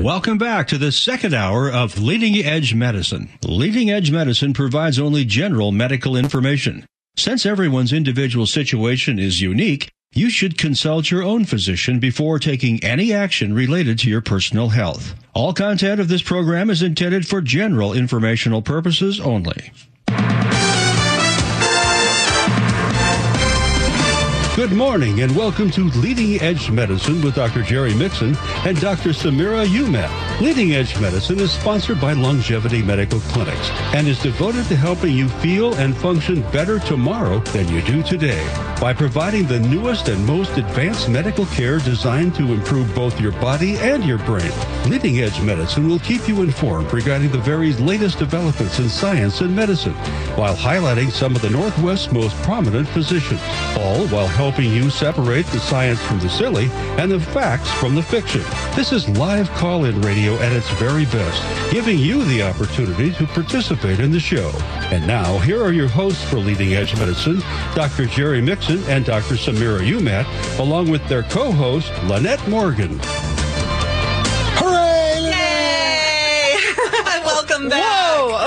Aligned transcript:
Welcome 0.00 0.38
back 0.38 0.66
to 0.68 0.78
the 0.78 0.92
second 0.92 1.34
hour 1.34 1.70
of 1.70 2.00
Leading 2.00 2.42
Edge 2.42 2.72
Medicine. 2.72 3.28
Leading 3.44 3.90
Edge 3.90 4.10
Medicine 4.10 4.54
provides 4.54 4.98
only 4.98 5.26
general 5.26 5.72
medical 5.72 6.16
information. 6.16 6.86
Since 7.18 7.44
everyone's 7.44 7.92
individual 7.92 8.46
situation 8.46 9.18
is 9.18 9.42
unique, 9.42 9.90
you 10.14 10.30
should 10.30 10.56
consult 10.56 11.10
your 11.10 11.22
own 11.22 11.44
physician 11.44 11.98
before 12.00 12.38
taking 12.38 12.82
any 12.82 13.12
action 13.12 13.52
related 13.52 13.98
to 13.98 14.08
your 14.08 14.22
personal 14.22 14.70
health. 14.70 15.14
All 15.34 15.52
content 15.52 16.00
of 16.00 16.08
this 16.08 16.22
program 16.22 16.70
is 16.70 16.82
intended 16.82 17.28
for 17.28 17.42
general 17.42 17.92
informational 17.92 18.62
purposes 18.62 19.20
only. 19.20 19.70
Good 24.56 24.72
morning 24.72 25.22
and 25.22 25.34
welcome 25.36 25.70
to 25.70 25.84
Leading 25.90 26.40
Edge 26.42 26.70
Medicine 26.72 27.22
with 27.22 27.36
Dr. 27.36 27.62
Jerry 27.62 27.94
Mixon 27.94 28.36
and 28.66 28.78
Dr. 28.80 29.10
Samira 29.10 29.64
Umat. 29.64 30.29
Leading 30.40 30.72
Edge 30.72 30.98
Medicine 30.98 31.38
is 31.38 31.52
sponsored 31.52 32.00
by 32.00 32.14
Longevity 32.14 32.80
Medical 32.80 33.20
Clinics 33.20 33.68
and 33.94 34.08
is 34.08 34.18
devoted 34.22 34.64
to 34.68 34.76
helping 34.76 35.14
you 35.14 35.28
feel 35.28 35.74
and 35.74 35.94
function 35.94 36.40
better 36.50 36.78
tomorrow 36.78 37.40
than 37.52 37.68
you 37.68 37.82
do 37.82 38.02
today 38.02 38.42
by 38.80 38.94
providing 38.94 39.46
the 39.46 39.60
newest 39.60 40.08
and 40.08 40.24
most 40.24 40.56
advanced 40.56 41.10
medical 41.10 41.44
care 41.44 41.78
designed 41.80 42.34
to 42.34 42.54
improve 42.54 42.94
both 42.94 43.20
your 43.20 43.32
body 43.32 43.76
and 43.76 44.02
your 44.02 44.16
brain. 44.20 44.50
Leading 44.88 45.18
Edge 45.20 45.38
Medicine 45.42 45.86
will 45.86 45.98
keep 45.98 46.26
you 46.26 46.40
informed 46.40 46.90
regarding 46.90 47.30
the 47.30 47.38
very 47.38 47.74
latest 47.74 48.18
developments 48.18 48.78
in 48.78 48.88
science 48.88 49.42
and 49.42 49.54
medicine 49.54 49.92
while 50.36 50.56
highlighting 50.56 51.10
some 51.10 51.36
of 51.36 51.42
the 51.42 51.50
Northwest's 51.50 52.10
most 52.12 52.34
prominent 52.36 52.88
physicians, 52.88 53.42
all 53.76 54.08
while 54.08 54.26
helping 54.26 54.70
you 54.70 54.88
separate 54.88 55.44
the 55.48 55.60
science 55.60 56.00
from 56.00 56.18
the 56.20 56.30
silly 56.30 56.70
and 56.96 57.12
the 57.12 57.20
facts 57.20 57.70
from 57.72 57.94
the 57.94 58.02
fiction. 58.02 58.40
This 58.74 58.90
is 58.90 59.06
live 59.10 59.50
call-in 59.50 60.00
radio 60.00 60.29
at 60.38 60.52
its 60.52 60.68
very 60.72 61.04
best, 61.06 61.72
giving 61.72 61.98
you 61.98 62.24
the 62.24 62.42
opportunity 62.42 63.12
to 63.12 63.26
participate 63.26 64.00
in 64.00 64.10
the 64.10 64.20
show. 64.20 64.50
And 64.90 65.06
now, 65.06 65.38
here 65.38 65.62
are 65.62 65.72
your 65.72 65.88
hosts 65.88 66.22
for 66.24 66.36
Leading 66.36 66.74
Edge 66.74 66.96
Medicine, 66.96 67.40
Dr. 67.74 68.06
Jerry 68.06 68.40
Mixon 68.40 68.82
and 68.84 69.04
Dr. 69.04 69.34
Samira 69.34 69.80
Umat, 69.80 70.26
along 70.58 70.90
with 70.90 71.06
their 71.08 71.22
co-host, 71.24 71.92
Lynette 72.04 72.46
Morgan. 72.48 72.98
Hooray! 74.58 75.30
Yay! 75.30 76.56
Welcome 77.24 77.68
back. 77.68 77.82
Whoa, 77.82 77.99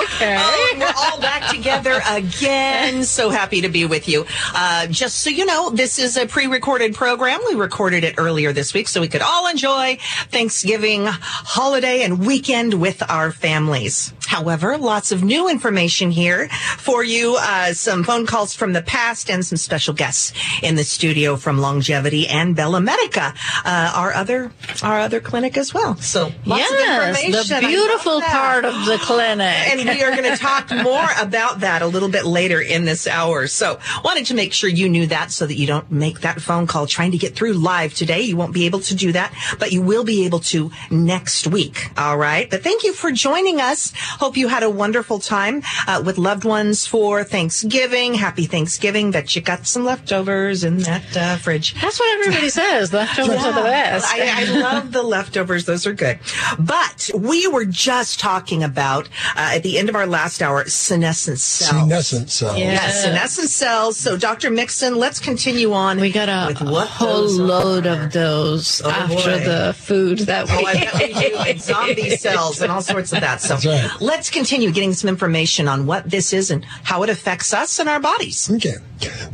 okay. 0.04 0.36
Oh, 0.40 0.76
we're 0.78 0.94
all 0.96 1.20
back 1.20 1.54
together 1.54 2.02
again. 2.08 3.04
So 3.14 3.30
happy 3.30 3.62
to 3.62 3.70
be 3.70 3.86
with 3.86 4.08
you. 4.08 4.26
Uh, 4.56 4.88
just 4.88 5.20
so 5.20 5.30
you 5.30 5.46
know, 5.46 5.70
this 5.70 6.00
is 6.00 6.18
a 6.18 6.26
pre-recorded 6.26 6.96
program. 6.96 7.40
We 7.48 7.54
recorded 7.54 8.04
it 8.04 8.16
earlier 8.18 8.54
this 8.54 8.74
week 8.74 8.88
so 8.88 9.02
we 9.02 9.08
could 9.08 9.22
all 9.22 9.48
enjoy 9.48 9.98
Thanksgiving 10.30 11.06
holiday 11.06 12.02
and 12.04 12.26
weekend 12.26 12.74
with 12.74 13.04
our 13.10 13.32
families. 13.32 14.14
However, 14.34 14.80
lots 14.80 15.12
of 15.12 15.24
new 15.24 15.48
information 15.48 16.10
here 16.10 16.50
for 16.50 17.04
you. 17.04 17.38
Uh, 17.40 17.74
some 17.74 18.04
phone 18.04 18.26
calls 18.26 18.56
from 18.56 18.74
the 18.74 18.82
past 18.82 19.30
and 19.30 19.46
some 19.46 19.58
special 19.58 19.94
guests 19.94 20.34
in 20.64 20.74
the 20.74 20.84
studio 20.84 21.36
from 21.36 21.60
Longevity 21.60 22.28
and 22.28 22.56
Bella 22.56 22.82
Medica, 22.82 23.36
uh, 23.64 23.94
our 23.94 24.12
other 24.12 24.52
our 24.82 25.02
other 25.02 25.20
clinic 25.20 25.56
as 25.56 25.72
well. 25.72 25.98
So 25.98 26.32
lots 26.48 26.64
yes, 26.64 27.14
of 27.14 27.20
information. 27.20 27.62
the 27.62 27.68
beautiful 27.68 28.22
part 28.22 28.66
of 28.66 28.74
the 28.86 28.98
clinic. 29.02 29.46
And 29.46 29.88
we 29.88 30.02
are 30.02 30.10
going 30.10 30.24
to 30.24 30.36
talk 30.36 30.72
more 30.72 31.10
about 31.22 31.60
that 31.60 31.84
a 31.84 31.88
little 31.88 32.10
bit 32.10 32.26
later 32.26 32.60
in 32.60 32.86
this 32.86 33.06
hour. 33.06 33.46
So 33.46 33.80
wanted 34.04 34.26
to 34.26 34.34
make 34.34 34.52
sure 34.52 34.68
you 34.68 34.90
knew 34.90 35.06
that 35.08 35.32
so 35.32 35.46
that 35.46 35.60
you 35.60 35.68
don't 35.68 35.92
make 35.92 36.22
that 36.22 36.42
phone 36.42 36.66
call 36.66 36.88
trying 36.88 37.12
to 37.12 37.20
get 37.20 37.36
through 37.36 37.54
live 37.54 37.94
today. 37.94 38.22
You 38.22 38.36
won't 38.36 38.56
be 38.56 38.66
able 38.66 38.80
to 38.80 38.96
do 38.96 39.12
that, 39.12 39.32
but 39.60 39.72
you 39.72 39.84
will 39.84 40.04
be 40.04 40.26
able 40.26 40.40
to 40.40 40.72
next 40.90 41.46
week. 41.46 41.92
All 42.00 42.18
right. 42.18 42.50
But 42.50 42.64
thank 42.64 42.84
you 42.84 42.94
for 42.94 43.12
joining 43.12 43.62
us. 43.62 43.94
Hope 44.24 44.38
you 44.38 44.48
had 44.48 44.64
a 44.64 44.70
wonderful 44.70 45.20
time 45.20 45.64
uh, 45.86 46.02
with 46.06 46.18
loved 46.18 46.46
ones 46.46 46.88
for 46.88 47.26
Thanksgiving. 47.26 48.14
Happy 48.14 48.46
Thanksgiving. 48.46 49.12
That 49.12 49.36
you 49.36 49.42
got 49.42 49.68
some 49.68 49.84
leftovers 49.84 50.64
in 50.64 50.78
that 50.84 51.18
uh, 51.18 51.36
fridge. 51.36 51.74
That's 51.82 52.00
what 52.00 52.20
everybody 52.20 52.48
says. 52.62 52.94
Leftovers 52.94 53.36
Yeah. 53.36 53.50
are 53.50 53.54
the 53.54 53.62
best. 53.64 54.06
I, 54.08 54.44
I 54.44 54.44
love 54.62 54.94
the 54.94 55.04
leftovers. 55.04 55.66
Those 55.66 55.86
are 55.86 55.92
good. 55.92 56.20
But 56.58 57.10
we 57.14 57.48
were 57.50 57.66
just 57.66 58.22
talking 58.22 58.64
about 58.64 59.08
uh, 59.36 59.56
at 59.56 59.64
the 59.64 59.78
end 59.78 59.90
of 59.90 59.96
our 59.96 60.08
last 60.08 60.42
hour 60.42 60.70
senescent 60.70 61.40
cells. 61.40 61.82
Senescent 61.82 62.30
cells. 62.30 62.58
Yeah. 62.58 62.72
Yes, 62.74 63.04
senescent 63.04 63.50
cells. 63.50 63.98
So, 63.98 64.16
Dr. 64.16 64.52
Mixon, 64.52 64.96
let's 64.96 65.20
continue 65.20 65.74
on. 65.74 66.00
we 66.00 66.14
got 66.14 66.30
a, 66.30 66.48
with 66.54 66.62
a 66.62 66.86
whole 66.86 67.30
load 67.30 67.86
are. 67.88 68.04
of 68.06 68.14
those 68.14 68.82
Oh, 68.86 68.90
after 68.90 69.16
boy. 69.38 69.44
the 69.44 69.76
food 69.78 70.20
that 70.20 70.48
we 70.48 70.54
Oh, 70.54 70.66
I 70.66 70.74
bet 70.76 70.94
we 70.94 71.14
do. 71.30 71.36
And 71.40 71.62
zombie 71.62 72.16
cells 72.16 72.62
and 72.62 72.72
all 72.72 72.82
sorts 72.82 73.12
of 73.12 73.20
that. 73.20 73.42
So 73.42 73.56
That's 73.58 73.66
right. 73.66 74.02
Let's 74.14 74.30
continue 74.30 74.72
getting 74.72 74.94
some 74.94 75.10
information 75.10 75.68
on 75.68 75.88
what 75.88 76.08
this 76.08 76.34
is 76.34 76.52
and 76.52 76.64
how 76.84 77.02
it 77.02 77.10
affects 77.10 77.52
us 77.52 77.80
and 77.80 77.90
our 77.90 78.00
bodies. 78.00 78.50
Okay. 78.52 78.76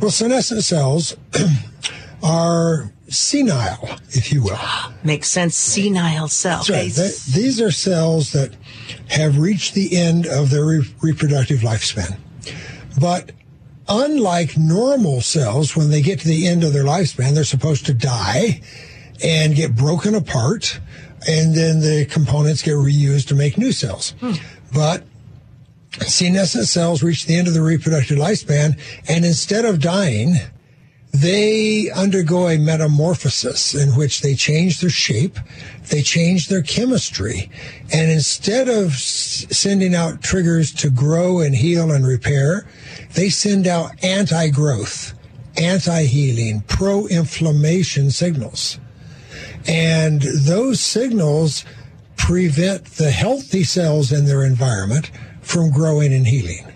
Well, 0.00 0.10
senescent 0.10 0.64
cells 0.64 1.14
are 2.22 2.90
senile, 3.08 3.90
if 4.08 4.32
you 4.32 4.42
will. 4.42 4.58
Makes 5.04 5.28
sense. 5.28 5.54
Senile 5.54 6.28
cells. 6.28 6.68
That's 6.68 6.70
right. 6.70 6.92
Th- 6.92 7.24
these 7.34 7.60
are 7.60 7.70
cells 7.70 8.32
that 8.32 8.54
have 9.10 9.38
reached 9.38 9.74
the 9.74 9.98
end 9.98 10.26
of 10.26 10.48
their 10.48 10.64
re- 10.64 10.94
reproductive 11.02 11.58
lifespan. 11.60 12.18
But 12.98 13.32
unlike 13.86 14.56
normal 14.56 15.20
cells, 15.20 15.76
when 15.76 15.90
they 15.90 16.00
get 16.00 16.20
to 16.20 16.28
the 16.28 16.46
end 16.48 16.64
of 16.64 16.72
their 16.72 16.84
lifespan, 16.84 17.34
they're 17.34 17.44
supposed 17.44 17.84
to 17.86 17.94
die 17.94 18.62
and 19.22 19.54
get 19.54 19.76
broken 19.76 20.14
apart, 20.14 20.80
and 21.28 21.54
then 21.54 21.80
the 21.80 22.06
components 22.06 22.62
get 22.62 22.72
reused 22.72 23.28
to 23.28 23.34
make 23.34 23.58
new 23.58 23.72
cells. 23.72 24.14
Hmm. 24.20 24.32
But 24.72 25.04
senescent 26.06 26.66
cells 26.66 27.02
reach 27.02 27.26
the 27.26 27.36
end 27.36 27.48
of 27.48 27.54
the 27.54 27.62
reproductive 27.62 28.18
lifespan, 28.18 28.78
and 29.08 29.24
instead 29.24 29.64
of 29.64 29.80
dying, 29.80 30.36
they 31.12 31.90
undergo 31.90 32.48
a 32.48 32.56
metamorphosis 32.56 33.74
in 33.74 33.96
which 33.96 34.20
they 34.20 34.34
change 34.36 34.80
their 34.80 34.90
shape, 34.90 35.36
they 35.88 36.02
change 36.02 36.46
their 36.46 36.62
chemistry, 36.62 37.50
and 37.92 38.10
instead 38.10 38.68
of 38.68 38.92
sending 38.94 39.94
out 39.94 40.22
triggers 40.22 40.72
to 40.74 40.90
grow 40.90 41.40
and 41.40 41.56
heal 41.56 41.90
and 41.90 42.06
repair, 42.06 42.68
they 43.14 43.28
send 43.28 43.66
out 43.66 43.92
anti-growth, 44.04 45.14
anti-healing, 45.56 46.62
pro-inflammation 46.68 48.12
signals. 48.12 48.78
And 49.66 50.22
those 50.22 50.80
signals 50.80 51.64
prevent 52.20 52.84
the 52.84 53.10
healthy 53.10 53.64
cells 53.64 54.12
in 54.12 54.26
their 54.26 54.44
environment 54.44 55.10
from 55.40 55.70
growing 55.70 56.12
and 56.12 56.26
healing. 56.26 56.70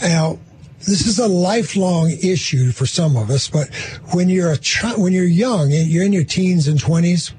Now, 0.00 0.38
this 0.78 1.06
is 1.06 1.18
a 1.18 1.26
lifelong 1.26 2.12
issue 2.22 2.70
for 2.70 2.86
some 2.86 3.16
of 3.16 3.28
us, 3.28 3.48
but 3.48 3.74
when 4.12 4.28
you're 4.28 4.52
a 4.52 4.56
child, 4.56 5.02
when 5.02 5.12
you're 5.12 5.24
young, 5.24 5.70
you're 5.70 6.04
in 6.04 6.12
your 6.12 6.24
teens 6.24 6.68
and 6.68 6.78
20s, 6.78 7.32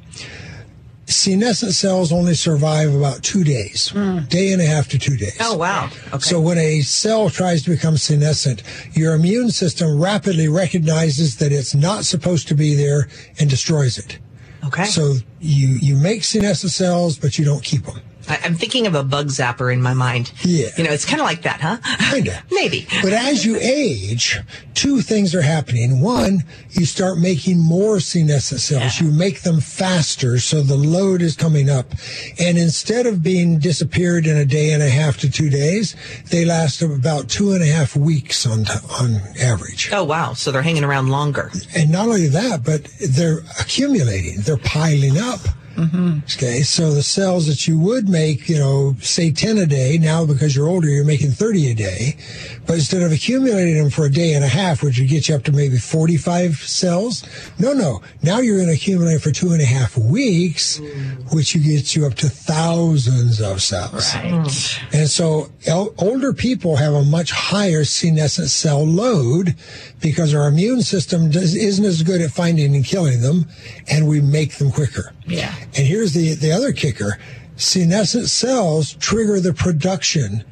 senescent 1.05 1.73
cells 1.73 2.11
only 2.11 2.33
survive 2.33 2.93
about 2.93 3.23
two 3.23 3.45
days, 3.45 3.89
hmm. 3.89 4.19
day 4.25 4.51
and 4.51 4.61
a 4.61 4.65
half 4.65 4.89
to 4.89 4.99
two 4.99 5.15
days. 5.15 5.37
Oh, 5.39 5.55
wow. 5.55 5.89
Okay. 6.07 6.19
So 6.19 6.41
when 6.41 6.57
a 6.57 6.81
cell 6.81 7.29
tries 7.29 7.63
to 7.63 7.69
become 7.69 7.95
senescent, 7.95 8.63
your 8.93 9.15
immune 9.15 9.51
system 9.51 9.99
rapidly 9.99 10.49
recognizes 10.49 11.37
that 11.37 11.53
it's 11.53 11.73
not 11.73 12.03
supposed 12.03 12.49
to 12.49 12.53
be 12.53 12.75
there 12.75 13.07
and 13.39 13.49
destroys 13.49 13.97
it. 13.97 14.19
Okay. 14.67 14.85
So 14.85 15.15
you 15.39 15.67
you 15.81 15.95
make 15.95 16.23
senescent 16.23 16.71
cells, 16.71 17.17
but 17.17 17.37
you 17.37 17.45
don't 17.45 17.63
keep 17.63 17.85
them. 17.85 18.01
I, 18.27 18.39
I'm 18.43 18.55
thinking 18.55 18.87
of 18.87 18.95
a 18.95 19.03
bug 19.03 19.27
zapper 19.27 19.71
in 19.71 19.81
my 19.81 19.93
mind. 19.93 20.31
Yeah. 20.43 20.69
You 20.77 20.83
know, 20.83 20.91
it's 20.91 21.05
kind 21.05 21.19
of 21.21 21.25
like 21.25 21.43
that, 21.43 21.61
huh? 21.61 21.77
Kinda. 22.11 22.43
Maybe. 22.51 22.87
But 23.01 23.13
as 23.13 23.45
you 23.45 23.57
age, 23.59 24.39
two 24.73 25.01
things 25.01 25.33
are 25.35 25.41
happening. 25.41 26.01
One, 26.01 26.43
you 26.71 26.85
start 26.85 27.17
making 27.17 27.59
more 27.59 27.99
senescent 27.99 28.61
cells. 28.61 28.99
You 28.99 29.11
make 29.11 29.41
them 29.41 29.59
faster, 29.59 30.39
so 30.39 30.61
the 30.61 30.75
load 30.75 31.21
is 31.21 31.35
coming 31.35 31.69
up. 31.69 31.87
And 32.39 32.57
instead 32.57 33.05
of 33.05 33.23
being 33.23 33.59
disappeared 33.59 34.25
in 34.27 34.37
a 34.37 34.45
day 34.45 34.71
and 34.71 34.83
a 34.83 34.89
half 34.89 35.17
to 35.19 35.29
two 35.29 35.49
days, 35.49 35.95
they 36.29 36.45
last 36.45 36.81
about 36.81 37.29
two 37.29 37.51
and 37.53 37.63
a 37.63 37.67
half 37.67 37.95
weeks 37.95 38.45
on 38.45 38.65
t- 38.65 38.73
on 38.99 39.15
average. 39.41 39.89
Oh, 39.91 40.03
wow. 40.03 40.33
So 40.33 40.51
they're 40.51 40.61
hanging 40.61 40.83
around 40.83 41.09
longer. 41.09 41.51
And 41.75 41.91
not 41.91 42.07
only 42.07 42.27
that, 42.27 42.63
but 42.63 42.83
they're 43.09 43.39
accumulating. 43.59 44.41
They're 44.41 44.57
piling 44.57 45.17
up. 45.17 45.39
Mm-hmm. 45.77 46.19
Okay, 46.25 46.63
so 46.63 46.91
the 46.91 47.03
cells 47.03 47.45
that 47.45 47.67
you 47.67 47.79
would 47.79 48.09
make, 48.09 48.49
you 48.49 48.57
know, 48.57 48.95
say 48.99 49.31
10 49.31 49.59
a 49.59 49.67
day, 49.67 49.99
now 49.99 50.25
because 50.25 50.55
you're 50.55 50.67
older, 50.67 50.87
you're 50.87 51.05
making 51.05 51.31
30 51.31 51.71
a 51.71 51.75
day. 51.75 52.17
But 52.65 52.75
instead 52.75 53.03
of 53.03 53.11
accumulating 53.11 53.77
them 53.77 53.91
for 53.91 54.05
a 54.05 54.11
day 54.11 54.33
and 54.33 54.43
a 54.43 54.47
half, 54.47 54.81
which 54.81 54.99
would 54.99 55.07
get 55.07 55.29
you 55.29 55.35
up 55.35 55.43
to 55.43 55.51
maybe 55.51 55.77
45 55.77 56.55
cells, 56.55 57.23
no, 57.59 57.73
no. 57.73 58.01
Now 58.23 58.39
you're 58.39 58.57
going 58.57 58.69
to 58.69 58.73
accumulate 58.73 59.21
for 59.21 59.31
two 59.31 59.51
and 59.51 59.61
a 59.61 59.65
half 59.65 59.95
weeks, 59.97 60.79
mm. 60.79 61.33
which 61.33 61.53
you 61.53 61.61
gets 61.61 61.95
you 61.95 62.07
up 62.07 62.15
to 62.15 62.29
thousands 62.29 63.39
of 63.39 63.61
cells. 63.61 64.15
Right. 64.15 64.25
Mm. 64.25 64.93
And 64.93 65.09
so 65.09 65.49
el- 65.67 65.93
older 65.99 66.33
people 66.33 66.75
have 66.75 66.93
a 66.93 67.03
much 67.03 67.31
higher 67.31 67.85
senescent 67.85 68.49
cell 68.49 68.83
load 68.83 69.55
because 70.01 70.33
our 70.33 70.47
immune 70.47 70.81
system 70.81 71.29
does, 71.29 71.55
isn't 71.55 71.85
as 71.85 72.01
good 72.01 72.21
at 72.21 72.31
finding 72.31 72.75
and 72.75 72.83
killing 72.83 73.21
them, 73.21 73.47
and 73.89 74.07
we 74.07 74.21
make 74.21 74.55
them 74.55 74.71
quicker. 74.71 75.13
Yeah. 75.25 75.53
And 75.75 75.85
here's 75.87 76.13
the, 76.13 76.33
the 76.35 76.51
other 76.51 76.71
kicker. 76.71 77.17
Senescent 77.55 78.29
cells 78.29 78.93
trigger 78.93 79.39
the 79.39 79.53
production 79.53 80.43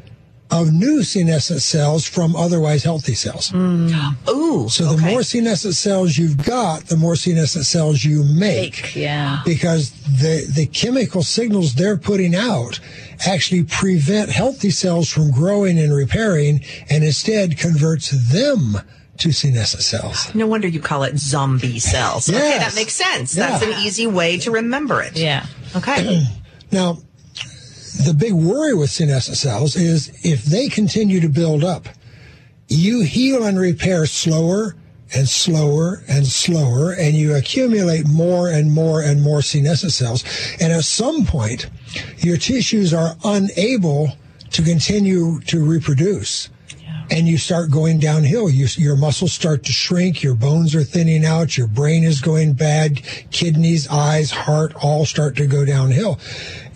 of 0.51 0.71
new 0.71 1.03
senescent 1.03 1.61
cells 1.61 2.07
from 2.07 2.35
otherwise 2.35 2.83
healthy 2.83 3.15
cells. 3.15 3.51
Mm. 3.51 4.29
Ooh. 4.29 4.69
So 4.69 4.85
the 4.85 4.95
okay. 4.95 5.11
more 5.11 5.23
senescent 5.23 5.75
cells 5.75 6.17
you've 6.17 6.45
got, 6.45 6.85
the 6.85 6.97
more 6.97 7.15
senescent 7.15 7.65
cells 7.65 8.03
you 8.03 8.23
make. 8.23 8.75
Fake, 8.75 8.95
yeah. 8.95 9.41
Because 9.43 9.91
the, 10.03 10.45
the 10.53 10.67
chemical 10.67 11.23
signals 11.23 11.73
they're 11.73 11.97
putting 11.97 12.35
out 12.35 12.79
actually 13.25 13.63
prevent 13.63 14.29
healthy 14.29 14.69
cells 14.69 15.09
from 15.09 15.31
growing 15.31 15.79
and 15.79 15.93
repairing 15.93 16.63
and 16.89 17.03
instead 17.03 17.57
converts 17.57 18.11
them 18.31 18.77
to 19.17 19.31
senescent 19.31 19.83
cells. 19.83 20.33
No 20.35 20.47
wonder 20.47 20.67
you 20.67 20.79
call 20.79 21.03
it 21.03 21.17
zombie 21.17 21.79
cells. 21.79 22.29
Okay, 22.29 22.57
that 22.57 22.75
makes 22.75 22.93
sense. 22.93 23.35
Yeah. 23.35 23.47
That's 23.49 23.63
an 23.63 23.85
easy 23.85 24.07
way 24.07 24.37
to 24.39 24.51
remember 24.51 25.01
it. 25.01 25.17
Yeah. 25.17 25.45
Okay. 25.75 26.23
Now, 26.71 26.97
the 28.03 28.13
big 28.13 28.33
worry 28.33 28.73
with 28.73 28.89
senescent 28.89 29.37
cells 29.37 29.77
is 29.77 30.11
if 30.23 30.43
they 30.43 30.67
continue 30.67 31.21
to 31.21 31.29
build 31.29 31.63
up, 31.63 31.87
you 32.67 33.01
heal 33.03 33.45
and 33.45 33.57
repair 33.57 34.05
slower 34.07 34.75
and 35.13 35.29
slower 35.29 36.03
and 36.09 36.25
slower, 36.25 36.91
and 36.91 37.15
you 37.15 37.35
accumulate 37.35 38.07
more 38.07 38.49
and 38.49 38.73
more 38.73 39.01
and 39.01 39.21
more 39.21 39.41
senescent 39.41 39.93
cells. 39.93 40.23
And 40.59 40.73
at 40.73 40.83
some 40.83 41.25
point, 41.25 41.67
your 42.17 42.37
tissues 42.37 42.93
are 42.93 43.15
unable 43.23 44.17
to 44.51 44.61
continue 44.63 45.39
to 45.41 45.63
reproduce. 45.63 46.49
And 47.11 47.27
you 47.27 47.37
start 47.37 47.71
going 47.71 47.99
downhill. 47.99 48.49
You, 48.49 48.67
your 48.77 48.95
muscles 48.95 49.33
start 49.33 49.63
to 49.65 49.71
shrink. 49.71 50.23
Your 50.23 50.35
bones 50.35 50.73
are 50.73 50.83
thinning 50.83 51.25
out. 51.25 51.57
Your 51.57 51.67
brain 51.67 52.03
is 52.03 52.19
going 52.21 52.53
bad. 52.53 53.01
Kidneys, 53.31 53.87
eyes, 53.87 54.31
heart 54.31 54.73
all 54.83 55.05
start 55.05 55.35
to 55.37 55.47
go 55.47 55.65
downhill. 55.65 56.19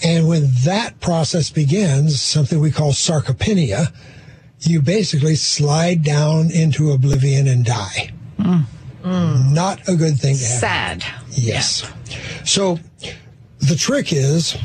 And 0.04 0.28
when 0.28 0.48
that 0.66 1.00
process 1.00 1.50
begins, 1.50 2.22
something 2.22 2.60
we 2.60 2.72
call 2.72 2.92
sarcopenia, 2.92 3.94
you 4.62 4.81
basically 4.81 5.36
slide 5.36 6.04
down 6.04 6.52
into 6.52 6.92
oblivion 6.92 7.48
and 7.48 7.66
die. 7.66 8.12
Mm. 8.38 8.66
Not 9.54 9.88
a 9.88 9.96
good 9.96 10.20
thing 10.20 10.36
to 10.36 10.44
have. 10.44 10.60
Sad. 10.60 11.06
Yes. 11.31 11.90
So 12.46 12.80
the 13.60 13.76
trick 13.76 14.12
is 14.14 14.58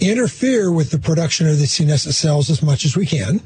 interfere 0.00 0.70
with 0.70 0.90
the 0.90 0.98
production 0.98 1.48
of 1.48 1.58
the 1.58 1.66
senescent 1.66 2.14
cells 2.14 2.50
as 2.50 2.62
much 2.62 2.84
as 2.84 2.96
we 2.96 3.06
can. 3.06 3.40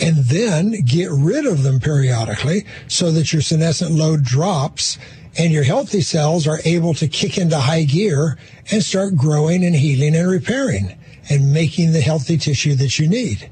And 0.00 0.16
then 0.16 0.72
get 0.84 1.10
rid 1.10 1.46
of 1.46 1.62
them 1.62 1.80
periodically 1.80 2.64
so 2.86 3.10
that 3.12 3.32
your 3.32 3.42
senescent 3.42 3.90
load 3.90 4.24
drops 4.24 4.98
and 5.36 5.52
your 5.52 5.64
healthy 5.64 6.00
cells 6.00 6.46
are 6.46 6.58
able 6.64 6.94
to 6.94 7.08
kick 7.08 7.38
into 7.38 7.58
high 7.58 7.84
gear 7.84 8.38
and 8.70 8.82
start 8.82 9.16
growing 9.16 9.64
and 9.64 9.74
healing 9.74 10.16
and 10.16 10.28
repairing 10.28 10.96
and 11.30 11.52
making 11.52 11.92
the 11.92 12.00
healthy 12.00 12.36
tissue 12.36 12.74
that 12.74 12.98
you 12.98 13.08
need. 13.08 13.48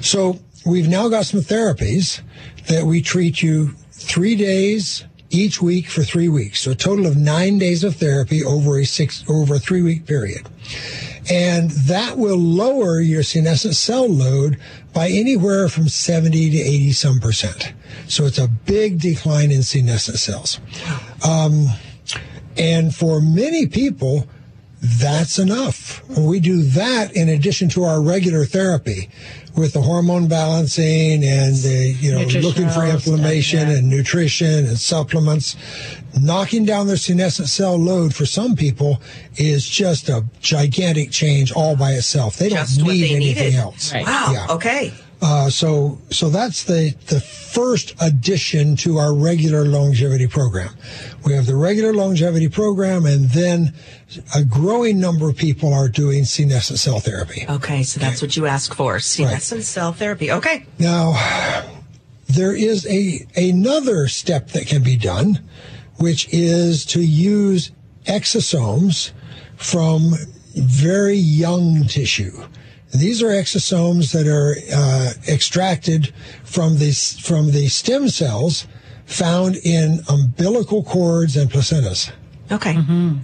So 0.00 0.38
we've 0.64 0.88
now 0.88 1.08
got 1.08 1.26
some 1.26 1.40
therapies 1.40 2.20
that 2.68 2.84
we 2.84 3.02
treat 3.02 3.42
you 3.42 3.74
three 3.92 4.36
days 4.36 5.04
each 5.30 5.60
week 5.60 5.86
for 5.86 6.02
three 6.02 6.28
weeks. 6.28 6.60
So 6.60 6.70
a 6.70 6.74
total 6.74 7.06
of 7.06 7.16
nine 7.16 7.58
days 7.58 7.84
of 7.84 7.96
therapy 7.96 8.42
over 8.42 8.78
a 8.78 8.84
six, 8.84 9.24
over 9.28 9.54
a 9.54 9.58
three 9.58 9.82
week 9.82 10.06
period. 10.06 10.48
And 11.30 11.70
that 11.70 12.16
will 12.16 12.38
lower 12.38 13.00
your 13.00 13.22
senescent 13.22 13.76
cell 13.76 14.08
load 14.08 14.58
by 14.98 15.08
anywhere 15.10 15.68
from 15.68 15.88
70 15.88 16.50
to 16.50 16.58
80 16.58 16.90
some 16.90 17.20
percent. 17.20 17.72
So 18.08 18.24
it's 18.24 18.38
a 18.38 18.48
big 18.48 19.00
decline 19.00 19.52
in 19.52 19.62
senescent 19.62 20.18
cells. 20.18 20.58
Um, 21.24 21.66
and 22.56 22.92
for 22.92 23.20
many 23.20 23.68
people, 23.68 24.26
that's 24.82 25.38
enough. 25.38 26.02
We 26.08 26.40
do 26.40 26.64
that 26.64 27.14
in 27.14 27.28
addition 27.28 27.68
to 27.70 27.84
our 27.84 28.02
regular 28.02 28.44
therapy 28.44 29.08
with 29.56 29.72
the 29.72 29.82
hormone 29.82 30.26
balancing 30.26 31.22
and 31.22 31.54
the, 31.54 31.96
you 32.00 32.10
know, 32.10 32.24
looking 32.40 32.68
for 32.68 32.84
inflammation 32.84 33.60
stuff, 33.60 33.70
yeah. 33.70 33.78
and 33.78 33.88
nutrition 33.88 34.66
and 34.66 34.80
supplements. 34.80 35.54
Knocking 36.20 36.64
down 36.64 36.86
their 36.86 36.96
senescent 36.96 37.48
cell 37.48 37.76
load 37.76 38.14
for 38.14 38.24
some 38.26 38.56
people 38.56 39.00
is 39.36 39.68
just 39.68 40.08
a 40.08 40.24
gigantic 40.40 41.10
change 41.10 41.52
all 41.52 41.76
by 41.76 41.92
itself. 41.92 42.36
They 42.36 42.48
don't 42.48 42.58
Just 42.58 42.80
need 42.82 43.02
they 43.02 43.14
anything 43.14 43.44
needed. 43.46 43.54
else. 43.58 43.92
Right. 43.92 44.06
Wow. 44.06 44.30
Yeah. 44.32 44.46
Okay. 44.54 44.92
Uh, 45.20 45.50
so, 45.50 45.98
so 46.10 46.28
that's 46.30 46.62
the, 46.64 46.94
the 47.08 47.20
first 47.20 47.92
addition 48.00 48.76
to 48.76 48.98
our 48.98 49.12
regular 49.12 49.64
longevity 49.64 50.28
program. 50.28 50.70
We 51.26 51.32
have 51.34 51.46
the 51.46 51.56
regular 51.56 51.92
longevity 51.92 52.48
program 52.48 53.04
and 53.04 53.28
then 53.30 53.74
a 54.34 54.44
growing 54.44 55.00
number 55.00 55.28
of 55.28 55.36
people 55.36 55.74
are 55.74 55.88
doing 55.88 56.24
senescent 56.24 56.78
cell 56.78 57.00
therapy. 57.00 57.44
Okay. 57.48 57.82
So 57.82 57.98
that's 58.00 58.22
what 58.22 58.36
you 58.36 58.46
ask 58.46 58.74
for. 58.74 59.00
Senescent 59.00 59.64
cell 59.64 59.92
therapy. 59.92 60.30
Okay. 60.30 60.64
Now, 60.78 61.14
there 62.28 62.54
is 62.54 62.86
a 62.86 63.26
another 63.36 64.06
step 64.06 64.48
that 64.50 64.66
can 64.66 64.82
be 64.82 64.96
done, 64.96 65.40
which 65.98 66.28
is 66.32 66.84
to 66.86 67.00
use 67.00 67.70
exosomes 68.06 69.12
from 69.56 70.14
very 70.54 71.16
young 71.16 71.84
tissue. 71.86 72.42
These 72.94 73.22
are 73.22 73.28
exosomes 73.28 74.12
that 74.12 74.26
are 74.26 74.56
uh, 74.74 75.12
extracted 75.32 76.12
from 76.44 76.78
the 76.78 76.92
from 77.22 77.50
the 77.50 77.68
stem 77.68 78.08
cells 78.08 78.66
found 79.04 79.56
in 79.56 80.00
umbilical 80.08 80.82
cords 80.82 81.36
and 81.36 81.50
placentas. 81.50 82.10
Okay. 82.50 82.76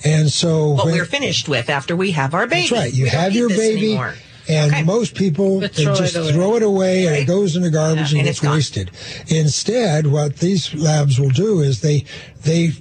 And 0.05 0.31
so, 0.31 0.71
What 0.73 0.85
when- 0.87 0.95
we're 0.97 1.07
finished 1.07 1.49
with 1.49 1.71
after 1.71 1.97
we 1.97 2.11
have 2.11 2.35
our 2.35 2.47
baby. 2.47 2.69
that's 2.69 2.73
right. 2.73 2.93
You 2.93 3.05
We 3.05 3.11
don't 3.11 3.21
have 3.21 3.33
need 3.33 3.39
your 3.39 3.49
this 3.49 3.59
baby, 3.59 3.87
anymore. 3.87 4.15
And 4.49 4.73
Okay. 4.73 4.83
most 4.83 5.15
people 5.15 5.61
they 5.61 5.69
throw 5.69 5.95
just 5.95 6.15
throw 6.15 6.57
it 6.57 6.63
away, 6.63 7.07
and 7.07 7.17
it 7.17 7.27
goes 7.27 7.57
in 7.57 7.63
the 7.63 7.71
garbage 7.71 8.13
Yeah, 8.13 8.19
and 8.21 8.29
and 8.29 8.37
gets 8.37 8.39
it's 8.43 8.47
wasted. 8.49 8.91
Instead, 9.29 10.07
what 10.07 10.37
these 10.39 10.73
labs 10.75 11.19
will 11.19 11.31
do 11.31 11.61
is 11.61 11.81
they 11.81 12.05
they 12.43 12.73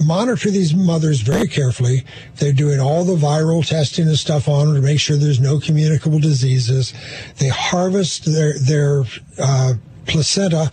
monitor 0.00 0.48
these 0.50 0.74
mothers 0.74 1.20
very 1.22 1.48
carefully. 1.48 2.04
They're 2.36 2.52
doing 2.52 2.78
all 2.78 3.04
the 3.04 3.16
viral 3.16 3.66
testing 3.66 4.06
and 4.06 4.16
stuff 4.18 4.48
on 4.48 4.66
them 4.66 4.76
to 4.76 4.82
make 4.82 5.00
sure 5.00 5.16
there's 5.16 5.40
no 5.40 5.58
communicable 5.58 6.20
diseases. 6.20 6.94
They 7.38 7.48
harvest 7.48 8.24
their 8.24 8.56
their 8.58 9.04
uh, 9.38 9.74
placenta 10.06 10.70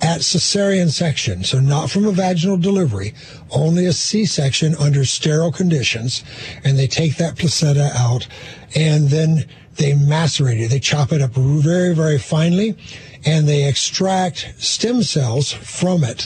at 0.00 0.20
cesarean 0.20 0.90
section, 0.90 1.42
so 1.42 1.58
not 1.58 1.90
from 1.90 2.06
a 2.06 2.12
vaginal 2.12 2.56
delivery, 2.56 3.14
only 3.50 3.84
a 3.84 3.92
C-section 3.92 4.76
under 4.76 5.04
sterile 5.04 5.50
conditions, 5.50 6.22
and 6.62 6.78
they 6.78 6.86
take 6.86 7.16
that 7.16 7.36
placenta 7.36 7.90
out, 7.96 8.28
and 8.76 9.08
then 9.08 9.44
they 9.78 9.94
macerate 9.94 10.60
it. 10.60 10.68
They 10.68 10.80
chop 10.80 11.12
it 11.12 11.22
up 11.22 11.32
very, 11.32 11.94
very 11.94 12.18
finely, 12.18 12.76
and 13.24 13.48
they 13.48 13.64
extract 13.64 14.54
stem 14.58 15.02
cells 15.02 15.52
from 15.52 16.04
it. 16.04 16.24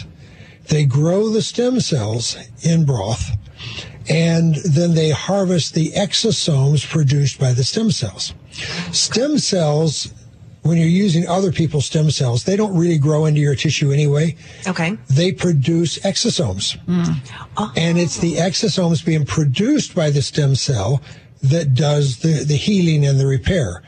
They 0.69 0.85
grow 0.85 1.29
the 1.29 1.43
stem 1.43 1.81
cells 1.81 2.37
in 2.63 2.85
broth, 2.85 3.31
and 4.09 4.57
then 4.57 4.95
they 4.95 5.11
harvest 5.11 5.75
the 5.75 5.93
exosomes 5.93 6.89
produced 6.89 7.39
by 7.39 7.53
the 7.53 7.65
stem 7.65 7.91
cells. 7.91 8.35
Stem 8.91 9.39
cells 9.39 10.13
when 10.63 10.79
you're 10.79 10.87
using 10.87 11.27
other 11.27 11.51
people's 11.51 11.87
stem 11.87 12.11
cells, 12.11 12.45
they 12.45 12.57
don't 12.57 12.77
really 12.77 12.99
grow 12.99 13.25
into 13.25 13.41
your 13.41 13.57
tissue 13.57 13.91
anyway. 13.91 14.37
Okay. 14.67 14.97
They 15.11 15.33
produce 15.33 15.99
exosomes. 15.99 16.79
Mm. 16.87 17.73
And 17.77 17.99
it's 17.99 18.19
the 18.19 18.35
exosomes 18.35 19.05
being 19.05 19.27
produced 19.27 19.95
by 19.95 20.11
the 20.11 20.23
stem 20.23 20.55
cell 20.55 21.03
that 21.43 21.75
does 21.75 22.19
the, 22.19 22.45
the 22.45 22.57
healing 22.57 23.05
and 23.07 23.19
the 23.19 23.27
repair. 23.27 23.83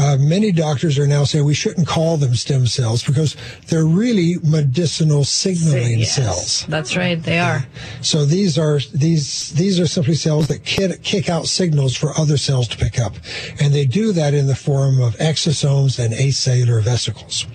Uh, 0.00 0.16
many 0.20 0.52
doctors 0.52 0.96
are 0.96 1.08
now 1.08 1.24
saying 1.24 1.44
we 1.44 1.54
shouldn't 1.54 1.88
call 1.88 2.16
them 2.16 2.32
stem 2.36 2.68
cells 2.68 3.02
because 3.02 3.36
they're 3.66 3.84
really 3.84 4.36
medicinal 4.44 5.24
signaling 5.24 5.98
Yes, 5.98 6.14
cells. 6.14 6.66
That's 6.68 6.96
right. 6.96 7.20
They 7.20 7.40
are. 7.40 7.66
So 8.00 8.24
these 8.24 8.56
are 8.58 8.78
these 8.94 9.50
these 9.54 9.80
are 9.80 9.88
simply 9.88 10.14
cells 10.14 10.46
that 10.48 10.64
kick, 10.64 11.02
kick 11.02 11.28
out 11.28 11.46
signals 11.46 11.96
for 11.96 12.16
other 12.16 12.36
cells 12.36 12.68
to 12.68 12.76
pick 12.76 13.00
up, 13.00 13.14
and 13.60 13.74
they 13.74 13.86
do 13.86 14.12
that 14.12 14.34
in 14.34 14.46
the 14.46 14.54
form 14.54 15.00
of 15.00 15.16
exosomes 15.16 15.98
and 15.98 16.14
acellular 16.14 16.80
vesicles. 16.80 17.46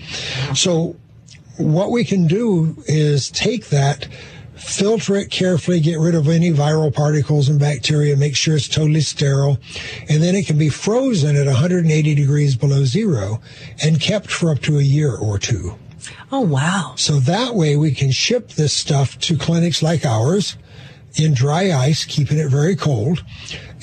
So 0.54 0.98
what 1.58 1.92
we 1.92 2.04
can 2.04 2.28
do 2.28 2.76
is 2.88 3.30
take 3.30 3.70
that, 3.70 4.08
filter 4.64 5.16
it 5.16 5.30
carefully, 5.30 5.80
get 5.80 6.00
rid 6.00 6.16
of 6.16 6.28
any 6.28 6.52
viral 6.52 6.94
particles 6.94 7.50
and 7.50 7.60
bacteria, 7.60 8.16
make 8.16 8.36
sure 8.36 8.56
it's 8.56 8.68
totally 8.68 9.02
sterile, 9.02 9.60
and 10.10 10.24
then 10.24 10.36
it 10.36 10.48
can 10.48 10.58
be 10.58 10.70
frozen 10.70 11.36
at 11.36 11.46
180 11.46 12.16
degrees 12.16 12.56
below 12.56 12.84
zero 12.86 13.42
and 13.84 14.00
kept 14.00 14.32
for 14.32 14.52
up 14.52 14.60
to 14.62 14.80
a 14.80 14.84
year 14.84 15.16
or 15.16 15.38
two. 15.38 15.78
Oh, 16.32 16.42
wow. 16.42 16.94
So 16.98 17.20
that 17.20 17.56
way 17.56 17.76
we 17.76 17.92
can 17.92 18.12
ship 18.12 18.50
this 18.50 18.74
stuff 18.74 19.20
to 19.20 19.38
clinics 19.38 19.84
like 19.84 20.06
ours 20.06 20.58
in 21.16 21.34
dry 21.34 21.72
ice, 21.72 22.06
keeping 22.06 22.40
it 22.40 22.50
very 22.50 22.76
cold, 22.76 23.24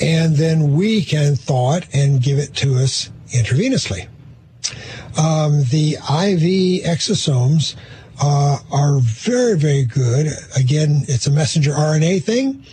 and 0.01 0.37
then 0.37 0.75
we 0.75 1.05
can 1.05 1.37
thaw 1.37 1.77
it 1.77 1.87
and 1.93 2.23
give 2.23 2.39
it 2.39 2.55
to 2.57 2.75
us 2.77 3.11
intravenously. 3.29 4.09
Um, 5.19 5.65
the 5.71 5.95
IV 5.95 6.85
exosomes 6.85 7.77
uh, 8.21 8.59
are 8.71 8.99
very, 9.00 9.57
very 9.57 9.85
good. 9.85 10.29
Again, 10.57 11.03
it's 11.09 11.27
a 11.27 11.31
messenger 11.31 11.73
RNA 11.73 12.23
thing. 12.25 12.65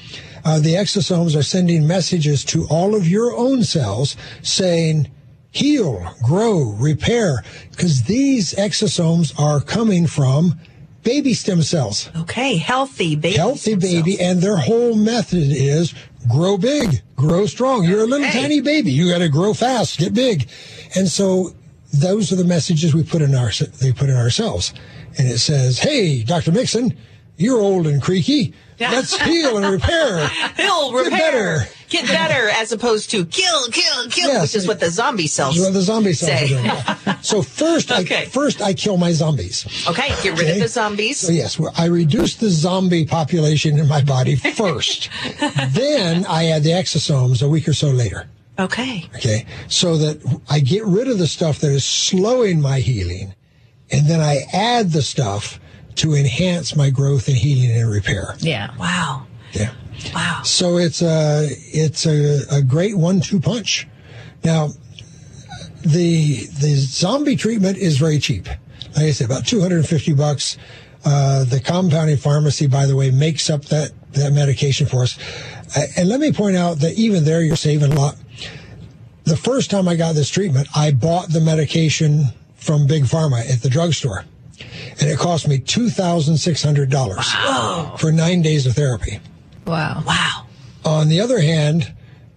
uh, 0.46 0.60
the 0.60 0.76
exosomes 0.76 1.36
are 1.38 1.44
sending 1.44 1.86
messages 1.88 2.44
to 2.46 2.66
all 2.70 2.96
of 2.96 3.08
your 3.08 3.36
own 3.36 3.64
cells 3.64 4.16
saying, 4.42 5.10
heal, 5.52 6.14
grow, 6.24 6.72
repair, 6.80 7.44
because 7.72 8.04
these 8.04 8.54
exosomes 8.56 9.38
are 9.40 9.60
coming 9.62 10.06
from 10.08 10.58
baby 11.04 11.34
stem 11.34 11.62
cells. 11.64 12.10
Okay, 12.18 12.58
healthy 12.58 13.16
baby. 13.16 13.36
Healthy 13.38 13.76
baby, 13.76 14.16
cells. 14.18 14.30
and 14.30 14.42
their 14.42 14.58
whole 14.58 14.96
method 14.96 15.44
is 15.44 15.94
grow 16.30 16.58
big, 16.58 17.02
grow 17.16 17.46
strong. 17.46 17.84
You're 17.86 18.04
a 18.04 18.06
little 18.06 18.28
Okay. 18.28 18.42
tiny 18.42 18.62
baby. 18.62 18.92
You 18.92 19.10
got 19.10 19.20
to 19.20 19.30
grow 19.30 19.54
fast, 19.54 19.98
get 20.00 20.14
big. 20.14 20.48
And 20.96 21.08
so 21.08 21.54
those 21.94 22.32
are 22.32 22.36
the 22.36 22.44
messages 22.44 22.94
we 22.94 23.04
put 23.04 23.22
in 23.22 23.34
our, 23.36 23.50
they 23.82 23.92
put 23.94 24.10
in 24.10 24.18
ourselves. 24.18 24.74
And 25.18 25.28
it 25.28 25.40
says, 25.40 25.80
Hey, 25.80 26.24
Dr. 26.24 26.52
Mixon, 26.52 26.96
you're 27.38 27.60
old 27.60 27.88
and 27.88 28.02
creaky. 28.02 28.54
Let's 28.80 29.20
heal 29.24 29.58
and 29.58 29.66
repair. 29.72 30.28
Heal, 30.56 30.92
Get 30.92 31.06
repair, 31.06 31.10
better. 31.60 31.68
get 31.90 32.06
better, 32.06 32.48
as 32.50 32.72
opposed 32.72 33.10
to 33.10 33.26
kill, 33.26 33.68
kill, 33.72 34.08
kill, 34.10 34.28
Yes. 34.30 34.42
which 34.54 34.56
is 34.56 34.68
what 34.68 34.80
the 34.80 34.92
zombie 34.92 35.26
cells 35.26 35.60
what 35.60 35.74
the 35.74 35.82
zombie 35.82 36.14
cells 36.14 36.32
say. 36.40 36.46
are 36.46 36.48
doing. 36.50 36.66
Yeah. 36.66 37.20
So 37.22 37.42
first, 37.42 37.92
Okay. 37.92 38.22
I, 38.22 38.26
first 38.26 38.62
I 38.62 38.76
kill 38.76 38.98
my 38.98 39.14
zombies. 39.14 39.66
Okay, 39.90 40.10
get 40.22 40.38
rid 40.38 40.52
of 40.52 40.60
the 40.60 40.68
zombies. 40.68 41.18
So 41.18 41.32
yes, 41.32 41.58
well, 41.58 41.74
I 41.76 41.86
reduce 41.86 42.36
the 42.36 42.52
zombie 42.52 43.06
population 43.06 43.80
in 43.80 43.88
my 43.88 44.04
body 44.04 44.36
first. 44.36 45.10
then 45.70 46.24
I 46.28 46.46
add 46.50 46.62
the 46.64 46.70
exosomes 46.72 47.42
a 47.42 47.48
week 47.50 47.68
or 47.68 47.74
so 47.74 47.88
later. 47.90 48.30
Okay. 48.60 49.10
Okay. 49.16 49.48
So 49.70 49.98
that 49.98 50.40
I 50.52 50.60
get 50.60 50.86
rid 50.86 51.08
of 51.08 51.18
the 51.18 51.28
stuff 51.28 51.60
that 51.62 51.72
is 51.72 51.84
slowing 51.84 52.62
my 52.62 52.80
healing. 52.80 53.34
And 53.92 54.08
then 54.08 54.20
I 54.20 54.46
add 54.54 54.92
the 54.92 55.02
stuff 55.02 55.60
to 55.96 56.14
enhance 56.14 56.76
my 56.76 56.90
growth 56.90 57.28
and 57.28 57.38
healing 57.38 57.72
and 57.72 57.90
repair. 57.90 58.36
Yeah. 58.40 58.76
Wow. 58.78 59.26
Yeah. 59.54 59.74
Wow. 60.14 60.42
So 60.44 60.78
it's 60.78 61.02
a, 61.02 61.48
it's 61.50 62.06
a, 62.06 62.42
a 62.52 62.62
great 62.62 62.98
one-two 62.98 63.40
punch. 63.40 63.88
Now, 64.44 64.70
the, 65.82 66.46
the 66.60 66.76
zombie 66.76 67.36
treatment 67.36 67.78
is 67.78 67.98
very 67.98 68.20
cheap. 68.20 68.48
Like 68.96 69.06
I 69.06 69.12
said, 69.12 69.26
about 69.26 69.46
250 69.46 70.14
bucks. 70.14 70.58
Uh, 71.06 71.46
the 71.46 71.60
compounding 71.60 72.18
pharmacy, 72.18 72.68
by 72.68 72.86
the 72.86 72.96
way, 72.96 73.12
makes 73.12 73.50
up 73.50 73.64
that, 73.66 73.92
that 74.14 74.34
medication 74.34 74.88
for 74.88 75.04
us. 75.04 75.18
Uh, 75.76 75.86
and 75.96 76.10
let 76.10 76.20
me 76.20 76.32
point 76.32 76.58
out 76.58 76.80
that 76.80 76.94
even 76.94 77.24
there, 77.24 77.42
you're 77.42 77.56
saving 77.56 77.94
a 77.94 77.96
lot. 77.96 78.16
The 79.24 79.38
first 79.38 79.72
time 79.72 79.88
I 79.88 79.96
got 79.96 80.16
this 80.16 80.30
treatment, 80.30 80.68
I 80.76 80.92
bought 80.92 81.30
the 81.30 81.42
medication 81.42 82.26
from 82.58 82.88
Big 82.88 83.04
Pharma 83.04 83.40
at 83.50 83.62
the 83.62 83.70
drugstore. 83.70 84.26
And 85.00 85.10
it 85.10 85.18
cost 85.20 85.48
me 85.48 85.60
$2,600 85.60 88.00
for 88.00 88.12
nine 88.12 88.42
days 88.42 88.66
of 88.66 88.74
therapy. 88.74 89.20
Wow. 89.66 90.04
Wow. 90.06 90.46
On 90.86 91.08
the 91.10 91.20
other 91.22 91.40
hand, 91.40 91.94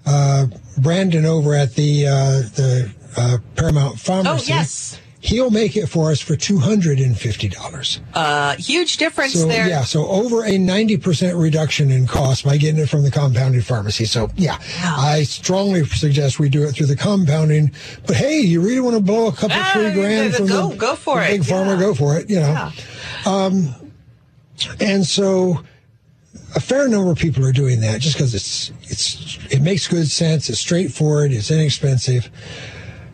uh, 0.07 0.47
Brandon 0.79 1.25
over 1.27 1.55
at 1.55 1.75
the 1.75 2.07
uh, 2.07 2.12
the 2.57 2.91
uh, 3.17 3.39
Paramount 3.57 3.99
Pharmacy, 4.00 4.53
Oh, 4.53 4.57
yes. 4.57 4.99
He'll 5.23 5.50
make 5.50 5.77
it 5.77 5.87
for 5.87 6.11
us 6.11 6.21
for 6.21 6.35
two 6.35 6.59
hundred 6.59 6.99
and 6.99 7.17
fifty 7.19 7.49
dollars. 7.49 8.00
Uh, 8.15 8.57
huge 8.57 8.97
difference 8.97 9.35
So 9.35 9.47
there. 9.47 9.69
yeah, 9.69 9.85
so 9.85 10.07
over 10.07 10.45
a 10.45 10.57
ninety 10.59 10.97
percent 10.97 11.37
reduction 11.37 11.91
in 11.91 12.07
cost 12.07 12.45
by 12.45 12.57
getting 12.57 12.81
it 12.81 12.89
from 12.89 13.03
the 13.03 13.11
compounded 13.11 13.65
pharmacy. 13.67 14.05
So 14.07 14.31
yeah, 14.37 14.59
I 14.83 15.25
strongly 15.25 15.85
suggest 15.85 16.39
we 16.39 16.49
do 16.49 16.62
it 16.65 16.73
through 16.73 16.87
the 16.87 16.97
compounding. 16.97 17.73
But 18.07 18.17
hey, 18.17 18.41
you 18.41 18.61
really 18.61 18.81
want 18.81 18.97
to 18.97 19.03
blow 19.03 19.29
a 19.29 19.33
couple 19.33 19.57
Ah, 19.59 19.71
three 19.75 19.93
grand 19.93 20.33
go- 20.33 20.37
from 20.39 20.47
go- 20.47 20.69
the, 20.71 20.77
go 20.77 20.97
for 20.97 21.17
the 21.21 21.27
it. 21.27 21.39
big? 21.39 21.49
Yeah. 21.49 21.79
Go 21.79 21.95
for 21.95 22.17
it. 22.19 22.31
You 22.31 22.41
know. 22.41 22.71
Yeah. 23.27 23.50
And 24.81 25.07
so 25.07 25.62
a 26.55 26.61
fair 26.61 26.89
number 26.89 27.11
of 27.11 27.19
people 27.19 27.45
are 27.47 27.53
doing 27.53 27.81
that 27.81 28.00
just 28.00 28.17
because 28.17 28.35
it's 28.35 28.73
it's 28.83 29.39
it 29.50 29.62
makes 29.62 29.87
good 29.89 30.11
sense, 30.11 30.49
it's 30.50 30.59
straightforward, 30.59 31.33
it's 31.33 31.50
inexpensive. 31.50 32.31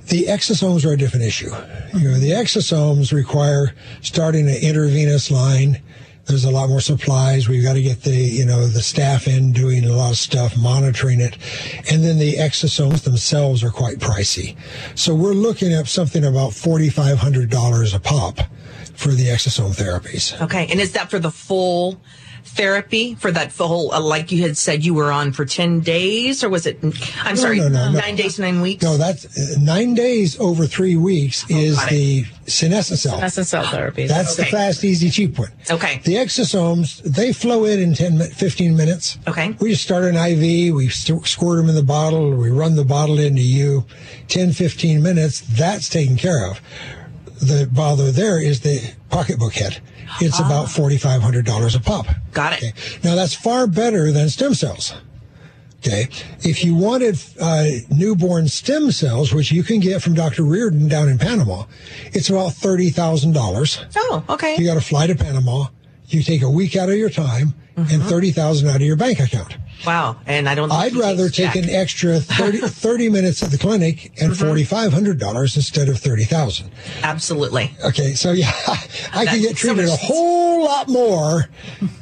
The 0.08 0.24
exosomes 0.26 0.84
are 0.84 0.92
a 0.92 0.96
different 0.96 1.24
issue. 1.24 1.50
You 1.94 2.10
know, 2.10 2.18
the 2.18 2.30
exosomes 2.30 3.12
require 3.12 3.74
starting 4.02 4.48
an 4.48 4.56
intravenous 4.56 5.30
line. 5.30 5.82
There's 6.26 6.44
a 6.44 6.50
lot 6.50 6.68
more 6.68 6.80
supplies. 6.80 7.48
We've 7.48 7.62
got 7.62 7.74
to 7.74 7.82
get 7.82 8.02
the, 8.02 8.14
you 8.14 8.44
know, 8.44 8.66
the 8.66 8.82
staff 8.82 9.28
in 9.28 9.52
doing 9.52 9.84
a 9.84 9.92
lot 9.92 10.10
of 10.10 10.18
stuff, 10.18 10.56
monitoring 10.56 11.20
it. 11.20 11.38
And 11.90 12.04
then 12.04 12.18
the 12.18 12.34
exosomes 12.34 13.02
themselves 13.02 13.62
are 13.62 13.70
quite 13.70 13.98
pricey. 13.98 14.56
So 14.96 15.14
we're 15.14 15.34
looking 15.34 15.72
at 15.72 15.86
something 15.86 16.24
about 16.24 16.50
$4,500 16.50 17.94
a 17.94 18.00
pop 18.00 18.38
for 18.94 19.10
the 19.10 19.26
exosome 19.26 19.76
therapies. 19.76 20.40
Okay. 20.40 20.66
And 20.68 20.80
is 20.80 20.92
that 20.92 21.10
for 21.10 21.18
the 21.18 21.30
full 21.30 22.00
therapy 22.46 23.14
for 23.14 23.30
that 23.30 23.52
full, 23.52 23.92
uh, 23.92 24.00
like 24.00 24.32
you 24.32 24.42
had 24.42 24.56
said 24.56 24.84
you 24.84 24.94
were 24.94 25.10
on 25.12 25.32
for 25.32 25.44
10 25.44 25.80
days 25.80 26.42
or 26.44 26.48
was 26.48 26.66
it, 26.66 26.78
I'm 27.22 27.36
sorry, 27.36 27.58
no, 27.58 27.68
no, 27.68 27.90
no. 27.92 27.98
nine 28.00 28.16
days, 28.16 28.38
nine 28.38 28.60
weeks? 28.60 28.82
No, 28.82 28.96
that's 28.96 29.24
uh, 29.38 29.58
nine 29.60 29.94
days 29.94 30.38
over 30.40 30.66
three 30.66 30.96
weeks 30.96 31.48
is 31.50 31.76
Oh, 31.76 31.80
got 31.80 31.92
it. 31.92 31.94
the 31.94 32.24
senescent 32.46 33.00
cell. 33.00 33.18
That's 33.20 33.38
a 33.38 33.44
cell 33.44 33.64
therapy. 33.64 34.06
That's 34.06 34.36
the 34.36 34.44
fast, 34.46 34.84
easy, 34.84 35.10
cheap 35.10 35.38
one. 35.38 35.50
Okay. 35.70 36.00
The 36.04 36.14
exosomes, 36.14 37.02
they 37.02 37.32
flow 37.32 37.64
in 37.64 37.80
in 37.80 37.94
10, 37.94 38.18
15 38.20 38.76
minutes. 38.76 39.18
Okay. 39.26 39.56
We 39.60 39.70
just 39.70 39.82
start 39.82 40.04
an 40.04 40.16
IV, 40.16 40.74
we 40.74 40.88
st- 40.88 41.26
squirt 41.26 41.58
them 41.58 41.68
in 41.68 41.74
the 41.74 41.82
bottle, 41.82 42.30
we 42.34 42.50
run 42.50 42.76
the 42.76 42.84
bottle 42.84 43.18
into 43.18 43.42
you. 43.42 43.84
10, 44.28 44.52
15 44.52 45.02
minutes, 45.02 45.40
that's 45.40 45.88
taken 45.88 46.16
care 46.16 46.50
of. 46.50 46.60
The 47.40 47.68
bother 47.70 48.10
there 48.12 48.40
is 48.40 48.60
the 48.60 48.94
pocketbook 49.10 49.52
head. 49.54 49.78
It's 50.20 50.38
about 50.38 50.66
$4,500 50.66 51.76
a 51.76 51.80
pop. 51.80 52.06
Ah. 52.08 52.16
Got 52.32 52.52
it. 52.54 52.56
Okay. 52.58 52.72
Now 53.04 53.14
that's 53.14 53.34
far 53.34 53.66
better 53.66 54.12
than 54.12 54.28
stem 54.28 54.54
cells. 54.54 54.94
Okay. 55.78 56.08
If 56.40 56.64
you 56.64 56.74
wanted 56.74 57.18
uh, 57.40 57.66
newborn 57.90 58.48
stem 58.48 58.90
cells, 58.90 59.32
which 59.32 59.52
you 59.52 59.62
can 59.62 59.78
get 59.80 60.02
from 60.02 60.14
Dr. 60.14 60.42
Riordan 60.42 60.88
down 60.88 61.08
in 61.08 61.18
Panama, 61.18 61.64
it's 62.12 62.28
about 62.28 62.52
$30,000. 62.52 63.86
Oh, 63.96 64.24
okay. 64.30 64.56
You 64.56 64.64
got 64.64 64.74
to 64.74 64.80
fly 64.80 65.06
to 65.06 65.14
Panama. 65.14 65.66
You 66.08 66.22
take 66.22 66.42
a 66.42 66.50
week 66.50 66.76
out 66.76 66.88
of 66.88 66.96
your 66.96 67.10
time 67.10 67.54
and 67.76 67.86
Mm-hmm. 67.86 68.08
30,000 68.08 68.68
out 68.70 68.76
of 68.76 68.82
your 68.82 68.96
bank 68.96 69.20
account. 69.20 69.54
Wow. 69.86 70.16
And 70.24 70.48
I 70.48 70.54
don't 70.54 70.72
I'd 70.72 70.94
rather 70.94 71.28
take 71.28 71.52
check. 71.52 71.56
an 71.56 71.68
extra 71.68 72.18
30, 72.18 72.58
30 72.68 73.08
minutes 73.10 73.42
at 73.42 73.50
the 73.50 73.58
clinic 73.58 74.12
and 74.20 74.32
Mm-hmm. 74.32 74.74
$4,500 74.74 75.56
instead 75.56 75.88
of 75.90 75.98
30,000. 75.98 76.70
Absolutely. 77.02 77.76
Okay, 77.84 78.14
so 78.14 78.32
yeah, 78.32 78.50
I 79.12 79.26
can 79.26 79.40
get 79.42 79.58
so 79.58 79.74
treated 79.74 79.90
a 79.90 79.96
whole 79.96 80.64
lot 80.64 80.88
more 80.88 81.50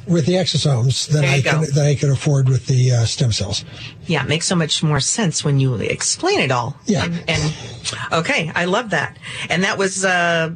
with 0.07 0.25
the 0.25 0.33
exosomes 0.35 1.09
than 1.09 1.25
I 1.25 1.41
can 1.41 1.65
than 1.73 1.85
I 1.85 1.95
can 1.95 2.09
afford 2.09 2.47
with 2.47 2.67
the 2.67 2.91
uh, 2.93 3.05
stem 3.05 3.33
cells. 3.33 3.65
Yeah, 4.07 4.23
it 4.23 4.29
makes 4.29 4.45
so 4.47 4.55
much 4.55 4.81
more 4.81 5.01
sense 5.01 5.43
when 5.43 5.59
you 5.59 5.75
explain 5.75 6.39
it 6.39 6.51
all. 6.51 6.77
Yeah. 6.85 7.03
And, 7.03 7.23
and 7.29 7.55
okay, 8.13 8.51
I 8.55 8.63
love 8.65 8.91
that. 8.91 9.17
And 9.49 9.63
that 9.63 9.77
was 9.77 10.05
uh, 10.05 10.53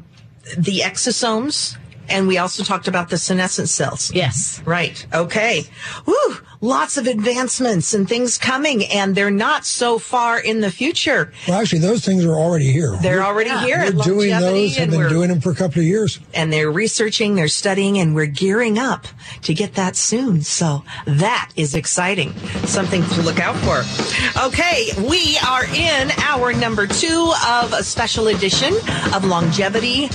the 0.58 0.80
exosomes, 0.80 1.78
and 2.10 2.28
we 2.28 2.38
also 2.38 2.64
talked 2.64 2.88
about 2.88 3.10
the 3.10 3.18
senescent 3.18 3.70
cells. 3.70 4.12
Yes. 4.14 4.62
Right. 4.66 5.06
Okay. 5.14 5.64
Woo! 6.06 6.16
Lots 6.62 6.98
of 6.98 7.08
advancements 7.08 7.94
and 7.94 8.08
things 8.10 8.38
coming, 8.38 8.84
and 8.86 9.16
they're 9.16 9.32
not 9.32 9.66
so 9.66 9.98
far 9.98 10.38
in 10.38 10.60
the 10.60 10.70
future. 10.70 11.32
Well, 11.48 11.62
actually, 11.62 11.80
those 11.80 12.04
things 12.04 12.26
are 12.26 12.34
already 12.36 12.70
here. 12.72 12.98
They're 13.02 13.24
already 13.24 13.52
here 13.66 13.78
at 13.78 13.94
We're 13.94 14.04
doing 14.04 14.32
Longevity, 14.32 14.62
those. 14.68 14.76
Have 14.76 14.84
and 14.84 14.92
been 14.92 15.00
we're 15.00 15.08
doing 15.10 15.30
them 15.30 15.40
for 15.40 15.52
a 15.52 15.56
couple 15.56 15.80
of 15.80 15.86
years. 15.86 16.20
and 16.34 16.52
they're 16.52 16.70
researching, 16.70 17.36
they're 17.36 17.48
studying, 17.48 17.98
and 17.98 18.14
we're 18.14 18.26
gearing 18.26 18.78
up 18.78 19.08
to 19.44 19.54
get 19.54 19.76
that 19.76 19.96
soon. 19.96 20.42
So 20.42 20.84
that 21.06 21.50
is 21.56 21.76
exciting. 21.76 22.34
Something 22.66 23.06
to 23.06 23.22
look 23.22 23.40
out 23.40 23.56
for. 23.58 23.84
Okay, 24.46 24.90
we 25.08 25.38
are 25.48 25.64
in 25.64 26.12
our 26.28 26.52
number 26.52 26.88
two 26.88 27.34
of 27.48 27.72
a 27.72 27.84
special 27.84 28.28
edition 28.28 28.74
of 29.14 29.24
Longevity 29.24 30.10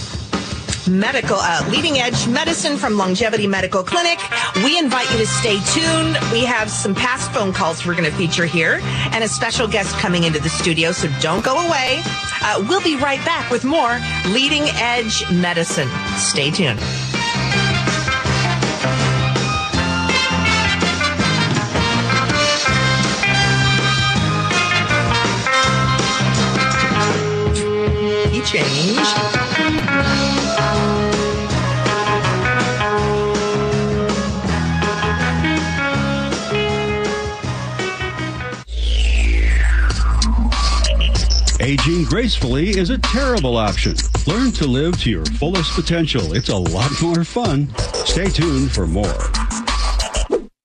medical 0.89 1.37
uh, 1.39 1.67
leading 1.71 1.99
edge 1.99 2.27
medicine 2.29 2.77
from 2.77 2.97
longevity 2.97 3.47
medical 3.47 3.83
clinic. 3.83 4.19
We 4.57 4.79
invite 4.79 5.11
you 5.13 5.19
to 5.19 5.27
stay 5.27 5.59
tuned. 5.73 6.19
We 6.33 6.45
have 6.45 6.71
some 6.71 6.95
past 6.95 7.31
phone 7.33 7.53
calls 7.53 7.87
we're 7.87 7.95
going 7.95 8.11
to 8.11 8.17
feature 8.17 8.47
here 8.47 8.81
and 9.13 9.25
a 9.25 9.29
special 9.29 9.67
guest 9.67 9.97
coming 9.97 10.25
into 10.25 10.41
the 10.41 10.49
studio 10.49 10.93
so 10.93 11.09
don't 11.21 11.45
go 11.45 11.55
away. 11.67 12.01
Uh, 12.43 12.65
we'll 12.69 12.83
be 12.83 12.97
right 12.97 13.25
back 13.25 13.51
with 13.51 13.65
more 13.65 13.99
leading 14.29 14.63
edge 14.75 15.25
medicine. 15.31 15.89
Stay 16.17 16.51
tuned. 16.51 16.81
He 28.55 29.24
Aging 41.65 42.05
gracefully 42.05 42.79
is 42.79 42.91
a 42.91 42.99
terrible 42.99 43.57
option. 43.57 43.97
Learn 44.27 44.53
to 44.53 44.67
live 44.67 45.01
to 45.01 45.09
your 45.09 45.25
fullest 45.25 45.73
potential. 45.73 46.35
It's 46.35 46.51
a 46.51 46.57
lot 46.57 46.91
more 47.01 47.25
fun. 47.25 47.75
Stay 48.05 48.29
tuned 48.29 48.71
for 48.71 48.87
more. 48.87 49.44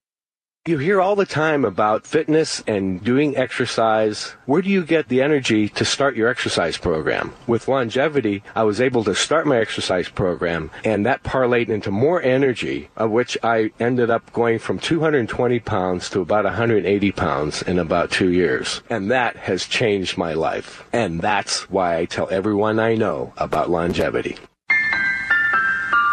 You 0.64 0.78
hear 0.78 1.00
all 1.00 1.16
the 1.16 1.26
time 1.26 1.64
about 1.64 2.06
fitness 2.06 2.62
and 2.68 3.02
doing 3.02 3.36
exercise. 3.36 4.36
Where 4.46 4.62
do 4.62 4.70
you 4.70 4.84
get 4.84 5.08
the 5.08 5.20
energy 5.20 5.68
to 5.70 5.84
start 5.84 6.14
your 6.14 6.28
exercise 6.28 6.76
program? 6.76 7.32
With 7.48 7.66
longevity, 7.66 8.44
I 8.54 8.62
was 8.62 8.80
able 8.80 9.02
to 9.02 9.14
start 9.16 9.44
my 9.44 9.58
exercise 9.58 10.08
program 10.08 10.70
and 10.84 11.04
that 11.04 11.24
parlayed 11.24 11.68
into 11.68 11.90
more 11.90 12.22
energy, 12.22 12.90
of 12.96 13.10
which 13.10 13.36
I 13.42 13.72
ended 13.80 14.08
up 14.08 14.32
going 14.32 14.60
from 14.60 14.78
220 14.78 15.58
pounds 15.58 16.08
to 16.10 16.20
about 16.20 16.44
180 16.44 17.10
pounds 17.10 17.62
in 17.62 17.80
about 17.80 18.12
two 18.12 18.30
years. 18.30 18.82
And 18.88 19.10
that 19.10 19.34
has 19.34 19.66
changed 19.66 20.16
my 20.16 20.34
life. 20.34 20.84
And 20.92 21.20
that's 21.20 21.68
why 21.70 21.96
I 21.96 22.04
tell 22.04 22.30
everyone 22.30 22.78
I 22.78 22.94
know 22.94 23.32
about 23.36 23.68
longevity. 23.68 24.36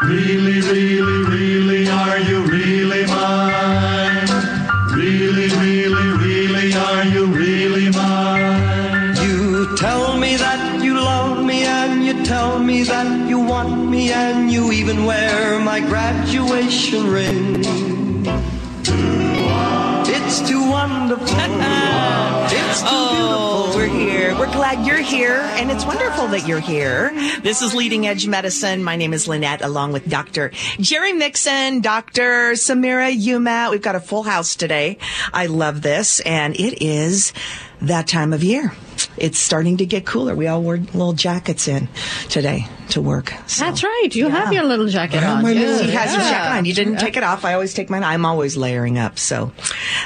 Really, 0.05 0.59
really, 0.61 1.29
really, 1.29 1.87
are 1.87 2.17
you 2.17 2.41
really 2.45 3.05
mine? 3.05 4.18
Are 6.99 7.05
you 7.05 7.27
really 7.27 7.89
mine? 7.91 9.15
You 9.23 9.77
tell 9.77 10.17
me 10.17 10.35
that 10.35 10.83
you 10.83 10.95
love 10.95 11.45
me 11.45 11.63
and 11.63 12.05
you 12.05 12.25
tell 12.25 12.59
me 12.59 12.83
that 12.83 13.29
you 13.29 13.39
want 13.39 13.89
me 13.89 14.11
and 14.11 14.51
you 14.51 14.73
even 14.73 15.05
wear 15.05 15.61
my 15.61 15.79
graduation 15.79 17.07
ring. 17.07 17.63
It's 20.31 20.47
too 20.47 20.69
wonderful. 20.69 21.25
it's 21.27 22.81
too 22.81 22.87
Oh, 22.91 23.63
beautiful. 23.71 23.79
we're 23.79 23.87
here. 23.87 24.37
We're 24.37 24.51
glad 24.53 24.85
you're 24.85 24.97
here, 25.01 25.39
and 25.57 25.71
it's 25.71 25.83
wonderful 25.85 26.27
that 26.27 26.47
you're 26.47 26.59
here. 26.59 27.09
This 27.41 27.63
is 27.63 27.73
Leading 27.73 28.05
Edge 28.05 28.27
Medicine. 28.27 28.83
My 28.83 28.95
name 28.95 29.11
is 29.13 29.27
Lynette, 29.27 29.63
along 29.63 29.91
with 29.93 30.07
Dr. 30.07 30.51
Jerry 30.79 31.13
Mixon, 31.13 31.81
Dr. 31.81 32.51
Samira 32.53 33.11
Umat. 33.11 33.71
We've 33.71 33.81
got 33.81 33.95
a 33.95 33.99
full 33.99 34.21
house 34.21 34.55
today. 34.55 34.99
I 35.33 35.47
love 35.47 35.81
this, 35.81 36.19
and 36.19 36.55
it 36.55 36.83
is 36.83 37.33
that 37.81 38.07
time 38.07 38.31
of 38.31 38.43
year. 38.43 38.71
It's 39.19 39.37
starting 39.39 39.77
to 39.77 39.85
get 39.85 40.05
cooler. 40.05 40.35
We 40.35 40.47
all 40.47 40.61
wore 40.61 40.77
little 40.77 41.13
jackets 41.13 41.67
in 41.67 41.87
today 42.29 42.67
to 42.89 43.01
work. 43.01 43.33
So. 43.47 43.65
That's 43.65 43.83
right. 43.83 44.09
You 44.13 44.29
have 44.29 44.51
your 44.53 44.63
little 44.63 44.87
jacket 44.87 45.23
I 45.23 45.27
on. 45.27 45.43
my 45.43 45.53
little- 45.53 45.77
Good. 45.77 45.85
He 45.85 45.91
has 45.91 46.11
your 46.13 46.21
Yeah. 46.21 46.29
jacket 46.31 46.57
on. 46.57 46.65
You 46.65 46.73
didn't 46.73 46.97
take 46.97 47.17
it 47.17 47.23
off. 47.23 47.45
I 47.45 47.53
always 47.53 47.73
take 47.73 47.89
mine. 47.89 48.03
I'm 48.03 48.25
always 48.25 48.57
layering 48.57 48.97
up. 48.97 49.19
So 49.19 49.51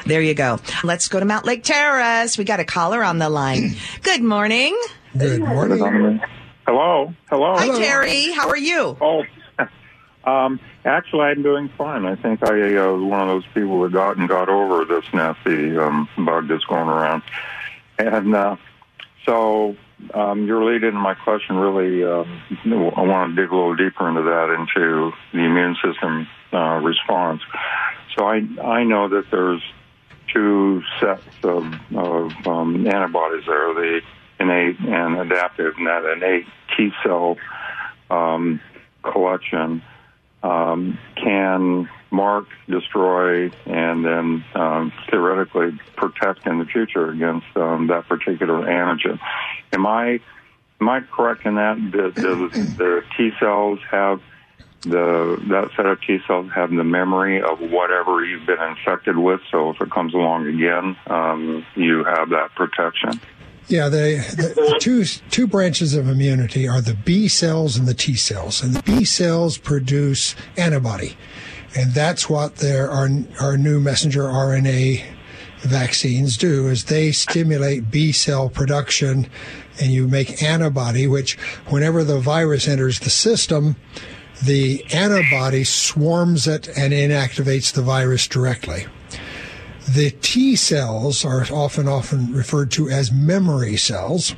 there 0.05 0.21
you 0.21 0.33
go. 0.33 0.59
Let's 0.83 1.07
go 1.07 1.19
to 1.19 1.25
Mountlake 1.25 1.63
Terrace. 1.63 2.37
We 2.37 2.43
got 2.43 2.59
a 2.59 2.65
caller 2.65 3.03
on 3.03 3.19
the 3.19 3.29
line. 3.29 3.75
Good 4.01 4.21
morning. 4.23 4.77
Good 5.17 5.39
morning. 5.41 6.19
Hello, 6.65 7.13
hello. 7.29 7.55
Hi, 7.57 7.67
Terry. 7.77 8.31
How 8.31 8.47
are 8.49 8.57
you? 8.57 8.97
Oh, 9.01 9.23
um, 10.29 10.59
actually, 10.85 11.21
I'm 11.25 11.43
doing 11.43 11.69
fine. 11.77 12.05
I 12.05 12.15
think 12.15 12.41
I 12.43 12.75
uh, 12.77 12.93
was 12.93 13.03
one 13.03 13.21
of 13.21 13.27
those 13.27 13.45
people 13.53 13.81
that 13.83 13.91
got 13.91 14.17
and 14.17 14.27
got 14.29 14.49
over 14.49 14.85
this 14.85 15.03
nasty 15.13 15.77
um, 15.77 16.07
bug 16.17 16.47
that's 16.47 16.63
going 16.63 16.87
around, 16.87 17.21
and 17.99 18.33
uh, 18.33 18.55
so 19.25 19.75
um, 20.13 20.45
you're 20.45 20.63
leading 20.63 20.95
my 20.95 21.13
question. 21.13 21.55
Really, 21.55 22.03
um, 22.03 22.41
I 22.95 23.01
want 23.01 23.35
to 23.35 23.41
dig 23.41 23.51
a 23.51 23.55
little 23.55 23.75
deeper 23.75 24.07
into 24.09 24.23
that, 24.23 24.53
into 24.53 25.11
the 25.31 25.39
immune 25.39 25.75
system 25.83 26.27
uh, 26.51 26.79
response. 26.81 27.41
So 28.15 28.25
I 28.25 28.41
I 28.61 28.83
know 28.83 29.07
that 29.09 29.25
there's 29.31 29.61
two 30.33 30.81
sets 30.99 31.23
of, 31.43 31.65
of 31.95 32.47
um, 32.47 32.87
antibodies 32.87 33.45
there: 33.45 33.73
the 33.73 34.01
innate 34.39 34.79
and 34.79 35.19
adaptive. 35.19 35.75
And 35.77 35.87
that 35.87 36.05
innate 36.05 36.45
T 36.75 36.91
cell 37.03 37.37
um, 38.09 38.59
collection 39.03 39.81
um, 40.41 40.99
can 41.15 41.89
mark, 42.13 42.45
destroy, 42.69 43.49
and 43.65 44.05
then 44.05 44.45
um, 44.55 44.93
theoretically 45.09 45.77
protect 45.97 46.45
in 46.47 46.59
the 46.59 46.65
future 46.65 47.09
against 47.09 47.47
um, 47.55 47.87
that 47.87 48.07
particular 48.07 48.61
antigen. 48.61 49.19
Am 49.73 49.85
I 49.85 50.19
am 50.79 50.89
I 50.89 51.01
correct 51.01 51.45
in 51.45 51.55
that? 51.55 51.75
Do, 51.91 52.11
do 52.11 52.49
the 52.49 53.03
T 53.17 53.31
cells 53.39 53.79
have 53.89 54.21
the 54.81 55.41
that 55.49 55.69
set 55.75 55.85
of 55.85 55.99
T 56.01 56.19
cells 56.27 56.51
have 56.53 56.69
the 56.69 56.83
memory 56.83 57.41
of 57.41 57.59
whatever 57.59 58.23
you've 58.23 58.45
been 58.45 58.61
infected 58.61 59.17
with? 59.17 59.41
So 59.51 59.71
if 59.71 59.81
it 59.81 59.89
comes 59.89 60.13
along 60.13 60.47
again, 60.47 60.95
um, 61.07 61.65
you 61.75 62.03
have 62.03 62.29
that 62.29 62.53
protection. 62.55 63.19
Yeah, 63.67 63.87
the, 63.87 64.17
the 64.35 64.77
two 64.79 65.05
two 65.05 65.47
branches 65.47 65.95
of 65.95 66.09
immunity 66.09 66.67
are 66.67 66.81
the 66.81 66.93
B 66.93 67.27
cells 67.27 67.77
and 67.77 67.87
the 67.87 67.93
T 67.93 68.15
cells, 68.15 68.61
and 68.61 68.75
the 68.75 68.83
B 68.83 69.05
cells 69.05 69.57
produce 69.57 70.35
antibody, 70.57 71.15
and 71.75 71.93
that's 71.93 72.29
what 72.29 72.57
their 72.57 72.89
our 72.89 73.09
our 73.39 73.57
new 73.57 73.79
messenger 73.79 74.23
RNA 74.23 75.03
vaccines 75.61 76.37
do 76.37 76.67
is 76.67 76.85
they 76.85 77.11
stimulate 77.11 77.89
B 77.89 78.11
cell 78.11 78.49
production, 78.49 79.29
and 79.79 79.91
you 79.91 80.07
make 80.07 80.43
antibody, 80.43 81.07
which 81.07 81.35
whenever 81.67 82.03
the 82.03 82.19
virus 82.19 82.67
enters 82.67 82.99
the 82.99 83.09
system, 83.09 83.75
the 84.43 84.85
antibody 84.93 85.63
swarms 85.63 86.47
it 86.47 86.67
and 86.77 86.93
inactivates 86.93 87.71
the 87.71 87.81
virus 87.81 88.27
directly. 88.27 88.85
The 89.89 90.11
T 90.21 90.55
cells 90.55 91.25
are 91.25 91.45
often 91.51 91.87
often 91.87 92.33
referred 92.33 92.71
to 92.71 92.89
as 92.89 93.11
memory 93.11 93.77
cells. 93.77 94.35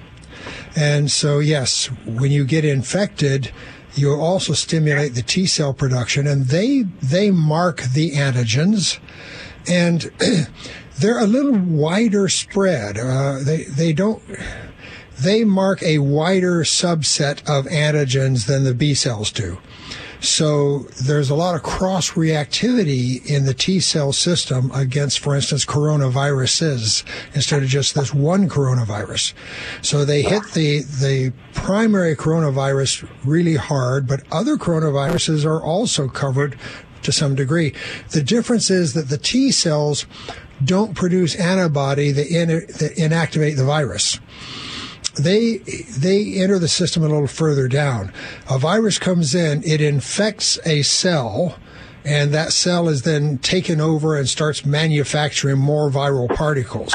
And 0.76 1.10
so 1.10 1.40
yes, 1.40 1.88
when 2.06 2.32
you 2.32 2.46
get 2.46 2.66
infected, 2.66 3.52
you 3.96 4.14
also 4.14 4.54
stimulate 4.54 5.16
the 5.16 5.22
T 5.22 5.46
cell 5.46 5.74
production 5.74 6.28
and 6.28 6.46
they 6.48 6.84
they 7.02 7.32
mark 7.32 7.82
the 7.82 8.12
antigens 8.12 9.00
and 9.68 10.12
they're 11.00 11.20
a 11.20 11.28
little 11.28 11.58
wider 11.58 12.30
spread. 12.30 12.98
Uh, 12.98 13.40
they 13.40 13.64
they 13.64 13.94
don't 13.94 14.22
they 15.20 15.44
mark 15.44 15.82
a 15.82 16.00
wider 16.00 16.62
subset 16.64 17.40
of 17.48 17.66
antigens 17.66 18.48
than 18.48 18.64
the 18.64 18.74
B 18.74 18.94
cells 18.94 19.32
do. 19.32 19.60
So 20.26 20.80
there's 21.04 21.30
a 21.30 21.36
lot 21.36 21.54
of 21.56 21.62
cross 21.62 22.12
reactivity 22.12 23.24
in 23.26 23.46
the 23.46 23.54
T 23.54 23.80
cell 23.80 24.12
system 24.12 24.72
against, 24.72 25.20
for 25.20 25.36
instance, 25.36 25.66
coronaviruses 25.66 27.04
instead 27.36 27.62
of 27.62 27.70
just 27.70 27.94
this 27.94 28.14
one 28.14 28.50
coronavirus. 28.50 29.34
So 29.84 30.04
they 30.04 30.24
hit 30.24 30.44
the, 30.54 30.82
the 30.82 31.32
primary 31.54 32.16
coronavirus 32.16 33.08
really 33.24 33.56
hard, 33.56 34.08
but 34.08 34.24
other 34.32 34.58
coronaviruses 34.58 35.46
are 35.46 35.62
also 35.62 36.08
covered 36.08 36.58
to 37.04 37.12
some 37.12 37.36
degree. 37.36 37.74
The 38.10 38.24
difference 38.24 38.72
is 38.72 38.94
that 38.94 39.10
the 39.10 39.20
T 39.20 39.52
cells 39.52 40.08
don't 40.64 40.96
produce 40.96 41.36
antibody 41.36 42.12
that, 42.12 42.28
in, 42.28 42.48
that 42.50 42.96
inactivate 42.98 43.58
the 43.58 43.66
virus 43.66 44.20
they 45.14 45.58
they 45.98 46.34
enter 46.36 46.60
the 46.60 46.68
system 46.68 47.04
a 47.04 47.08
little 47.08 47.28
further 47.28 47.68
down. 47.68 48.12
A 48.50 48.58
virus 48.60 49.00
comes 49.00 49.34
in, 49.34 49.64
it 49.64 49.82
infects 49.82 50.60
a 50.66 50.82
cell, 50.82 51.58
and 52.04 52.34
that 52.34 52.52
cell 52.52 52.90
is 52.90 53.04
then 53.04 53.38
taken 53.38 53.80
over 53.80 54.18
and 54.18 54.28
starts 54.28 54.66
manufacturing 54.66 55.58
more 55.58 55.90
viral 55.90 56.34
particles. 56.34 56.94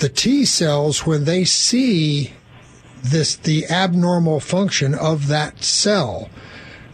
The 0.00 0.08
T 0.08 0.44
cells, 0.44 1.06
when 1.06 1.24
they 1.24 1.44
see 1.44 2.32
this 3.02 3.36
the 3.36 3.66
abnormal 3.66 4.40
function 4.40 4.94
of 4.94 5.28
that 5.28 5.62
cell, 5.62 6.28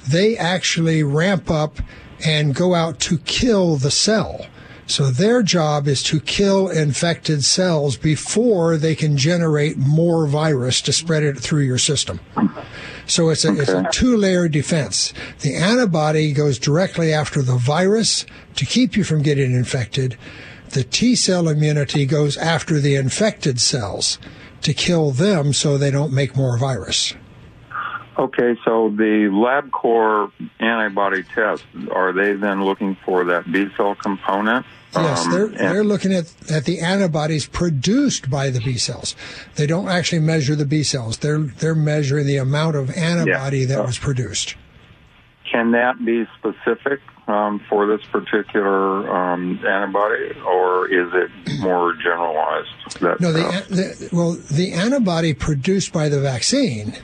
they 0.08 0.36
actually 0.36 1.02
ramp 1.02 1.50
up 1.50 1.78
and 2.24 2.54
go 2.54 2.74
out 2.74 2.98
to 3.00 3.18
kill 3.18 3.76
the 3.76 3.90
cell. 3.90 4.46
So 4.86 5.10
their 5.10 5.42
job 5.42 5.88
is 5.88 6.02
to 6.04 6.20
kill 6.20 6.68
infected 6.68 7.44
cells 7.44 7.96
before 7.96 8.76
they 8.76 8.94
can 8.94 9.16
generate 9.16 9.76
more 9.76 10.26
virus 10.26 10.80
to 10.82 10.92
spread 10.92 11.24
it 11.24 11.38
through 11.38 11.62
your 11.62 11.78
system. 11.78 12.20
So 13.06 13.30
it's 13.30 13.44
a, 13.44 13.60
it's 13.60 13.70
a 13.70 13.88
two 13.92 14.16
layer 14.16 14.48
defense. 14.48 15.12
The 15.40 15.56
antibody 15.56 16.32
goes 16.32 16.58
directly 16.58 17.12
after 17.12 17.42
the 17.42 17.56
virus 17.56 18.26
to 18.56 18.64
keep 18.64 18.96
you 18.96 19.04
from 19.04 19.22
getting 19.22 19.52
infected. 19.52 20.16
The 20.70 20.84
T 20.84 21.14
cell 21.16 21.48
immunity 21.48 22.06
goes 22.06 22.36
after 22.36 22.80
the 22.80 22.94
infected 22.96 23.60
cells 23.60 24.18
to 24.62 24.72
kill 24.74 25.10
them 25.10 25.52
so 25.52 25.78
they 25.78 25.90
don't 25.90 26.12
make 26.12 26.36
more 26.36 26.58
virus. 26.58 27.14
Okay, 28.18 28.56
so 28.64 28.88
the 28.88 29.28
LabCorp 29.30 30.32
antibody 30.58 31.22
test, 31.22 31.64
are 31.90 32.12
they 32.12 32.32
then 32.32 32.64
looking 32.64 32.96
for 33.04 33.24
that 33.24 33.50
B 33.50 33.68
cell 33.76 33.94
component? 33.94 34.64
Yes, 34.94 35.26
Um, 35.26 35.32
they're 35.32 35.48
they're 35.48 35.84
looking 35.84 36.14
at, 36.14 36.32
at 36.50 36.64
the 36.64 36.80
antibodies 36.80 37.46
produced 37.46 38.30
by 38.30 38.48
the 38.48 38.60
B 38.60 38.78
cells. 38.78 39.14
They 39.56 39.66
don't 39.66 39.88
actually 39.88 40.20
measure 40.20 40.56
the 40.56 40.64
B 40.64 40.82
cells. 40.82 41.18
They're 41.18 41.38
they're 41.38 41.74
measuring 41.74 42.26
the 42.26 42.38
amount 42.38 42.76
of 42.76 42.90
antibody 42.96 43.66
that 43.66 43.84
was 43.84 43.98
produced. 43.98 44.56
Can 45.52 45.72
that 45.72 46.02
be 46.04 46.24
specific 46.38 47.00
um, 47.28 47.60
for 47.68 47.86
this 47.86 48.04
particular 48.06 49.08
um, 49.14 49.60
antibody, 49.66 50.32
or 50.46 50.88
is 50.88 51.08
it 51.12 51.60
more 51.60 51.92
generalized? 51.94 53.00
That, 53.00 53.20
No, 53.20 53.32
the, 53.32 53.44
uh, 53.44 53.60
the 53.68 54.08
well, 54.12 54.32
the 54.32 54.72
antibody 54.72 55.34
produced 55.34 55.92
by 55.92 56.08
the 56.08 56.20
vaccine 56.20 56.96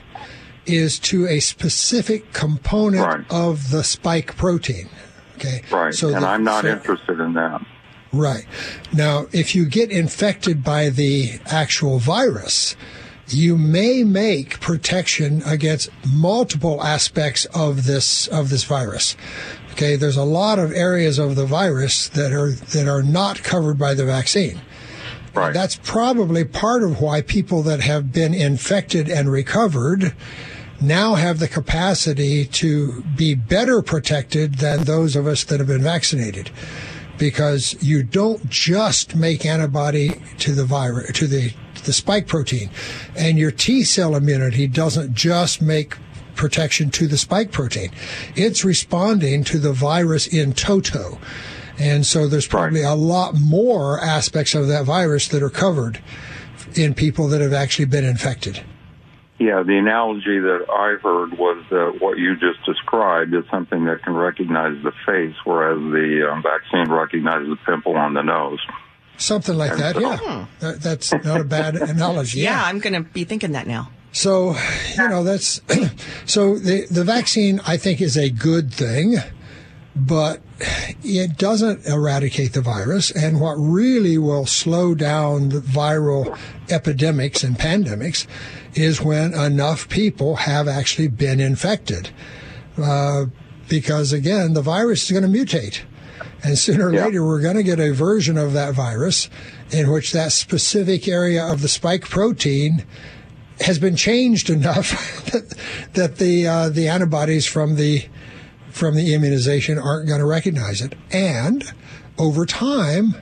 is 0.65 0.99
to 0.99 1.27
a 1.27 1.39
specific 1.39 2.33
component 2.33 3.25
of 3.31 3.71
the 3.71 3.83
spike 3.83 4.35
protein. 4.37 4.89
Okay, 5.37 5.61
right, 5.71 5.93
So 5.93 6.09
and 6.13 6.23
the- 6.23 6.27
I'm 6.27 6.43
not 6.43 6.63
so- 6.63 6.71
interested 6.71 7.19
in 7.19 7.33
that. 7.33 7.61
Right. 8.11 8.45
Now, 8.93 9.25
if 9.31 9.55
you 9.55 9.65
get 9.65 9.89
infected 9.89 10.63
by 10.63 10.89
the 10.89 11.39
actual 11.47 11.97
virus, 11.97 12.75
you 13.27 13.57
may 13.57 14.03
make 14.03 14.59
protection 14.59 15.41
against 15.45 15.89
multiple 16.07 16.83
aspects 16.83 17.45
of 17.55 17.85
this 17.85 18.27
of 18.27 18.49
this 18.49 18.63
virus. 18.65 19.15
Okay, 19.71 19.95
there's 19.95 20.17
a 20.17 20.23
lot 20.23 20.59
of 20.59 20.71
areas 20.71 21.17
of 21.17 21.35
the 21.35 21.45
virus 21.47 22.07
that 22.09 22.31
are 22.31 22.51
that 22.51 22.87
are 22.87 23.01
not 23.01 23.41
covered 23.41 23.79
by 23.79 23.95
the 23.95 24.05
vaccine. 24.05 24.61
Right. 25.33 25.51
That's 25.51 25.77
probably 25.81 26.43
part 26.43 26.83
of 26.83 27.01
why 27.01 27.21
people 27.21 27.63
that 27.63 27.79
have 27.79 28.11
been 28.13 28.35
infected 28.35 29.09
and 29.09 29.31
recovered 29.31 30.13
now 30.83 31.15
have 31.15 31.39
the 31.39 31.47
capacity 31.47 32.45
to 32.45 33.01
be 33.15 33.33
better 33.35 33.81
protected 33.81 34.55
than 34.55 34.83
those 34.83 35.15
of 35.15 35.25
us 35.25 35.43
that 35.45 35.59
have 35.59 35.67
been 35.67 35.81
vaccinated. 35.81 36.51
Because 37.17 37.81
you 37.81 38.03
don't 38.03 38.49
just 38.49 39.15
make 39.15 39.45
antibody 39.45 40.21
to 40.39 40.51
the 40.51 40.65
virus 40.65 41.11
to 41.13 41.27
the 41.27 41.53
the 41.85 41.93
spike 41.93 42.27
protein 42.27 42.69
and 43.15 43.37
your 43.37 43.51
T 43.51 43.83
cell 43.83 44.15
immunity 44.15 44.67
doesn't 44.67 45.13
just 45.13 45.61
make 45.61 45.95
protection 46.35 46.89
to 46.91 47.07
the 47.07 47.17
spike 47.17 47.51
protein. 47.51 47.91
It's 48.35 48.65
responding 48.65 49.43
to 49.45 49.59
the 49.59 49.73
virus 49.73 50.27
in 50.27 50.53
toto. 50.53 51.19
And 51.77 52.05
so 52.05 52.27
there's 52.27 52.47
probably 52.47 52.81
a 52.81 52.95
lot 52.95 53.35
more 53.35 53.99
aspects 53.99 54.55
of 54.55 54.67
that 54.67 54.85
virus 54.85 55.27
that 55.29 55.43
are 55.43 55.49
covered 55.49 56.01
in 56.75 56.93
people 56.93 57.27
that 57.27 57.41
have 57.41 57.53
actually 57.53 57.85
been 57.85 58.05
infected 58.05 58.63
Yeah, 59.43 59.61
the 59.63 59.77
analogy 59.77 60.39
that 60.39 60.65
I 60.69 60.95
heard 61.03 61.37
was 61.37 61.65
that 61.69 61.97
what 61.99 62.17
you 62.17 62.35
just 62.35 62.63
described 62.65 63.33
is 63.33 63.43
something 63.51 63.85
that 63.85 64.01
can 64.03 64.13
recognize 64.13 64.81
the 64.83 64.93
face, 65.05 65.35
whereas 65.43 65.79
the 65.79 66.29
um, 66.31 66.41
vaccine 66.41 66.89
recognizes 66.89 67.49
the 67.49 67.57
pimple 67.65 67.95
on 67.97 68.13
the 68.13 68.21
nose. 68.21 68.59
something 69.17 69.55
like 69.55 69.75
that 69.77 69.99
yeah 69.99 70.45
that, 70.59 70.81
that's 70.81 71.13
not 71.23 71.39
a 71.39 71.43
bad 71.43 71.75
analogy 71.93 72.39
Yeah, 72.39 72.63
I'm 72.63 72.79
going 72.79 72.93
to 72.93 73.01
be 73.01 73.25
thinking 73.25 73.51
that 73.51 73.67
now. 73.67 73.89
So, 74.11 74.55
you 74.97 75.09
know, 75.09 75.23
that's 75.23 75.61
so 76.25 76.57
the 76.57 76.87
the 76.89 77.03
vaccine 77.03 77.59
I 77.65 77.77
think 77.77 78.01
is 78.01 78.15
a 78.15 78.29
good 78.29 78.71
thing, 78.73 79.17
but 79.95 80.41
it 81.03 81.37
doesn't 81.37 81.85
eradicate 81.87 82.53
the 82.53 82.61
virus. 82.61 83.11
And 83.11 83.41
what 83.41 83.55
really 83.55 84.17
will 84.17 84.45
slow 84.45 84.95
down 84.95 85.49
the 85.49 85.59
viral 85.59 86.37
epidemics 86.69 87.43
and 87.43 87.55
pandemics 87.57 88.25
is 88.75 89.01
when 89.01 89.33
enough 89.33 89.89
people 89.89 90.35
have 90.37 90.67
actually 90.67 91.07
been 91.07 91.39
infected. 91.39 92.09
Uh, 92.81 93.25
because 93.69 94.13
again, 94.13 94.53
the 94.53 94.61
virus 94.61 95.03
is 95.03 95.11
going 95.11 95.31
to 95.31 95.39
mutate. 95.39 95.81
And 96.43 96.57
sooner 96.57 96.89
or 96.89 96.93
later, 96.93 97.25
we're 97.25 97.41
going 97.41 97.55
to 97.55 97.63
get 97.63 97.79
a 97.79 97.93
version 97.93 98.37
of 98.37 98.53
that 98.53 98.73
virus 98.73 99.29
in 99.71 99.89
which 99.89 100.11
that 100.11 100.31
specific 100.31 101.07
area 101.07 101.45
of 101.45 101.61
the 101.61 101.69
spike 101.69 102.07
protein 102.09 102.85
has 103.61 103.79
been 103.79 103.95
changed 103.95 104.49
enough 104.49 105.23
that, 105.31 105.57
that 105.93 106.17
the 106.17 106.47
uh, 106.47 106.69
the 106.69 106.87
antibodies 106.87 107.45
from 107.45 107.75
the 107.75 108.05
from 108.69 108.95
the 108.95 109.13
immunization 109.13 109.77
aren't 109.77 110.07
going 110.07 110.19
to 110.19 110.25
recognize 110.25 110.81
it, 110.81 110.95
and 111.11 111.71
over 112.17 112.45
time, 112.45 113.15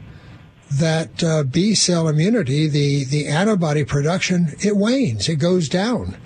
that 0.73 1.23
uh, 1.23 1.43
B 1.43 1.75
cell 1.75 2.07
immunity, 2.07 2.67
the 2.67 3.03
the 3.03 3.27
antibody 3.27 3.83
production, 3.83 4.55
it 4.59 4.75
wanes, 4.77 5.27
it 5.29 5.35
goes 5.37 5.67
down. 5.69 6.17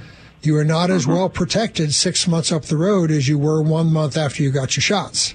You 0.42 0.56
are 0.58 0.64
not 0.66 0.92
as 0.92 1.08
well 1.08 1.28
protected 1.30 1.94
six 1.94 2.28
months 2.28 2.52
up 2.52 2.66
the 2.66 2.78
road 2.78 3.10
as 3.10 3.28
you 3.28 3.40
were 3.40 3.62
one 3.64 3.92
month 3.92 4.16
after 4.16 4.44
you 4.44 4.52
got 4.52 4.76
your 4.78 4.82
shots, 4.84 5.34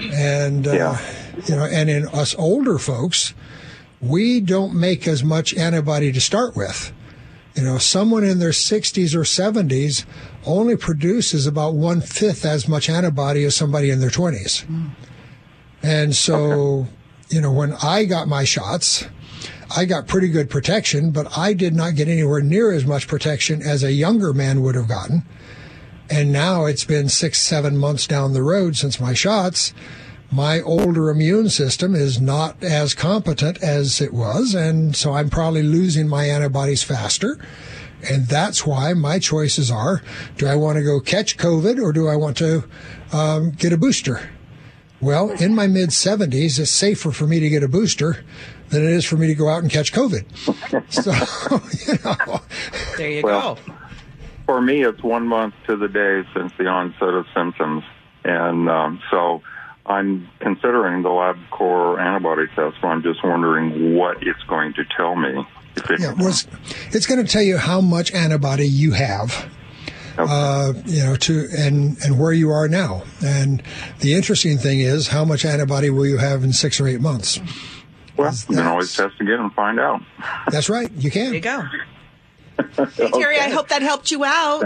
and 0.00 0.66
uh, 0.66 0.72
you 1.46 1.56
know, 1.56 1.64
and 1.64 1.88
in 1.88 2.06
us 2.08 2.34
older 2.38 2.78
folks, 2.78 3.32
we 4.00 4.40
don't 4.40 4.74
make 4.74 5.08
as 5.08 5.24
much 5.24 5.54
antibody 5.54 6.12
to 6.12 6.20
start 6.20 6.54
with. 6.54 6.92
You 7.54 7.62
know, 7.62 7.78
someone 7.78 8.22
in 8.22 8.38
their 8.38 8.50
60s 8.50 9.14
or 9.14 9.20
70s 9.22 10.04
only 10.44 10.76
produces 10.76 11.46
about 11.46 11.72
one 11.72 12.02
fifth 12.02 12.44
as 12.44 12.68
much 12.68 12.90
antibody 12.90 13.44
as 13.44 13.56
somebody 13.56 13.88
in 13.88 14.00
their 14.00 14.10
20s. 14.10 14.66
And 15.82 16.14
so, 16.14 16.86
you 17.28 17.40
know, 17.40 17.52
when 17.52 17.74
I 17.82 18.04
got 18.04 18.28
my 18.28 18.44
shots, 18.44 19.06
I 19.74 19.84
got 19.84 20.06
pretty 20.06 20.28
good 20.28 20.48
protection, 20.48 21.10
but 21.10 21.36
I 21.36 21.52
did 21.52 21.74
not 21.74 21.96
get 21.96 22.08
anywhere 22.08 22.40
near 22.40 22.72
as 22.72 22.86
much 22.86 23.08
protection 23.08 23.62
as 23.62 23.82
a 23.82 23.92
younger 23.92 24.32
man 24.32 24.62
would 24.62 24.74
have 24.74 24.88
gotten. 24.88 25.24
And 26.08 26.32
now 26.32 26.66
it's 26.66 26.84
been 26.84 27.08
six, 27.08 27.40
seven 27.40 27.76
months 27.76 28.06
down 28.06 28.32
the 28.32 28.42
road 28.42 28.76
since 28.76 29.00
my 29.00 29.12
shots. 29.12 29.74
My 30.30 30.60
older 30.60 31.10
immune 31.10 31.48
system 31.48 31.94
is 31.94 32.20
not 32.20 32.62
as 32.62 32.94
competent 32.94 33.62
as 33.62 34.00
it 34.00 34.12
was. 34.12 34.54
And 34.54 34.94
so 34.94 35.14
I'm 35.14 35.30
probably 35.30 35.62
losing 35.62 36.08
my 36.08 36.24
antibodies 36.24 36.82
faster. 36.82 37.38
And 38.08 38.26
that's 38.26 38.64
why 38.64 38.92
my 38.92 39.18
choices 39.18 39.70
are 39.70 40.02
do 40.36 40.46
I 40.46 40.54
want 40.54 40.76
to 40.76 40.84
go 40.84 41.00
catch 41.00 41.36
COVID 41.36 41.82
or 41.82 41.92
do 41.92 42.06
I 42.06 42.14
want 42.14 42.36
to 42.38 42.64
um, 43.12 43.50
get 43.50 43.72
a 43.72 43.76
booster? 43.76 44.30
Well, 45.00 45.30
in 45.30 45.54
my 45.54 45.66
mid 45.66 45.90
70s, 45.90 46.58
it's 46.58 46.70
safer 46.70 47.12
for 47.12 47.26
me 47.26 47.40
to 47.40 47.48
get 47.48 47.62
a 47.62 47.68
booster 47.68 48.24
than 48.70 48.82
it 48.82 48.90
is 48.90 49.04
for 49.04 49.16
me 49.16 49.26
to 49.28 49.34
go 49.34 49.48
out 49.48 49.62
and 49.62 49.70
catch 49.70 49.92
COVID. 49.92 50.24
so, 50.92 51.92
you 51.92 51.98
know. 52.04 52.40
There 52.96 53.10
you 53.10 53.22
Well, 53.22 53.58
For 54.46 54.60
me, 54.60 54.82
it's 54.84 55.02
one 55.02 55.26
month 55.26 55.54
to 55.66 55.76
the 55.76 55.88
day 55.88 56.22
since 56.34 56.52
the 56.58 56.66
onset 56.66 57.08
of 57.08 57.26
symptoms, 57.34 57.84
and 58.24 58.68
um, 58.68 59.00
so 59.10 59.42
I'm 59.84 60.28
considering 60.40 61.02
the 61.02 61.10
LabCorp 61.10 62.00
antibody 62.00 62.46
test. 62.54 62.76
but 62.80 62.88
I'm 62.88 63.02
just 63.02 63.22
wondering 63.22 63.94
what 63.94 64.22
it's 64.22 64.42
going 64.48 64.72
to 64.74 64.84
tell 64.96 65.14
me. 65.14 65.46
If 65.76 65.90
it, 65.90 66.00
Yeah, 66.00 66.14
was 66.14 66.48
it's 66.92 67.06
going 67.06 67.24
to 67.24 67.30
tell 67.30 67.42
you 67.42 67.58
how 67.58 67.80
much 67.80 68.12
antibody 68.12 68.66
you 68.66 68.92
have. 68.92 69.48
Uh, 70.18 70.72
you 70.86 71.02
know, 71.02 71.14
to 71.16 71.46
and 71.56 71.98
and 72.02 72.18
where 72.18 72.32
you 72.32 72.50
are 72.50 72.68
now. 72.68 73.02
And 73.24 73.62
the 74.00 74.14
interesting 74.14 74.58
thing 74.58 74.80
is, 74.80 75.08
how 75.08 75.24
much 75.24 75.44
antibody 75.44 75.90
will 75.90 76.06
you 76.06 76.16
have 76.18 76.42
in 76.42 76.52
six 76.52 76.80
or 76.80 76.88
eight 76.88 77.00
months? 77.00 77.38
well, 78.16 78.32
you 78.48 78.56
can 78.56 78.66
always 78.66 78.94
test 78.94 79.20
again 79.20 79.40
and 79.40 79.52
find 79.52 79.78
out. 79.78 80.00
That's 80.50 80.68
right. 80.68 80.90
You 80.92 81.10
can. 81.10 81.26
There 81.26 81.34
you 81.34 81.40
go. 81.40 81.62
Hey, 82.96 83.10
Terry, 83.10 83.38
I 83.38 83.50
hope 83.50 83.68
that 83.68 83.82
helped 83.82 84.10
you 84.10 84.24
out. 84.24 84.64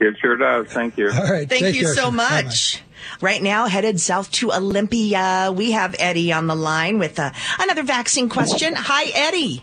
It 0.00 0.16
sure 0.20 0.36
does. 0.36 0.66
Thank 0.66 0.98
you. 0.98 1.08
All 1.08 1.22
right. 1.22 1.48
Thank 1.48 1.62
take 1.62 1.74
you 1.76 1.82
care, 1.82 1.94
so 1.94 2.06
sir. 2.06 2.10
much. 2.10 2.82
Right 3.20 3.40
now, 3.40 3.66
headed 3.66 4.00
south 4.00 4.32
to 4.32 4.52
Olympia, 4.52 5.52
we 5.54 5.70
have 5.70 5.94
Eddie 6.00 6.32
on 6.32 6.48
the 6.48 6.56
line 6.56 6.98
with 6.98 7.20
uh, 7.20 7.30
another 7.60 7.84
vaccine 7.84 8.28
question. 8.28 8.74
Hi, 8.74 9.04
Eddie. 9.14 9.62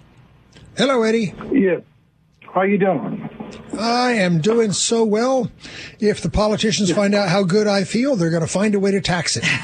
Hello, 0.78 1.04
Eddie. 1.04 1.34
Yeah. 1.52 1.80
How 2.54 2.62
you 2.62 2.78
doing? 2.78 3.30
I 3.80 4.14
am 4.14 4.40
doing 4.42 4.72
so 4.74 5.04
well. 5.06 5.52
If 6.00 6.22
the 6.22 6.30
politicians 6.30 6.92
find 6.92 7.16
out 7.16 7.30
how 7.30 7.44
good 7.44 7.68
I 7.68 7.84
feel, 7.84 8.16
they're 8.16 8.30
going 8.30 8.42
to 8.42 8.48
find 8.48 8.76
a 8.76 8.80
way 8.80 8.92
to 8.92 9.02
tax 9.02 9.38
it. 9.38 9.46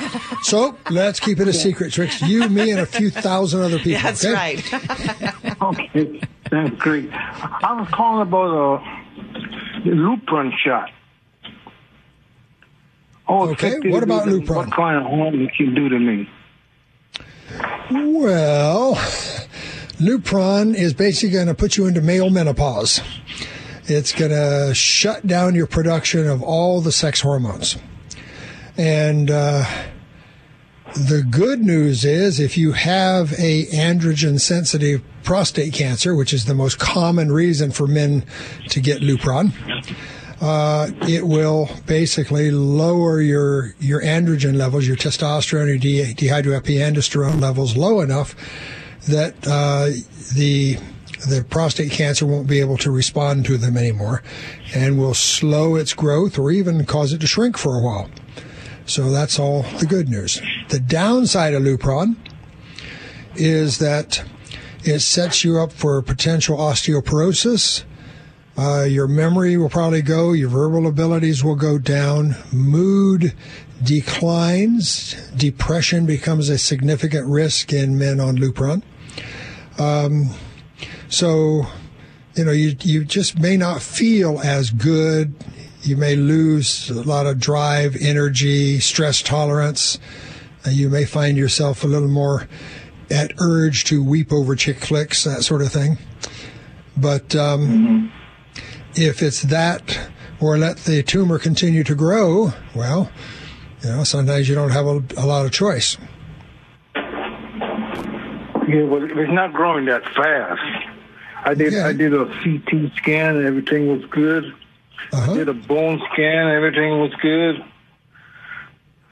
So 0.43 0.77
let's 0.91 1.19
keep 1.19 1.39
it 1.39 1.47
a 1.47 1.53
secret, 1.53 1.91
Tricks. 1.91 2.21
You, 2.21 2.47
me, 2.49 2.69
and 2.69 2.79
a 2.79 2.85
few 2.85 3.09
thousand 3.09 3.61
other 3.61 3.79
people. 3.79 4.03
That's 4.03 4.23
okay? 4.23 4.33
right. 4.33 5.61
okay, 5.61 6.21
that's 6.51 6.75
great. 6.75 7.09
I 7.11 7.73
was 7.73 7.87
calling 7.89 8.21
about 8.21 8.79
uh, 8.79 9.03
the 9.83 9.89
Lupron 9.89 10.55
shot. 10.55 10.91
Oh, 13.27 13.49
Okay, 13.49 13.79
what 13.89 14.03
about 14.03 14.27
it 14.27 14.33
is 14.33 14.37
and 14.37 14.47
Lupron? 14.47 14.55
What 14.55 14.71
kind 14.71 14.97
of 14.97 15.03
harm 15.11 15.41
it 15.41 15.51
can 15.55 15.73
do 15.73 15.89
to 15.89 15.97
me? 15.99 16.29
Well, 17.89 18.93
Lupron 19.97 20.75
is 20.75 20.93
basically 20.93 21.33
going 21.33 21.47
to 21.47 21.55
put 21.55 21.75
you 21.75 21.87
into 21.87 22.01
male 22.01 22.29
menopause. 22.29 23.01
It's 23.87 24.11
going 24.11 24.31
to 24.31 24.73
shut 24.73 25.27
down 25.27 25.55
your 25.55 25.67
production 25.67 26.27
of 26.27 26.41
all 26.41 26.81
the 26.81 26.91
sex 26.91 27.21
hormones. 27.21 27.77
And 28.77 29.29
uh, 29.29 29.65
the 30.95 31.23
good 31.29 31.59
news 31.61 32.03
is 32.03 32.39
if 32.39 32.57
you 32.57 32.71
have 32.71 33.33
a 33.33 33.65
androgen 33.67 34.39
sensitive 34.39 35.01
prostate 35.23 35.73
cancer, 35.73 36.15
which 36.15 36.33
is 36.33 36.45
the 36.45 36.55
most 36.55 36.79
common 36.79 37.31
reason 37.31 37.71
for 37.71 37.85
men 37.87 38.25
to 38.69 38.79
get 38.79 39.01
Lupron, 39.01 39.51
uh, 40.41 40.91
it 41.07 41.27
will 41.27 41.69
basically 41.85 42.51
lower 42.51 43.21
your 43.21 43.75
your 43.79 44.01
androgen 44.01 44.55
levels, 44.55 44.87
your 44.87 44.97
testosterone, 44.97 45.67
your 45.67 45.77
de- 45.77 46.13
dehydroepiandrosterone 46.13 47.39
levels 47.39 47.77
low 47.77 48.01
enough 48.01 48.35
that 49.07 49.35
uh, 49.47 49.89
the 50.35 50.77
the 51.27 51.45
prostate 51.49 51.91
cancer 51.91 52.25
won't 52.25 52.47
be 52.47 52.59
able 52.59 52.77
to 52.77 52.91
respond 52.91 53.45
to 53.45 53.57
them 53.57 53.77
anymore, 53.77 54.23
and 54.73 54.97
will 54.97 55.13
slow 55.13 55.75
its 55.75 55.93
growth 55.93 56.37
or 56.37 56.51
even 56.51 56.85
cause 56.85 57.13
it 57.13 57.21
to 57.21 57.27
shrink 57.27 57.57
for 57.57 57.75
a 57.77 57.81
while. 57.81 58.09
So 58.85 59.09
that's 59.11 59.39
all 59.39 59.63
the 59.79 59.85
good 59.85 60.09
news. 60.09 60.41
The 60.69 60.79
downside 60.79 61.53
of 61.53 61.63
Lupron 61.63 62.15
is 63.35 63.79
that 63.79 64.23
it 64.83 64.99
sets 64.99 65.43
you 65.43 65.59
up 65.59 65.71
for 65.71 66.01
potential 66.01 66.57
osteoporosis. 66.57 67.83
Uh, 68.57 68.83
your 68.83 69.07
memory 69.07 69.57
will 69.57 69.69
probably 69.69 70.01
go, 70.01 70.31
your 70.31 70.49
verbal 70.49 70.87
abilities 70.87 71.43
will 71.43 71.55
go 71.55 71.77
down, 71.77 72.35
mood 72.53 73.33
declines, 73.83 75.13
depression 75.35 76.05
becomes 76.05 76.47
a 76.47 76.57
significant 76.57 77.27
risk 77.27 77.73
in 77.73 77.97
men 77.97 78.19
on 78.19 78.37
Lupron. 78.37 78.81
Um, 79.77 80.29
so, 81.09 81.65
you 82.35 82.45
know, 82.45 82.51
you, 82.51 82.75
you 82.81 83.05
just 83.05 83.39
may 83.39 83.57
not 83.57 83.81
feel 83.81 84.39
as 84.39 84.69
good. 84.69 85.33
You 85.81 85.97
may 85.97 86.15
lose 86.15 86.89
a 86.89 87.03
lot 87.03 87.27
of 87.27 87.39
drive, 87.39 87.95
energy, 87.99 88.79
stress 88.79 89.21
tolerance. 89.21 89.99
Uh, 90.65 90.71
you 90.71 90.89
may 90.89 91.05
find 91.05 91.37
yourself 91.37 91.83
a 91.83 91.87
little 91.87 92.07
more 92.07 92.47
at 93.11 93.33
urge 93.39 93.83
to 93.85 94.03
weep 94.03 94.33
over 94.33 94.55
chick 94.55 94.79
flicks, 94.79 95.23
that 95.23 95.43
sort 95.43 95.61
of 95.61 95.71
thing. 95.71 95.97
But 96.97 97.35
um, 97.35 98.11
if 98.95 99.21
it's 99.21 99.43
that, 99.43 100.09
or 100.39 100.57
let 100.57 100.77
the 100.77 101.03
tumor 101.03 101.37
continue 101.39 101.83
to 101.83 101.95
grow, 101.95 102.51
well, 102.73 103.11
you 103.83 103.89
know, 103.89 104.03
sometimes 104.03 104.49
you 104.49 104.55
don't 104.55 104.71
have 104.71 104.87
a, 104.87 105.03
a 105.17 105.25
lot 105.25 105.45
of 105.45 105.51
choice. 105.51 105.97
Yeah, 108.67 108.83
well, 108.83 109.03
it's 109.03 109.31
not 109.31 109.53
growing 109.53 109.85
that 109.85 110.03
fast. 110.15 110.84
I 111.45 111.53
did 111.53 111.77
I 111.77 111.93
did 111.93 112.13
a 112.13 112.25
CT 112.25 112.91
scan 112.97 113.37
and 113.37 113.45
everything 113.45 113.87
was 113.87 114.03
good. 114.09 114.45
Uh-huh. 115.13 115.31
I 115.31 115.35
did 115.35 115.47
a 115.49 115.53
bone 115.53 116.01
scan, 116.11 116.47
everything 116.49 116.99
was 116.99 117.13
good. 117.21 117.63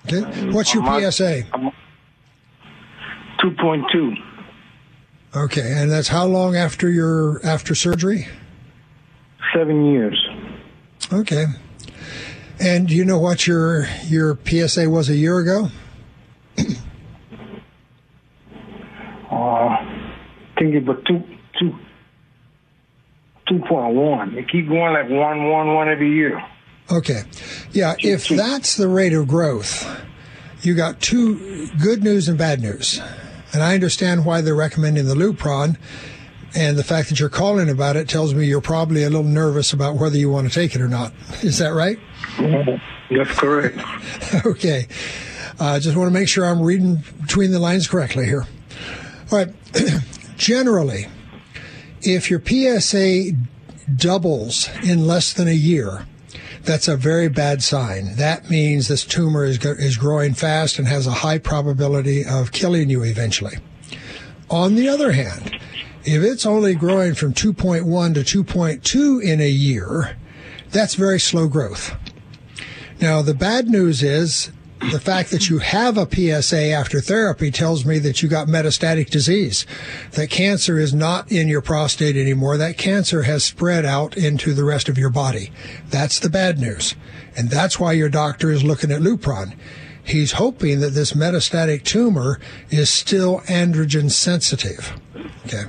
Okay. 0.05 0.49
What's 0.51 0.73
your 0.73 0.83
I'm- 0.83 1.11
PSA? 1.11 1.43
Two 3.39 3.51
point 3.51 3.85
two. 3.91 4.13
Okay, 5.35 5.73
and 5.75 5.91
that's 5.91 6.07
how 6.07 6.25
long 6.25 6.55
after 6.55 6.89
your 6.89 7.43
after 7.45 7.73
surgery? 7.75 8.27
Seven 9.53 9.85
years. 9.91 10.29
Okay. 11.11 11.45
And 12.59 12.87
do 12.87 12.95
you 12.95 13.03
know 13.03 13.17
what 13.19 13.45
your 13.47 13.87
your 14.07 14.37
PSA 14.45 14.89
was 14.89 15.09
a 15.09 15.15
year 15.15 15.39
ago? 15.39 15.69
Uh, 19.31 19.35
I 19.35 19.87
think 20.57 20.75
it 20.75 20.85
was 20.85 20.97
two 21.07 21.23
two 21.59 21.75
two 23.47 23.59
point 23.59 23.95
one. 23.95 24.37
It 24.37 24.49
keep 24.49 24.67
going 24.67 24.93
like 24.93 25.09
one 25.09 25.49
one 25.49 25.73
one 25.73 25.89
every 25.89 26.11
year. 26.11 26.43
Okay. 26.91 27.23
Yeah, 27.71 27.95
if 27.99 28.27
that's 28.27 28.75
the 28.75 28.87
rate 28.87 29.13
of 29.13 29.27
growth, 29.27 29.89
you 30.61 30.75
got 30.75 31.01
two 31.01 31.67
good 31.81 32.03
news 32.03 32.27
and 32.27 32.37
bad 32.37 32.61
news. 32.61 33.01
And 33.53 33.61
I 33.61 33.73
understand 33.73 34.25
why 34.25 34.41
they're 34.41 34.55
recommending 34.55 35.05
the 35.05 35.15
Lupron. 35.15 35.77
And 36.55 36.77
the 36.77 36.83
fact 36.83 37.09
that 37.09 37.19
you're 37.19 37.29
calling 37.29 37.69
about 37.69 37.95
it 37.95 38.07
tells 38.07 38.33
me 38.33 38.45
you're 38.45 38.61
probably 38.61 39.03
a 39.03 39.09
little 39.09 39.23
nervous 39.23 39.73
about 39.73 39.95
whether 39.95 40.17
you 40.17 40.29
want 40.29 40.47
to 40.47 40.53
take 40.53 40.75
it 40.75 40.81
or 40.81 40.87
not. 40.87 41.11
Is 41.41 41.57
that 41.57 41.69
right? 41.69 41.97
That's 43.09 43.31
correct. 43.39 43.79
okay. 44.45 44.87
I 45.59 45.75
uh, 45.75 45.79
just 45.79 45.95
want 45.95 46.07
to 46.07 46.13
make 46.13 46.27
sure 46.27 46.45
I'm 46.45 46.61
reading 46.61 47.03
between 47.21 47.51
the 47.51 47.59
lines 47.59 47.87
correctly 47.87 48.25
here. 48.25 48.45
All 49.31 49.37
right. 49.39 49.49
Generally, 50.37 51.07
if 52.05 52.29
your 52.29 52.41
PSA 52.45 53.31
doubles 53.95 54.69
in 54.83 55.07
less 55.07 55.33
than 55.33 55.47
a 55.47 55.53
year, 55.53 56.05
that's 56.63 56.87
a 56.87 56.95
very 56.95 57.27
bad 57.27 57.61
sign. 57.61 58.15
That 58.15 58.49
means 58.49 58.87
this 58.87 59.05
tumor 59.05 59.43
is, 59.43 59.63
is 59.65 59.97
growing 59.97 60.33
fast 60.33 60.79
and 60.79 60.87
has 60.87 61.07
a 61.07 61.11
high 61.11 61.37
probability 61.37 62.25
of 62.25 62.51
killing 62.51 62.89
you 62.89 63.03
eventually. 63.03 63.57
On 64.49 64.75
the 64.75 64.87
other 64.87 65.11
hand, 65.11 65.59
if 66.05 66.23
it's 66.23 66.45
only 66.45 66.75
growing 66.75 67.15
from 67.15 67.33
2.1 67.33 68.13
to 68.13 68.43
2.2 68.43 69.23
in 69.23 69.41
a 69.41 69.49
year, 69.49 70.17
that's 70.69 70.95
very 70.95 71.19
slow 71.19 71.47
growth. 71.47 71.95
Now, 73.01 73.21
the 73.21 73.33
bad 73.33 73.67
news 73.67 74.03
is 74.03 74.51
the 74.91 74.99
fact 74.99 75.31
that 75.31 75.49
you 75.49 75.59
have 75.59 75.97
a 75.97 76.07
PSA 76.09 76.69
after 76.69 76.99
therapy 76.99 77.51
tells 77.51 77.85
me 77.85 77.99
that 77.99 78.21
you 78.21 78.29
got 78.29 78.47
metastatic 78.47 79.09
disease. 79.09 79.65
That 80.11 80.29
cancer 80.29 80.77
is 80.77 80.93
not 80.93 81.31
in 81.31 81.47
your 81.47 81.61
prostate 81.61 82.17
anymore. 82.17 82.57
That 82.57 82.77
cancer 82.77 83.23
has 83.23 83.43
spread 83.43 83.85
out 83.85 84.17
into 84.17 84.53
the 84.53 84.63
rest 84.63 84.89
of 84.89 84.97
your 84.97 85.09
body. 85.09 85.51
That's 85.89 86.19
the 86.19 86.29
bad 86.29 86.59
news. 86.59 86.95
And 87.35 87.49
that's 87.49 87.79
why 87.79 87.93
your 87.93 88.09
doctor 88.09 88.51
is 88.51 88.63
looking 88.63 88.91
at 88.91 89.01
Lupron. 89.01 89.55
He's 90.03 90.33
hoping 90.33 90.81
that 90.81 90.89
this 90.89 91.13
metastatic 91.13 91.83
tumor 91.83 92.39
is 92.69 92.89
still 92.89 93.39
androgen 93.41 94.11
sensitive. 94.11 94.93
Okay. 95.45 95.63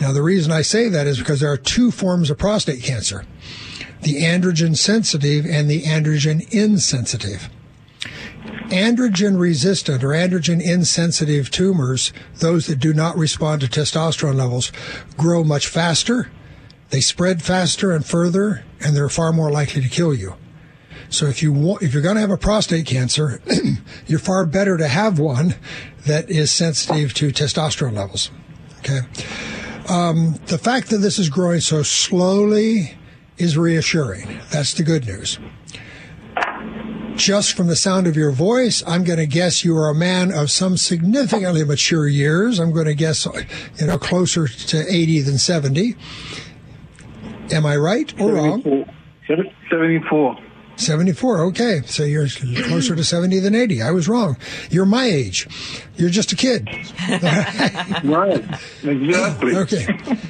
Now, 0.00 0.12
the 0.12 0.22
reason 0.22 0.50
I 0.50 0.62
say 0.62 0.88
that 0.88 1.06
is 1.06 1.18
because 1.18 1.40
there 1.40 1.52
are 1.52 1.58
two 1.58 1.90
forms 1.90 2.30
of 2.30 2.38
prostate 2.38 2.82
cancer 2.82 3.24
the 4.02 4.22
androgen 4.22 4.74
sensitive 4.74 5.44
and 5.44 5.68
the 5.68 5.82
androgen 5.82 6.48
insensitive. 6.50 7.50
Androgen 8.70 9.38
resistant 9.38 10.02
or 10.02 10.08
androgen 10.08 10.62
insensitive 10.62 11.50
tumors, 11.50 12.12
those 12.38 12.66
that 12.66 12.78
do 12.78 12.94
not 12.94 13.16
respond 13.16 13.60
to 13.60 13.66
testosterone 13.66 14.36
levels, 14.36 14.72
grow 15.16 15.44
much 15.44 15.66
faster, 15.66 16.30
they 16.90 17.00
spread 17.00 17.42
faster 17.42 17.92
and 17.92 18.04
further, 18.04 18.64
and 18.80 18.96
they're 18.96 19.08
far 19.08 19.32
more 19.32 19.50
likely 19.50 19.82
to 19.82 19.88
kill 19.88 20.12
you. 20.12 20.34
So 21.08 21.26
if 21.26 21.42
you 21.42 21.52
want, 21.52 21.82
if 21.82 21.92
you're 21.92 22.02
going 22.02 22.16
to 22.16 22.20
have 22.20 22.30
a 22.30 22.36
prostate 22.36 22.86
cancer, 22.86 23.40
you're 24.06 24.18
far 24.18 24.46
better 24.46 24.76
to 24.76 24.86
have 24.86 25.18
one 25.18 25.54
that 26.06 26.30
is 26.30 26.52
sensitive 26.52 27.14
to 27.14 27.30
testosterone 27.30 27.94
levels. 27.94 28.30
Okay. 28.78 29.00
Um, 29.88 30.36
the 30.46 30.58
fact 30.58 30.90
that 30.90 30.98
this 30.98 31.18
is 31.18 31.28
growing 31.28 31.60
so 31.60 31.82
slowly 31.82 32.96
is 33.38 33.58
reassuring. 33.58 34.38
That's 34.50 34.74
the 34.74 34.84
good 34.84 35.06
news. 35.06 35.38
Just 37.16 37.56
from 37.56 37.66
the 37.66 37.76
sound 37.76 38.06
of 38.06 38.16
your 38.16 38.30
voice, 38.30 38.82
I'm 38.86 39.04
going 39.04 39.18
to 39.18 39.26
guess 39.26 39.64
you 39.64 39.76
are 39.76 39.88
a 39.88 39.94
man 39.94 40.32
of 40.32 40.50
some 40.50 40.76
significantly 40.76 41.64
mature 41.64 42.08
years. 42.08 42.58
I'm 42.58 42.72
going 42.72 42.86
to 42.86 42.94
guess, 42.94 43.26
you 43.76 43.86
know, 43.86 43.98
closer 43.98 44.48
to 44.48 44.84
80 44.88 45.20
than 45.22 45.38
70. 45.38 45.96
Am 47.52 47.66
I 47.66 47.76
right 47.76 48.18
or 48.20 48.32
wrong? 48.32 48.62
74. 49.26 50.38
74. 50.80 51.40
Okay. 51.46 51.82
So 51.86 52.04
you're 52.04 52.28
closer 52.28 52.96
to 52.96 53.04
70 53.04 53.38
than 53.40 53.54
80. 53.54 53.82
I 53.82 53.90
was 53.90 54.08
wrong. 54.08 54.36
You're 54.70 54.86
my 54.86 55.04
age. 55.04 55.46
You're 55.96 56.10
just 56.10 56.32
a 56.32 56.36
kid. 56.36 56.68
right. 58.04 58.44
Exactly. 58.82 59.56
Okay. 59.56 59.86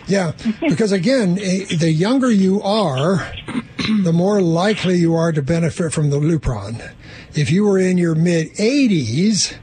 Yeah. 0.07 0.33
Because 0.61 0.93
again, 0.93 1.39
eh, 1.41 1.65
the 1.77 1.93
younger 1.93 2.31
you 2.31 2.61
are, 2.63 3.33
the 4.03 4.13
more 4.13 4.41
likely 4.43 4.97
you 4.97 5.15
are 5.15 5.33
to 5.33 5.43
benefit 5.43 5.93
from 5.93 6.11
the 6.11 6.19
Lupron. 6.19 6.93
If 7.35 7.51
you 7.51 7.65
were 7.65 7.79
in 7.79 7.99
your 7.99 8.15
mid 8.15 8.49
80s, 8.55 9.57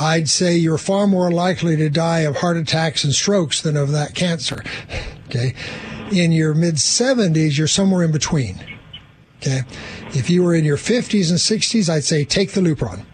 I'd 0.00 0.28
say 0.28 0.56
you're 0.56 0.78
far 0.78 1.06
more 1.06 1.30
likely 1.30 1.76
to 1.76 1.90
die 1.90 2.20
of 2.20 2.36
heart 2.36 2.56
attacks 2.56 3.02
and 3.02 3.12
strokes 3.12 3.60
than 3.60 3.76
of 3.76 3.90
that 3.92 4.14
cancer. 4.14 4.62
Okay. 5.28 5.52
In 6.10 6.32
your 6.32 6.54
mid 6.54 6.76
70s, 6.76 7.58
you're 7.58 7.66
somewhere 7.68 8.02
in 8.02 8.10
between. 8.12 8.77
Okay. 9.38 9.60
If 10.14 10.28
you 10.30 10.42
were 10.42 10.54
in 10.54 10.64
your 10.64 10.76
50s 10.76 11.30
and 11.30 11.38
60s, 11.38 11.88
I'd 11.88 12.04
say 12.04 12.24
take 12.24 12.52
the 12.52 12.60
Lupron. 12.60 13.04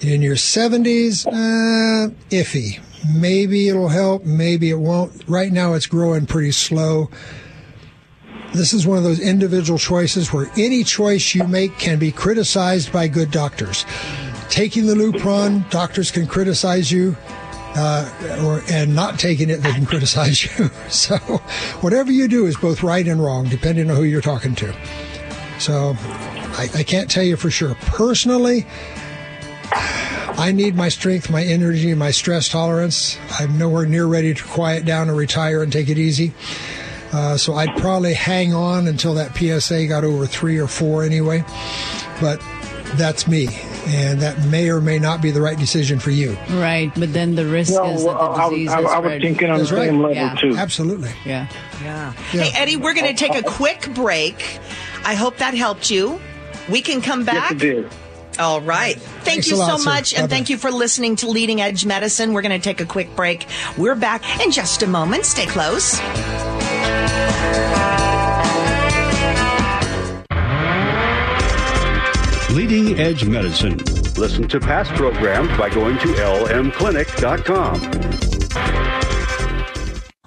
In 0.00 0.22
your 0.22 0.34
70s, 0.36 1.26
uh, 1.26 2.10
iffy. 2.30 2.80
Maybe 3.14 3.68
it'll 3.68 3.88
help, 3.88 4.24
maybe 4.24 4.70
it 4.70 4.78
won't. 4.78 5.22
Right 5.28 5.52
now, 5.52 5.74
it's 5.74 5.86
growing 5.86 6.26
pretty 6.26 6.52
slow. 6.52 7.10
This 8.52 8.72
is 8.72 8.86
one 8.86 8.98
of 8.98 9.04
those 9.04 9.20
individual 9.20 9.78
choices 9.78 10.32
where 10.32 10.50
any 10.56 10.82
choice 10.84 11.34
you 11.34 11.46
make 11.46 11.78
can 11.78 11.98
be 11.98 12.10
criticized 12.10 12.92
by 12.92 13.06
good 13.08 13.30
doctors. 13.30 13.86
Taking 14.48 14.86
the 14.86 14.94
Lupron, 14.94 15.68
doctors 15.70 16.10
can 16.10 16.26
criticize 16.26 16.90
you. 16.90 17.16
uh, 17.76 18.42
or 18.44 18.62
and 18.68 18.96
not 18.96 19.16
taking 19.18 19.48
it, 19.48 19.58
they 19.58 19.72
can 19.72 19.86
criticize 19.92 20.42
you. 20.58 20.68
so, 20.88 21.16
whatever 21.82 22.10
you 22.10 22.26
do 22.26 22.46
is 22.46 22.56
both 22.56 22.82
right 22.82 23.06
and 23.06 23.22
wrong, 23.22 23.48
depending 23.48 23.88
on 23.88 23.96
who 23.96 24.02
you're 24.02 24.20
talking 24.20 24.56
to. 24.56 24.74
So, 25.60 25.94
I, 26.00 26.68
I 26.74 26.82
can't 26.82 27.10
tell 27.10 27.22
you 27.22 27.36
for 27.36 27.50
sure. 27.50 27.74
Personally, 27.76 28.66
I 29.72 30.52
need 30.52 30.74
my 30.74 30.88
strength, 30.88 31.30
my 31.30 31.44
energy, 31.44 31.94
my 31.94 32.10
stress 32.10 32.48
tolerance. 32.48 33.18
I'm 33.38 33.58
nowhere 33.58 33.86
near 33.86 34.06
ready 34.06 34.32
to 34.34 34.42
quiet 34.44 34.84
down 34.84 35.08
and 35.08 35.16
retire 35.16 35.62
and 35.62 35.72
take 35.72 35.88
it 35.88 35.98
easy. 35.98 36.32
Uh, 37.12 37.36
so 37.36 37.54
I'd 37.54 37.76
probably 37.76 38.14
hang 38.14 38.54
on 38.54 38.86
until 38.86 39.14
that 39.14 39.36
PSA 39.36 39.86
got 39.86 40.02
over 40.04 40.26
three 40.26 40.58
or 40.58 40.66
four 40.66 41.02
anyway. 41.04 41.44
But 42.20 42.40
that's 42.94 43.28
me. 43.28 43.48
And 43.86 44.20
that 44.20 44.42
may 44.46 44.70
or 44.70 44.80
may 44.80 44.98
not 44.98 45.20
be 45.20 45.30
the 45.30 45.40
right 45.40 45.58
decision 45.58 45.98
for 45.98 46.10
you. 46.10 46.36
Right, 46.50 46.92
but 46.96 47.12
then 47.12 47.34
the 47.34 47.46
risk 47.46 47.72
No, 47.74 47.84
is 47.94 48.04
that 48.04 48.12
the 48.12 48.48
disease 48.50 48.68
I- 48.70 48.78
is 48.80 48.84
I 48.86 48.98
was 48.98 49.06
spread. 49.06 49.22
thinking 49.22 49.50
on 49.50 49.58
the 49.58 49.64
That's 49.64 49.72
right. 49.72 49.86
same 49.88 49.98
level 50.00 50.14
Yeah. 50.14 50.34
too. 50.36 50.56
Absolutely. 50.56 51.10
Yeah. 51.24 51.46
Yeah. 51.82 52.12
Yeah. 52.32 52.42
Hey, 52.44 52.60
Eddie, 52.62 52.76
we're 52.76 52.94
going 52.94 53.06
to 53.06 53.14
take 53.14 53.34
a 53.34 53.42
quick 53.42 53.92
break. 53.94 54.58
I 55.04 55.14
hope 55.14 55.38
that 55.38 55.54
helped 55.54 55.90
you. 55.90 56.20
We 56.68 56.82
can 56.82 57.00
come 57.00 57.20
Yes, 57.20 57.26
back. 57.34 57.52
it 57.52 57.58
did. 57.58 57.88
All 58.38 58.60
right. 58.60 58.96
Thank 58.96 59.24
Thanks 59.24 59.48
you 59.48 59.56
lot, 59.56 59.70
so 59.72 59.76
sir. 59.78 59.84
much. 59.90 60.12
And 60.14 60.22
Bye-bye. 60.22 60.36
thank 60.36 60.50
you 60.50 60.56
for 60.56 60.70
listening 60.70 61.16
to 61.16 61.28
Leading 61.28 61.60
Edge 61.60 61.84
Medicine. 61.84 62.32
We're 62.32 62.42
going 62.42 62.58
to 62.58 62.62
take 62.64 62.80
a 62.80 62.86
quick 62.86 63.14
break. 63.16 63.46
We're 63.76 63.96
back 63.96 64.22
in 64.40 64.50
just 64.50 64.82
a 64.82 64.86
moment. 64.86 65.26
Stay 65.26 65.46
close. 65.46 66.00
Leading 72.50 72.98
Edge 72.98 73.24
Medicine. 73.26 73.76
Listen 74.16 74.48
to 74.48 74.58
past 74.58 74.90
programs 74.94 75.56
by 75.56 75.70
going 75.70 75.96
to 75.98 76.06
lmclinic.com. 76.08 78.89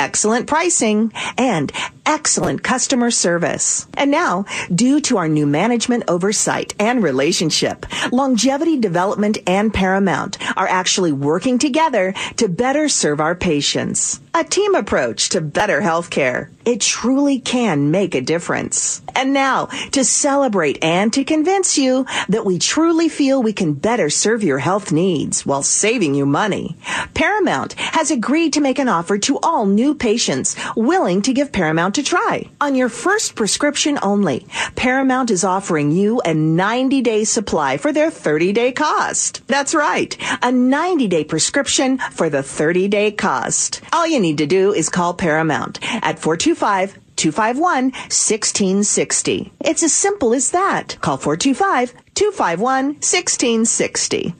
excellent 0.00 0.48
pricing, 0.48 1.12
and 1.38 1.70
excellent 2.06 2.64
customer 2.64 3.10
service. 3.10 3.86
And 3.94 4.10
now, 4.10 4.46
due 4.74 5.00
to 5.02 5.18
our 5.18 5.28
new 5.28 5.46
management 5.46 6.04
oversight 6.08 6.74
and 6.80 7.02
relationship, 7.02 7.86
Longevity 8.10 8.78
Development 8.78 9.38
and 9.46 9.72
Paramount 9.72 10.38
are 10.56 10.66
actually 10.66 11.12
working 11.12 11.58
together 11.58 12.14
to 12.36 12.48
better 12.48 12.88
serve 12.88 13.20
our 13.20 13.36
patients. 13.36 14.20
A 14.32 14.44
team 14.44 14.76
approach 14.76 15.30
to 15.30 15.40
better 15.40 15.80
healthcare. 15.80 16.50
It 16.64 16.80
truly 16.80 17.40
can 17.40 17.90
make 17.90 18.14
a 18.14 18.20
difference. 18.20 19.02
And 19.16 19.32
now, 19.32 19.66
to 19.90 20.04
celebrate 20.04 20.84
and 20.84 21.12
to 21.14 21.24
convince 21.24 21.76
you 21.76 22.06
that 22.28 22.44
we 22.44 22.60
truly 22.60 23.08
feel 23.08 23.42
we 23.42 23.52
can 23.52 23.72
better 23.72 24.08
serve 24.08 24.44
your 24.44 24.58
health 24.58 24.92
needs 24.92 25.44
while 25.44 25.64
saving 25.64 26.14
you 26.14 26.26
money, 26.26 26.76
Paramount 27.12 27.72
has 27.72 28.12
agreed 28.12 28.52
to 28.52 28.60
make 28.60 28.78
an 28.78 28.88
offer 28.88 29.18
to 29.18 29.40
all 29.40 29.66
new 29.66 29.96
patients 29.96 30.54
willing 30.76 31.22
to 31.22 31.32
give 31.32 31.50
Paramount 31.50 31.98
a 31.98 32.02
try. 32.04 32.48
On 32.60 32.76
your 32.76 32.88
first 32.88 33.34
prescription 33.34 33.98
only, 34.00 34.46
Paramount 34.76 35.32
is 35.32 35.42
offering 35.42 35.90
you 35.90 36.20
a 36.24 36.34
90 36.34 37.02
day 37.02 37.24
supply 37.24 37.78
for 37.78 37.92
their 37.92 38.12
30 38.12 38.52
day 38.52 38.70
cost. 38.70 39.42
That's 39.48 39.74
right, 39.74 40.16
a 40.40 40.52
90 40.52 41.08
day 41.08 41.24
prescription 41.24 41.98
for 41.98 42.30
the 42.30 42.44
30 42.44 42.86
day 42.86 43.10
cost. 43.10 43.80
All 43.92 44.06
you 44.06 44.19
need 44.20 44.38
to 44.38 44.46
do 44.46 44.72
is 44.72 44.88
call 44.88 45.14
Paramount 45.14 45.78
at 45.82 46.18
425 46.18 46.98
251 47.16 47.84
1660. 47.92 49.52
It's 49.60 49.82
as 49.82 49.92
simple 49.92 50.32
as 50.32 50.50
that. 50.52 50.96
Call 51.00 51.16
425 51.16 51.92
251 52.14 52.86
1660. 52.94 54.34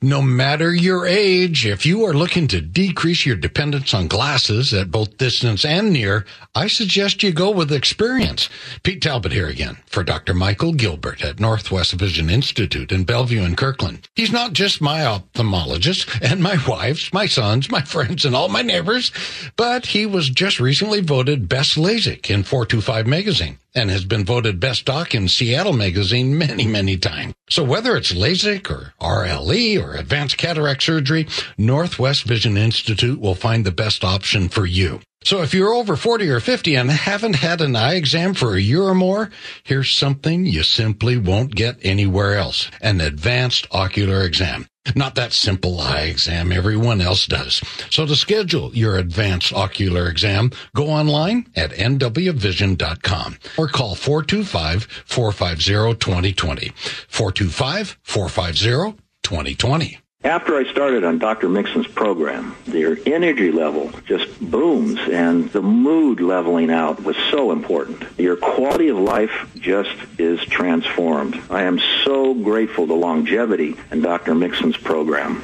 No 0.00 0.22
matter 0.22 0.72
your 0.72 1.08
age, 1.08 1.66
if 1.66 1.84
you 1.84 2.04
are 2.04 2.14
looking 2.14 2.46
to 2.48 2.60
decrease 2.60 3.26
your 3.26 3.34
dependence 3.34 3.92
on 3.92 4.06
glasses 4.06 4.72
at 4.72 4.92
both 4.92 5.16
distance 5.16 5.64
and 5.64 5.92
near, 5.92 6.24
I 6.54 6.68
suggest 6.68 7.24
you 7.24 7.32
go 7.32 7.50
with 7.50 7.72
experience. 7.72 8.48
Pete 8.84 9.02
Talbot 9.02 9.32
here 9.32 9.48
again 9.48 9.78
for 9.86 10.04
Dr. 10.04 10.34
Michael 10.34 10.72
Gilbert 10.72 11.24
at 11.24 11.40
Northwest 11.40 11.94
Vision 11.94 12.30
Institute 12.30 12.92
in 12.92 13.02
Bellevue 13.02 13.42
and 13.42 13.56
Kirkland. 13.56 14.08
He's 14.14 14.30
not 14.30 14.52
just 14.52 14.80
my 14.80 15.00
ophthalmologist 15.00 16.20
and 16.22 16.40
my 16.40 16.58
wife's, 16.68 17.12
my 17.12 17.26
sons, 17.26 17.68
my 17.68 17.82
friends, 17.82 18.24
and 18.24 18.36
all 18.36 18.48
my 18.48 18.62
neighbors, 18.62 19.10
but 19.56 19.86
he 19.86 20.06
was 20.06 20.30
just 20.30 20.60
recently 20.60 21.00
voted 21.00 21.48
Best 21.48 21.76
LASIK 21.76 22.30
in 22.30 22.44
425 22.44 23.08
magazine 23.08 23.58
and 23.78 23.90
has 23.90 24.04
been 24.04 24.24
voted 24.24 24.58
best 24.58 24.84
doc 24.84 25.14
in 25.14 25.28
Seattle 25.28 25.72
magazine 25.72 26.36
many, 26.36 26.66
many 26.66 26.96
times. 26.96 27.32
So 27.48 27.62
whether 27.62 27.96
it's 27.96 28.12
LASIK 28.12 28.70
or 28.70 28.92
RLE 29.00 29.82
or 29.82 29.94
advanced 29.94 30.36
cataract 30.36 30.82
surgery, 30.82 31.26
Northwest 31.56 32.24
Vision 32.24 32.56
Institute 32.56 33.20
will 33.20 33.36
find 33.36 33.64
the 33.64 33.70
best 33.70 34.04
option 34.04 34.48
for 34.48 34.66
you. 34.66 35.00
So 35.24 35.42
if 35.42 35.54
you're 35.54 35.72
over 35.72 35.96
40 35.96 36.28
or 36.28 36.40
50 36.40 36.74
and 36.74 36.90
haven't 36.90 37.36
had 37.36 37.60
an 37.60 37.76
eye 37.76 37.94
exam 37.94 38.34
for 38.34 38.54
a 38.54 38.60
year 38.60 38.82
or 38.82 38.94
more, 38.94 39.30
here's 39.62 39.90
something 39.90 40.44
you 40.44 40.62
simply 40.62 41.16
won't 41.16 41.54
get 41.54 41.78
anywhere 41.82 42.34
else. 42.34 42.70
An 42.80 43.00
advanced 43.00 43.66
ocular 43.70 44.22
exam. 44.22 44.66
Not 44.94 45.14
that 45.16 45.32
simple 45.32 45.80
eye 45.80 46.02
exam 46.02 46.52
everyone 46.52 47.00
else 47.00 47.26
does. 47.26 47.62
So 47.90 48.06
to 48.06 48.14
schedule 48.16 48.70
your 48.74 48.96
advanced 48.96 49.52
ocular 49.52 50.08
exam, 50.08 50.50
go 50.74 50.88
online 50.88 51.46
at 51.56 51.70
nwvision.com 51.72 53.38
or 53.56 53.68
call 53.68 53.94
425-450-2020. 53.94 56.72
425-450-2020. 57.08 59.98
After 60.24 60.56
I 60.56 60.64
started 60.72 61.04
on 61.04 61.18
Dr. 61.18 61.48
Mixon's 61.48 61.86
program, 61.86 62.56
their 62.64 62.98
energy 63.06 63.52
level 63.52 63.92
just 64.04 64.40
booms 64.40 64.98
and 65.08 65.48
the 65.52 65.62
mood 65.62 66.18
leveling 66.20 66.72
out 66.72 67.04
was 67.04 67.16
so 67.30 67.52
important. 67.52 68.04
Your 68.18 68.34
quality 68.34 68.88
of 68.88 68.98
life 68.98 69.48
just 69.54 69.94
is 70.18 70.40
transformed. 70.40 71.40
I 71.48 71.62
am 71.62 71.78
so 72.04 72.34
grateful 72.34 72.88
to 72.88 72.94
longevity 72.94 73.76
and 73.92 74.02
Dr. 74.02 74.34
Mixon's 74.34 74.76
program. 74.76 75.40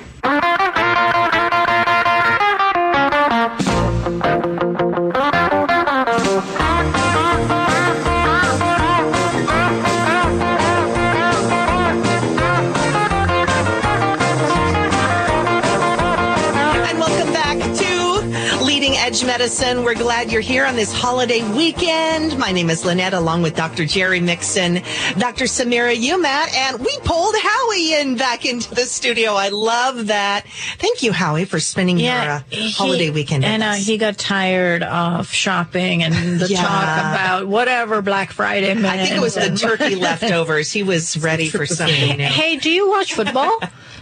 Medicine. 19.39 19.83
We're 19.83 19.97
glad 19.97 20.31
you're 20.31 20.41
here 20.41 20.65
on 20.65 20.77
this 20.77 20.93
holiday 20.93 21.43
weekend. 21.57 22.39
My 22.39 22.53
name 22.53 22.71
is 22.71 22.85
Lynette, 22.85 23.15
along 23.15 23.43
with 23.43 23.57
Dr. 23.57 23.85
Jerry 23.85 24.21
Mixon, 24.21 24.75
Dr. 25.19 25.47
Samira 25.47 25.97
Umat, 25.97 26.55
and 26.57 26.79
we 26.79 26.97
pulled 27.03 27.35
Howie 27.37 27.95
in 27.95 28.17
back 28.17 28.47
into 28.47 28.73
the 28.73 28.83
studio. 28.83 29.33
I 29.33 29.49
love 29.49 30.07
that. 30.07 30.47
Thank 30.79 31.03
you, 31.03 31.11
Howie, 31.13 31.47
for 31.47 31.59
spending 31.59 31.99
your 31.99 32.13
uh, 32.15 32.43
holiday 32.53 33.11
weekend. 33.11 33.43
with 33.43 33.51
And 33.51 33.65
uh, 33.65 33.73
he 33.73 33.99
got 33.99 34.19
tired 34.19 34.85
of 34.85 35.29
shopping 35.33 36.05
and 36.05 36.39
the 36.39 36.47
Yeah. 36.47 36.63
talk 36.63 36.69
about 36.85 37.49
whatever 37.49 38.03
Black 38.03 38.31
Friday 38.31 38.73
meant. 38.75 38.87
I 38.87 39.05
think 39.05 39.17
it 39.17 39.21
was 39.21 39.35
the 39.35 39.57
turkey 39.57 39.95
leftovers. 39.97 40.71
He 40.71 40.85
was 40.85 41.17
ready 41.19 41.49
for 41.49 41.67
something 41.67 42.19
new. 42.19 42.25
Hey, 42.25 42.55
do 42.57 42.71
you 42.71 42.89
watch 42.89 43.15
football? 43.15 43.59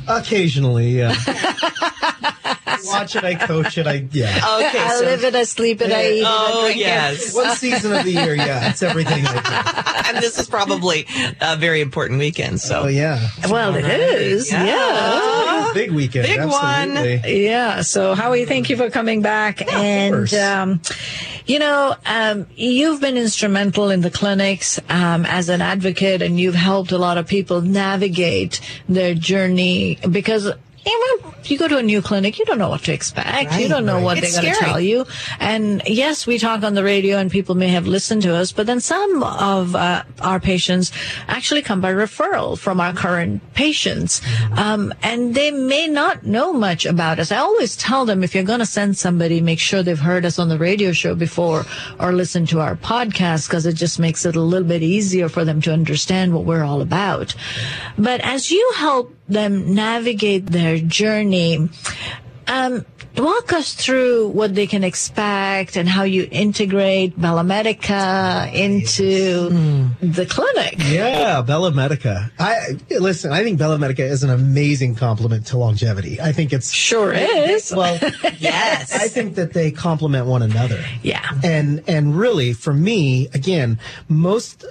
Occasionally, 0.09 0.91
yeah. 0.99 1.15
I 2.67 2.79
watch 2.85 3.17
it, 3.17 3.25
I 3.25 3.35
coach 3.35 3.79
it, 3.79 3.87
I 3.87 4.07
yeah. 4.13 4.37
Okay, 4.59 4.79
I 4.79 4.97
so- 4.99 5.05
live 5.05 5.25
it, 5.25 5.35
I 5.35 5.43
sleep 5.45 5.81
it, 5.81 5.93
I 5.93 6.11
eat 6.13 6.21
it, 6.21 6.27
Oh, 6.29 6.63
drink 6.65 6.77
it. 6.77 6.81
yes. 6.81 7.35
One 7.35 7.55
season 7.57 7.93
of 7.93 8.05
the 8.05 8.11
year, 8.13 8.35
yeah, 8.35 8.71
it's 8.71 8.83
everything 8.83 9.25
I 9.27 10.03
do. 10.05 10.09
and 10.15 10.23
this 10.23 10.39
is 10.39 10.49
probably 10.49 11.07
a 11.41 11.57
very 11.57 11.81
important 11.81 12.19
weekend. 12.19 12.61
So. 12.61 12.83
Oh 12.85 12.89
yeah, 12.89 13.29
Well, 13.49 13.75
it 13.77 13.85
is. 13.85 14.51
Yeah. 14.53 15.71
big 15.75 15.91
weekend, 15.93 16.27
Big 16.27 16.41
one. 16.41 16.51
absolutely. 16.97 17.45
Yeah. 17.47 17.83
So, 17.83 18.15
Howie, 18.15 18.45
thank 18.45 18.69
you 18.71 18.77
for 18.77 18.91
coming 18.91 19.23
back. 19.23 19.63
and, 19.73 20.15
course. 20.15 20.35
um, 20.35 20.81
you 21.47 21.59
know, 21.59 21.95
um, 22.07 22.47
you've 22.55 23.01
been 23.01 23.17
instrumental 23.17 23.91
in 23.91 24.01
the 24.01 24.11
clinics 24.11 24.79
um, 24.89 25.25
as 25.27 25.49
an 25.49 25.61
advocate, 25.63 26.23
and 26.23 26.39
you've 26.39 26.55
helped 26.55 26.93
a 26.93 26.99
lot 26.99 27.19
of 27.19 27.27
people 27.27 27.61
navigate 27.63 28.61
their 28.89 29.15
journey 29.15 29.99
because 30.11 30.51
you 30.85 31.59
go 31.59 31.69
to 31.69 31.79
a 31.79 31.83
new 31.83 32.03
clinic, 32.03 32.39
you 32.39 32.45
don't 32.45 32.59
know 32.59 32.69
what 32.69 32.83
to 32.85 32.93
expect. 32.93 33.29
Right, 33.29 33.61
you 33.61 33.69
don't 33.69 33.85
know 33.85 33.97
right. 33.97 34.05
what 34.05 34.19
It's 34.19 34.35
they're 34.35 34.43
going 34.43 34.55
to 34.55 34.61
tell 34.61 34.81
you. 34.81 35.07
And 35.39 35.83
yes, 35.87 36.27
we 36.27 36.39
talk 36.39 36.63
on 36.63 36.75
the 36.75 36.85
radio 36.85 37.19
and 37.19 37.31
people 37.31 37.55
may 37.55 37.69
have 37.69 37.87
listened 37.87 38.23
to 38.23 38.35
us, 38.35 38.53
but 38.53 38.67
then 38.67 38.81
some 38.81 39.23
of 39.23 39.75
uh, 39.75 40.05
our 40.21 40.41
patients 40.41 40.93
actually 41.29 41.63
come 41.63 41.81
by 41.81 41.93
referral 41.93 42.59
from 42.59 42.81
our 42.81 42.93
current 42.93 43.43
patients. 43.55 44.23
Um, 44.57 44.93
and 45.03 45.35
they 45.35 45.51
may 45.51 45.87
not 45.87 46.25
know 46.25 46.53
much 46.53 46.87
about 46.87 47.19
us. 47.19 47.33
I 47.33 47.39
always 47.39 47.77
tell 47.77 48.05
them 48.05 48.25
if 48.25 48.35
you're 48.35 48.45
going 48.45 48.61
to 48.61 48.67
send 48.67 48.97
somebody, 48.97 49.41
make 49.41 49.61
sure 49.61 49.83
they've 49.83 49.99
heard 49.99 50.25
us 50.25 50.39
on 50.39 50.49
the 50.49 50.59
radio 50.59 50.93
show 50.93 51.15
before 51.15 51.65
or 52.01 52.13
listen 52.13 52.47
to 52.47 52.61
our 52.61 52.77
podcast 52.77 53.49
because 53.49 53.67
it 53.67 53.75
just 53.75 53.99
makes 53.99 54.25
it 54.25 54.37
a 54.37 54.41
little 54.41 54.69
bit 54.69 54.83
easier 54.83 55.29
for 55.29 55.45
them 55.45 55.61
to 55.63 55.73
understand 55.73 56.35
what 56.35 56.45
we're 56.45 56.65
all 56.65 56.81
about. 56.81 57.35
But 57.99 58.21
as 58.23 58.51
you 58.51 58.73
help 58.77 59.15
them 59.33 59.75
navigate 59.75 60.47
their 60.47 60.79
journey, 60.79 61.69
um, 62.47 62.85
walk 63.17 63.53
us 63.53 63.75
through 63.75 64.29
what 64.29 64.55
they 64.55 64.67
can 64.67 64.85
expect 64.85 65.77
and 65.77 65.89
how 65.89 66.03
you 66.03 66.27
integrate 66.31 67.21
Bella 67.21 67.45
Medica 67.45 68.51
into 68.53 69.51
the 70.01 70.27
clinic. 70.27 70.75
Yeah, 70.79 71.43
Bella 71.43 71.73
Medica. 71.73 72.31
I 72.39 72.79
listen. 72.91 73.33
I 73.33 73.43
think 73.43 73.59
Bella 73.59 73.79
Medica 73.79 74.05
is 74.05 74.23
an 74.23 74.31
amazing 74.31 74.95
complement 74.95 75.47
to 75.47 75.59
longevity. 75.59 76.21
I 76.21 76.33
think 76.33 76.53
it's 76.53 76.73
sure 76.73 77.13
is. 77.13 77.73
Well, 77.75 77.99
yes. 78.39 78.95
I 78.95 79.09
think 79.09 79.35
that 79.37 79.53
they 79.53 79.71
complement 79.71 80.27
one 80.27 80.43
another. 80.43 80.83
Yeah, 81.03 81.27
and 81.43 81.83
and 81.87 82.17
really, 82.17 82.53
for 82.53 82.73
me, 82.73 83.29
again, 83.35 83.79
most. 84.09 84.65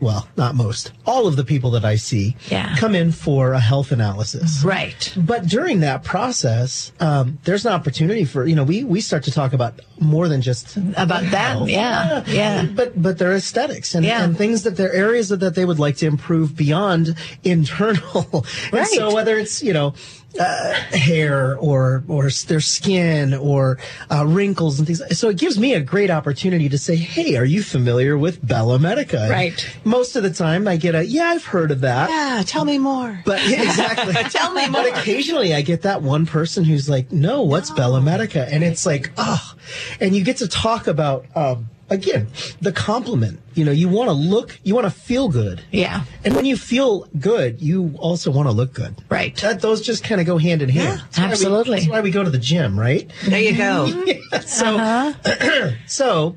Well, 0.00 0.28
not 0.36 0.54
most. 0.54 0.92
All 1.06 1.26
of 1.26 1.34
the 1.34 1.42
people 1.44 1.72
that 1.72 1.84
I 1.84 1.96
see 1.96 2.36
Yeah. 2.50 2.76
come 2.76 2.94
in 2.94 3.10
for 3.10 3.52
a 3.52 3.58
health 3.60 3.90
analysis. 3.90 4.62
Right. 4.64 5.12
But 5.16 5.46
during 5.48 5.80
that 5.80 6.04
process, 6.04 6.92
um, 7.00 7.38
there's 7.44 7.66
an 7.66 7.72
opportunity 7.72 8.24
for, 8.24 8.46
you 8.46 8.54
know, 8.54 8.62
we, 8.62 8.84
we 8.84 9.00
start 9.00 9.24
to 9.24 9.32
talk 9.32 9.52
about 9.52 9.80
more 9.98 10.28
than 10.28 10.40
just 10.40 10.76
About 10.76 11.22
them, 11.22 11.30
health. 11.32 11.68
yeah, 11.68 12.22
yeah. 12.28 12.64
But, 12.66 13.00
but 13.02 13.18
their 13.18 13.32
aesthetics 13.32 13.96
and, 13.96 14.04
Yeah. 14.06 14.22
and 14.22 14.38
things 14.38 14.62
that 14.62 14.76
they're 14.76 14.92
areas 14.92 15.30
that, 15.30 15.40
that 15.40 15.56
they 15.56 15.64
would 15.64 15.80
like 15.80 15.96
to 15.96 16.06
improve 16.06 16.56
beyond 16.56 17.16
internal. 17.42 18.28
And 18.32 18.72
Right. 18.72 18.86
so 18.86 19.12
whether 19.12 19.36
it's, 19.36 19.62
you 19.64 19.72
know, 19.72 19.94
uh, 20.38 20.74
hair 20.96 21.56
or 21.58 22.04
or 22.06 22.30
their 22.46 22.60
skin 22.60 23.34
or 23.34 23.78
uh, 24.10 24.24
wrinkles 24.26 24.78
and 24.78 24.86
things. 24.86 25.02
So 25.18 25.30
it 25.30 25.38
gives 25.38 25.58
me 25.58 25.74
a 25.74 25.80
great 25.80 26.10
opportunity 26.10 26.68
to 26.68 26.78
say, 26.78 26.96
"Hey, 26.96 27.36
are 27.36 27.44
you 27.44 27.62
familiar 27.62 28.16
with 28.16 28.46
Bella 28.46 28.78
Medica?" 28.78 29.22
And 29.22 29.30
Right. 29.30 29.76
Most 29.84 30.16
of 30.16 30.22
the 30.22 30.30
time, 30.30 30.68
I 30.68 30.76
get 30.76 30.94
a, 30.94 31.04
"Yeah, 31.04 31.28
I've 31.28 31.44
heard 31.44 31.70
of 31.70 31.80
that." 31.80 32.10
Yeah, 32.10 32.42
tell 32.46 32.64
me 32.64 32.78
more. 32.78 33.20
But 33.24 33.46
yeah, 33.48 33.62
exactly. 33.62 34.14
Tell 34.30 34.52
me 34.52 34.68
more. 34.68 34.82
But 34.82 34.98
occasionally 34.98 35.54
I 35.54 35.62
get 35.62 35.82
that 35.82 36.02
one 36.02 36.26
person 36.26 36.64
who's 36.64 36.88
like, 36.88 37.10
no, 37.10 37.42
what's 37.42 37.70
Bella 37.70 38.00
Medica? 38.00 38.46
And 38.52 38.62
it's 38.62 38.84
like, 38.86 39.10
oh, 39.16 39.54
and 40.00 40.14
you 40.14 40.22
get 40.24 40.38
to 40.38 40.48
talk 40.48 40.86
about, 40.86 41.26
um, 41.34 41.70
again, 41.90 42.28
the 42.60 42.72
compliment. 42.72 43.40
You 43.54 43.64
know, 43.64 43.72
you 43.72 43.88
want 43.88 44.08
to 44.08 44.12
look, 44.12 44.58
you 44.62 44.74
want 44.74 44.84
to 44.86 44.90
feel 44.90 45.28
good. 45.28 45.62
Yeah. 45.72 46.04
And 46.24 46.36
when 46.36 46.44
you 46.44 46.56
feel 46.56 47.08
good, 47.18 47.60
you 47.60 47.94
also 47.98 48.30
want 48.30 48.48
to 48.48 48.52
look 48.52 48.72
good. 48.72 48.94
Right. 49.08 49.34
That, 49.36 49.60
those 49.60 49.80
just 49.80 50.04
kind 50.04 50.20
of 50.20 50.26
go 50.26 50.38
hand 50.38 50.62
in 50.62 50.68
hand. 50.68 51.00
That's 51.00 51.18
why 51.18 51.24
we- 51.24 51.30
absolutely. 51.32 51.78
that's 51.80 51.90
why 51.90 52.00
we 52.00 52.10
go 52.10 52.22
to 52.22 52.30
the 52.30 52.38
gym, 52.38 52.78
right? 52.78 53.10
There 53.24 53.40
you 53.40 53.56
go. 53.56 53.86
Yeah, 54.30 54.40
so, 54.40 54.76
uh-huh. 54.76 55.70
so, 55.86 56.36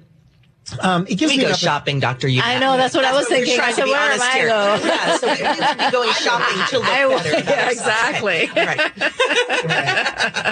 um, 0.79 1.05
it 1.07 1.15
gives 1.15 1.31
we 1.33 1.37
me 1.37 1.43
go 1.43 1.53
shopping, 1.53 1.99
Doctor. 1.99 2.27
You. 2.27 2.41
I 2.43 2.59
know, 2.59 2.77
that's 2.77 2.95
what 2.95 3.05
I 3.05 3.11
was 3.13 3.25
we're 3.29 3.35
thinking. 3.37 3.55
trying 3.55 3.73
So 3.73 3.81
to 3.81 3.85
be 3.85 3.91
where 3.91 3.99
am 4.11 4.21
I 4.21 4.31
here. 4.31 4.47
go? 4.47 4.79
Yeah, 4.85 5.17
so 5.17 5.27
we 5.27 5.41
would 5.43 5.77
be 5.77 5.91
going 5.97 6.13
shopping 6.13 6.65
to 6.69 6.77
look 6.79 6.87
I 6.87 7.07
better. 7.07 7.49
yeah, 7.49 7.69
exactly. 7.69 8.49
Right. 8.61 8.91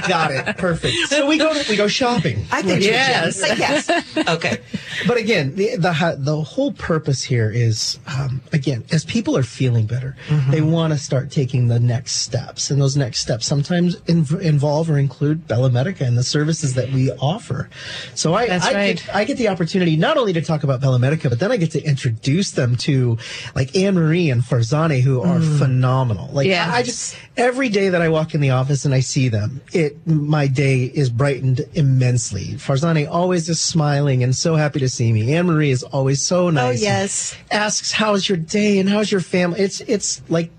Got 0.07 0.31
it. 0.31 0.57
Perfect. 0.57 0.95
So 1.09 1.27
we 1.27 1.37
go 1.37 1.51
we 1.69 1.75
go 1.75 1.87
shopping. 1.87 2.45
I 2.51 2.61
think 2.61 2.83
Yes. 2.83 3.41
Jim. 3.41 3.57
yes. 3.57 3.89
Okay. 4.29 4.59
But 5.07 5.17
again, 5.17 5.55
the 5.55 5.75
the 5.77 6.15
the 6.19 6.41
whole 6.41 6.71
purpose 6.73 7.23
here 7.23 7.49
is 7.49 7.99
um, 8.07 8.41
again, 8.53 8.83
as 8.91 9.05
people 9.05 9.35
are 9.37 9.43
feeling 9.43 9.85
better, 9.85 10.15
Mm-hmm. 10.27 10.51
they 10.51 10.61
want 10.61 10.93
to 10.93 10.99
start 10.99 11.31
taking 11.31 11.67
the 11.67 11.79
next 11.79 12.13
steps, 12.17 12.69
and 12.71 12.79
those 12.81 12.95
next 12.97 13.19
steps 13.19 13.45
sometimes 13.45 13.95
inv- 14.01 14.39
involve 14.41 14.89
or 14.89 14.97
include 14.97 15.47
Bella 15.47 15.69
Medica 15.71 16.03
and 16.03 16.17
the 16.17 16.23
services 16.23 16.73
that 16.75 16.91
we 16.91 17.11
offer. 17.13 17.69
So 18.15 18.33
I 18.33 18.47
That's 18.47 18.65
I, 18.65 18.73
right. 18.73 18.97
get, 18.97 19.15
I 19.15 19.23
get 19.23 19.37
the 19.37 19.47
opportunity 19.47 19.95
not 19.95 20.08
only 20.17 20.33
to 20.33 20.41
talk 20.41 20.63
about 20.63 20.81
Bella 20.81 20.99
Medica, 20.99 21.29
but 21.29 21.39
then 21.39 21.51
I 21.51 21.57
get 21.57 21.71
to 21.71 21.83
introduce 21.83 22.51
them 22.51 22.75
to 22.77 23.17
like 23.55 23.75
Anne 23.75 23.95
Marie 23.95 24.29
and 24.29 24.41
Farzani, 24.41 25.01
who 25.01 25.21
are 25.21 25.39
mm. 25.39 25.59
phenomenal. 25.59 26.29
Like 26.31 26.47
Yeah. 26.47 26.69
I, 26.71 26.77
I 26.77 26.83
just 26.83 27.15
every 27.37 27.69
day 27.69 27.89
that 27.89 28.01
I 28.01 28.09
walk 28.09 28.33
in 28.33 28.41
the 28.41 28.51
office 28.51 28.85
and 28.85 28.93
I 28.93 28.99
see 28.99 29.29
them, 29.29 29.61
it 29.73 30.05
my 30.07 30.47
day 30.47 30.83
is 30.83 31.09
brightened 31.09 31.61
immensely. 31.73 32.55
Farzani 32.55 33.07
always 33.09 33.49
is 33.49 33.59
smiling 33.59 34.23
and 34.23 34.35
so 34.35 34.55
happy 34.55 34.79
to 34.79 34.89
see 34.89 35.11
me. 35.11 35.33
Anne 35.35 35.47
Marie 35.47 35.71
is 35.71 35.83
always 35.83 36.21
so 36.21 36.47
oh, 36.47 36.49
nice. 36.49 36.79
Oh 36.79 36.83
yes. 36.83 37.35
Asks 37.51 37.91
how's 37.91 38.27
your 38.27 38.37
day 38.37 38.79
and 38.79 38.89
how's 38.89 39.11
your 39.11 39.21
family. 39.21 39.59
It's 39.59 39.81
it's 39.81 40.21
like 40.29 40.51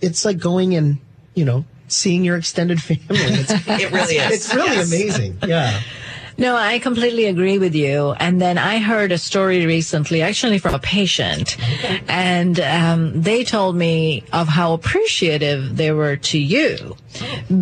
it's 0.00 0.24
like 0.24 0.38
going 0.38 0.74
and 0.74 0.98
you 1.34 1.44
know 1.44 1.64
seeing 1.88 2.24
your 2.24 2.36
extended 2.36 2.80
family. 2.82 3.04
It's, 3.08 3.50
It 3.68 3.90
really 3.92 4.16
is. 4.16 4.32
it's 4.32 4.54
really 4.54 4.76
Yes. 4.76 4.88
amazing. 4.92 5.38
Yeah. 5.46 5.80
No, 6.38 6.54
I 6.54 6.78
completely 6.78 7.24
agree 7.24 7.58
with 7.58 7.74
you. 7.74 8.12
And 8.12 8.40
then 8.40 8.58
I 8.58 8.78
heard 8.78 9.10
a 9.10 9.18
story 9.18 9.66
recently, 9.66 10.22
actually 10.22 10.58
from 10.58 10.74
a 10.74 10.78
patient, 10.78 11.56
and 12.08 12.60
um, 12.60 13.20
they 13.20 13.42
told 13.42 13.74
me 13.74 14.22
of 14.32 14.46
how 14.46 14.72
appreciative 14.72 15.76
they 15.76 15.90
were 15.90 16.16
to 16.16 16.38
you 16.38 16.96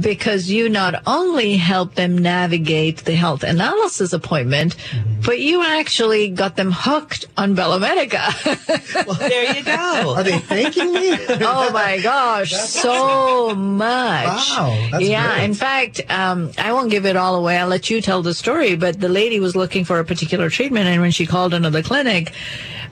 because 0.00 0.50
you 0.50 0.68
not 0.68 1.02
only 1.06 1.56
helped 1.56 1.96
them 1.96 2.18
navigate 2.18 2.98
the 3.04 3.14
health 3.14 3.42
analysis 3.42 4.12
appointment, 4.12 4.76
but 5.24 5.40
you 5.40 5.62
actually 5.62 6.28
got 6.28 6.56
them 6.56 6.70
hooked 6.72 7.26
on 7.36 7.54
Bella 7.54 7.80
Medica. 7.80 8.28
There 9.26 9.56
you 9.56 9.64
go. 9.64 10.14
Are 10.16 10.22
they 10.22 10.38
thanking 10.38 10.92
me? 10.92 11.16
oh 11.28 11.70
my 11.72 11.98
gosh, 12.00 12.52
so 12.52 13.54
much. 13.54 14.50
Wow, 14.50 14.88
that's 14.92 15.04
yeah, 15.04 15.34
great. 15.34 15.44
in 15.44 15.54
fact, 15.54 16.00
um, 16.08 16.50
I 16.58 16.72
won't 16.72 16.90
give 16.90 17.06
it 17.06 17.16
all 17.16 17.36
away. 17.36 17.56
I'll 17.58 17.68
let 17.68 17.90
you 17.90 18.00
tell 18.00 18.22
the 18.22 18.34
story. 18.34 18.65
But 18.74 19.00
the 19.00 19.08
lady 19.08 19.38
was 19.38 19.54
looking 19.54 19.84
for 19.84 20.00
a 20.00 20.04
particular 20.04 20.50
treatment, 20.50 20.86
and 20.88 21.00
when 21.00 21.12
she 21.12 21.26
called 21.26 21.54
another 21.54 21.82
clinic, 21.82 22.32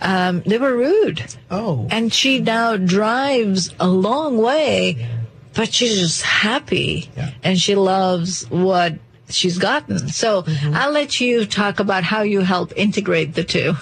um, 0.01 0.43
they 0.47 0.59
were 0.59 0.77
rude. 0.77 1.25
Oh. 1.51 1.89
And 1.91 2.13
she 2.13 2.39
now 2.41 2.77
drives 2.77 3.75
a 3.81 3.89
long 3.89 4.39
way, 4.39 5.09
but 5.55 5.73
she's 5.73 5.99
just 5.99 6.23
happy, 6.23 7.11
and 7.43 7.59
she 7.59 7.75
loves 7.75 8.49
what 8.51 8.95
she's 9.29 9.59
gotten. 9.59 10.09
So 10.09 10.43
Mm-hmm. 10.43 10.75
I'll 10.75 10.93
let 10.93 11.21
you 11.21 11.47
talk 11.47 11.81
about 11.81 12.05
how 12.05 12.23
you 12.23 12.41
help 12.41 12.73
integrate 12.77 13.35
the 13.35 13.43
two. 13.45 13.75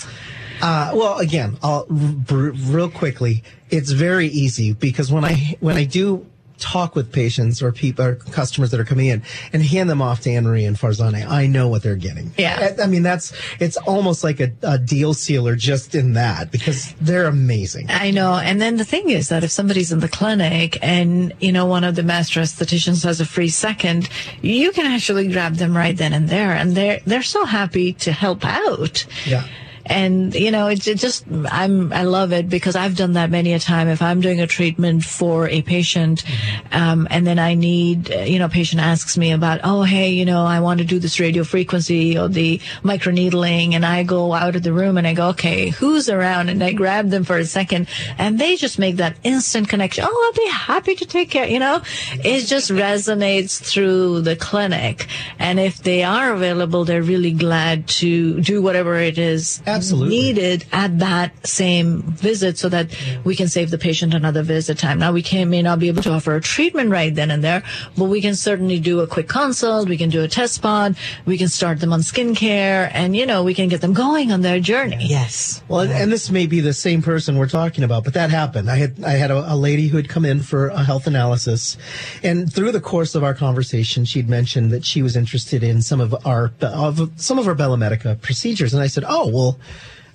Uh, 0.63 0.93
well, 0.95 1.19
again, 1.19 1.59
I'll, 1.63 1.87
r- 2.31 2.53
real 2.71 2.89
quickly, 2.89 3.43
it's 3.69 3.91
very 3.91 4.29
easy 4.29 4.73
because 4.73 5.11
when 5.11 5.25
I 5.25 5.57
when 5.59 5.77
I 5.77 5.83
do 5.85 6.25
talk 6.63 6.95
with 6.95 7.13
patients 7.13 7.63
or 7.63 7.73
people 7.73 8.05
or 8.05 8.15
customers 8.15 8.71
that 8.71 8.81
are 8.81 8.85
coming 8.85 9.07
in 9.07 9.23
and 9.53 9.63
hand 9.63 9.91
them 9.91 10.01
off 10.01 10.21
to 10.21 10.31
Anne 10.31 10.45
Marie 10.45 10.65
and 10.65 10.77
Farzane, 10.77 11.27
I 11.27 11.47
know 11.47 11.69
what 11.69 11.83
they're 11.83 11.97
getting. 11.97 12.33
Yeah. 12.39 12.75
I, 12.79 12.85
I 12.85 12.87
mean 12.87 13.03
that's 13.03 13.33
it's 13.61 13.77
almost 13.79 14.23
like 14.25 14.41
a, 14.41 14.53
a 14.63 14.79
deal 14.79 15.15
sealer 15.15 15.57
just 15.57 15.95
in 15.95 16.15
that 16.15 16.51
because 16.51 16.95
they're 17.01 17.27
amazing. 17.27 17.87
I 17.91 18.11
know. 18.11 18.35
And 18.35 18.61
then 18.61 18.77
the 18.77 18.85
thing 18.85 19.11
is 19.11 19.29
that 19.29 19.45
if 19.45 19.51
somebody's 19.51 19.93
in 19.93 20.01
the 20.01 20.09
clinic 20.09 20.79
and, 20.83 21.35
you 21.41 21.53
know, 21.53 21.67
one 21.67 21.85
of 21.85 21.97
the 21.97 22.03
master 22.03 22.41
aestheticians 22.41 23.05
has 23.05 23.21
a 23.21 23.27
free 23.27 23.49
second, 23.49 24.09
you 24.41 24.73
can 24.73 24.87
actually 24.87 25.29
grab 25.29 25.57
them 25.57 25.77
right 25.77 25.97
then 25.97 26.13
and 26.13 26.29
there. 26.29 26.53
And 26.53 26.77
they're, 26.77 27.01
they're 27.05 27.23
so 27.23 27.45
happy 27.45 27.93
to 27.95 28.13
help 28.13 28.45
out. 28.45 29.07
Yeah. 29.27 29.47
And, 29.87 30.35
you 30.35 30.51
know, 30.51 30.69
it's 30.69 30.87
it 30.87 30.99
just, 30.99 31.25
I'm, 31.51 31.93
I 31.93 32.05
love 32.05 32.33
it 32.33 32.49
because 32.49 32.77
I've 32.77 32.97
done 32.97 33.15
that 33.15 33.31
many 33.31 33.53
a 33.53 33.59
time. 33.59 33.89
If 33.89 34.03
I'm 34.03 34.21
doing 34.21 34.41
a 34.41 34.47
treatment 34.47 35.05
for 35.05 35.49
a 35.49 35.63
patient, 35.63 36.25
um, 36.71 37.09
and 37.11 37.27
then 37.27 37.39
I 37.39 37.55
need, 37.55 38.09
you 38.09 38.39
know, 38.39 38.49
patient 38.49 38.81
asks 38.81 39.19
me 39.19 39.33
about, 39.33 39.61
oh, 39.65 39.83
hey, 39.83 40.11
you 40.11 40.25
know, 40.25 40.45
I 40.45 40.61
want 40.61 40.79
to 40.79 40.85
do 40.85 40.99
this 40.99 41.19
radio 41.19 41.45
frequency 41.45 42.17
or 42.17 42.29
the 42.29 42.59
microneedling. 42.83 43.75
And 43.75 43.85
I 43.85 44.03
go 44.03 44.33
out 44.33 44.57
of 44.57 44.63
the 44.63 44.73
room 44.73 44.99
and 44.99 45.07
I 45.07 45.15
go, 45.15 45.29
okay, 45.31 45.71
who's 45.71 46.09
around? 46.09 46.49
And 46.49 46.63
I 46.63 46.73
grab 46.73 47.11
them 47.11 47.25
for 47.25 47.37
a 47.37 47.45
second 47.45 47.89
and 48.19 48.39
they 48.39 48.57
just 48.57 48.79
make 48.79 48.97
that 48.97 49.17
instant 49.25 49.69
connection. 49.69 50.05
Oh, 50.07 50.33
I'll 50.35 50.45
be 50.45 50.51
happy 50.51 50.95
to 50.97 51.07
take 51.07 51.31
care. 51.31 51.47
You 51.47 51.59
know, 51.59 51.83
it 52.13 52.47
just 52.47 52.71
resonates 52.71 53.61
through 53.61 54.23
the 54.23 54.37
clinic. 54.37 55.07
And 55.39 55.59
if 55.59 55.79
they 55.79 56.03
are 56.03 56.33
available, 56.33 56.85
they're 56.85 57.03
really 57.03 57.33
glad 57.33 57.89
to 57.89 58.41
do 58.41 58.63
whatever 58.63 58.97
it 58.97 59.19
is 59.19 59.63
Absolutely. 59.73 60.17
needed 60.17 60.65
at 60.73 60.99
that 60.99 61.47
same 61.47 62.03
visit 62.03 62.59
so 62.59 62.69
that 62.69 62.97
we 63.25 63.35
can 63.35 63.49
save 63.49 63.71
the 63.71 63.79
patient 63.79 64.15
another 64.15 64.43
visit 64.43 64.79
time. 64.79 64.99
Now 64.99 65.13
we 65.13 65.23
can, 65.23 65.51
may 65.51 65.63
not 65.63 65.79
be 65.79 65.89
able 65.89 66.03
to 66.03 66.13
offer 66.13 66.37
a 66.37 66.41
treatment 66.41 66.91
right 66.91 67.15
then 67.15 67.31
and 67.31 67.43
there, 67.43 67.63
but 67.97 68.05
we 68.05 68.21
can 68.21 68.35
certainly 68.35 68.79
do 68.79 69.01
a 69.01 69.07
quick 69.07 69.29
consult. 69.29 69.89
We 69.89 69.97
can 69.97 70.11
do 70.11 70.23
a 70.23 70.29
test 70.29 70.55
spot. 70.55 70.93
We 71.27 71.39
can 71.39 71.49
start 71.49 71.81
them 71.81 71.93
on 71.93 72.01
skincare 72.01 72.91
and, 72.93 73.17
you 73.17 73.27
know, 73.27 73.43
we 73.43 73.55
can 73.55 73.69
get 73.69 73.81
them 73.81 73.93
going 73.93 74.33
on 74.33 74.43
their 74.43 74.61
journey. 74.61 75.07
Yes. 75.07 75.63
Well, 75.69 75.83
and 75.83 76.13
this 76.13 76.31
may 76.31 76.47
be 76.47 76.61
the 76.61 76.73
same 76.73 77.03
person 77.03 77.37
we're 77.37 77.49
talking 77.49 77.85
about, 77.85 78.05
but 78.05 78.15
that 78.15 78.31
happened. 78.31 78.71
I 78.71 78.77
had 78.77 79.03
I 79.05 79.13
had 79.13 79.31
a, 79.31 79.53
a 79.53 79.57
lady 79.57 79.89
who 79.89 79.97
had 79.97 80.09
come 80.09 80.25
in 80.25 80.41
for 80.41 80.69
a 80.69 80.83
health 80.83 81.07
analysis, 81.07 81.77
and 82.23 82.53
through 82.53 82.73
the 82.73 82.81
course 82.81 83.15
of 83.15 83.25
our 83.25 83.35
conversation, 83.35 84.05
she'd 84.05 84.29
mentioned 84.29 84.71
that 84.71 84.85
she 84.85 85.03
was 85.03 85.17
interested 85.17 85.63
in 85.63 85.83
some 85.83 86.01
of 86.01 86.15
our 86.27 86.53
of 86.61 87.11
some 87.17 87.39
of 87.39 87.49
our 87.49 87.55
Bella 87.55 87.77
Medica 87.77 88.17
procedures, 88.21 88.75
and 88.75 88.83
I 88.83 88.87
said, 88.87 89.05
"Oh, 89.07 89.29
well." 89.29 89.59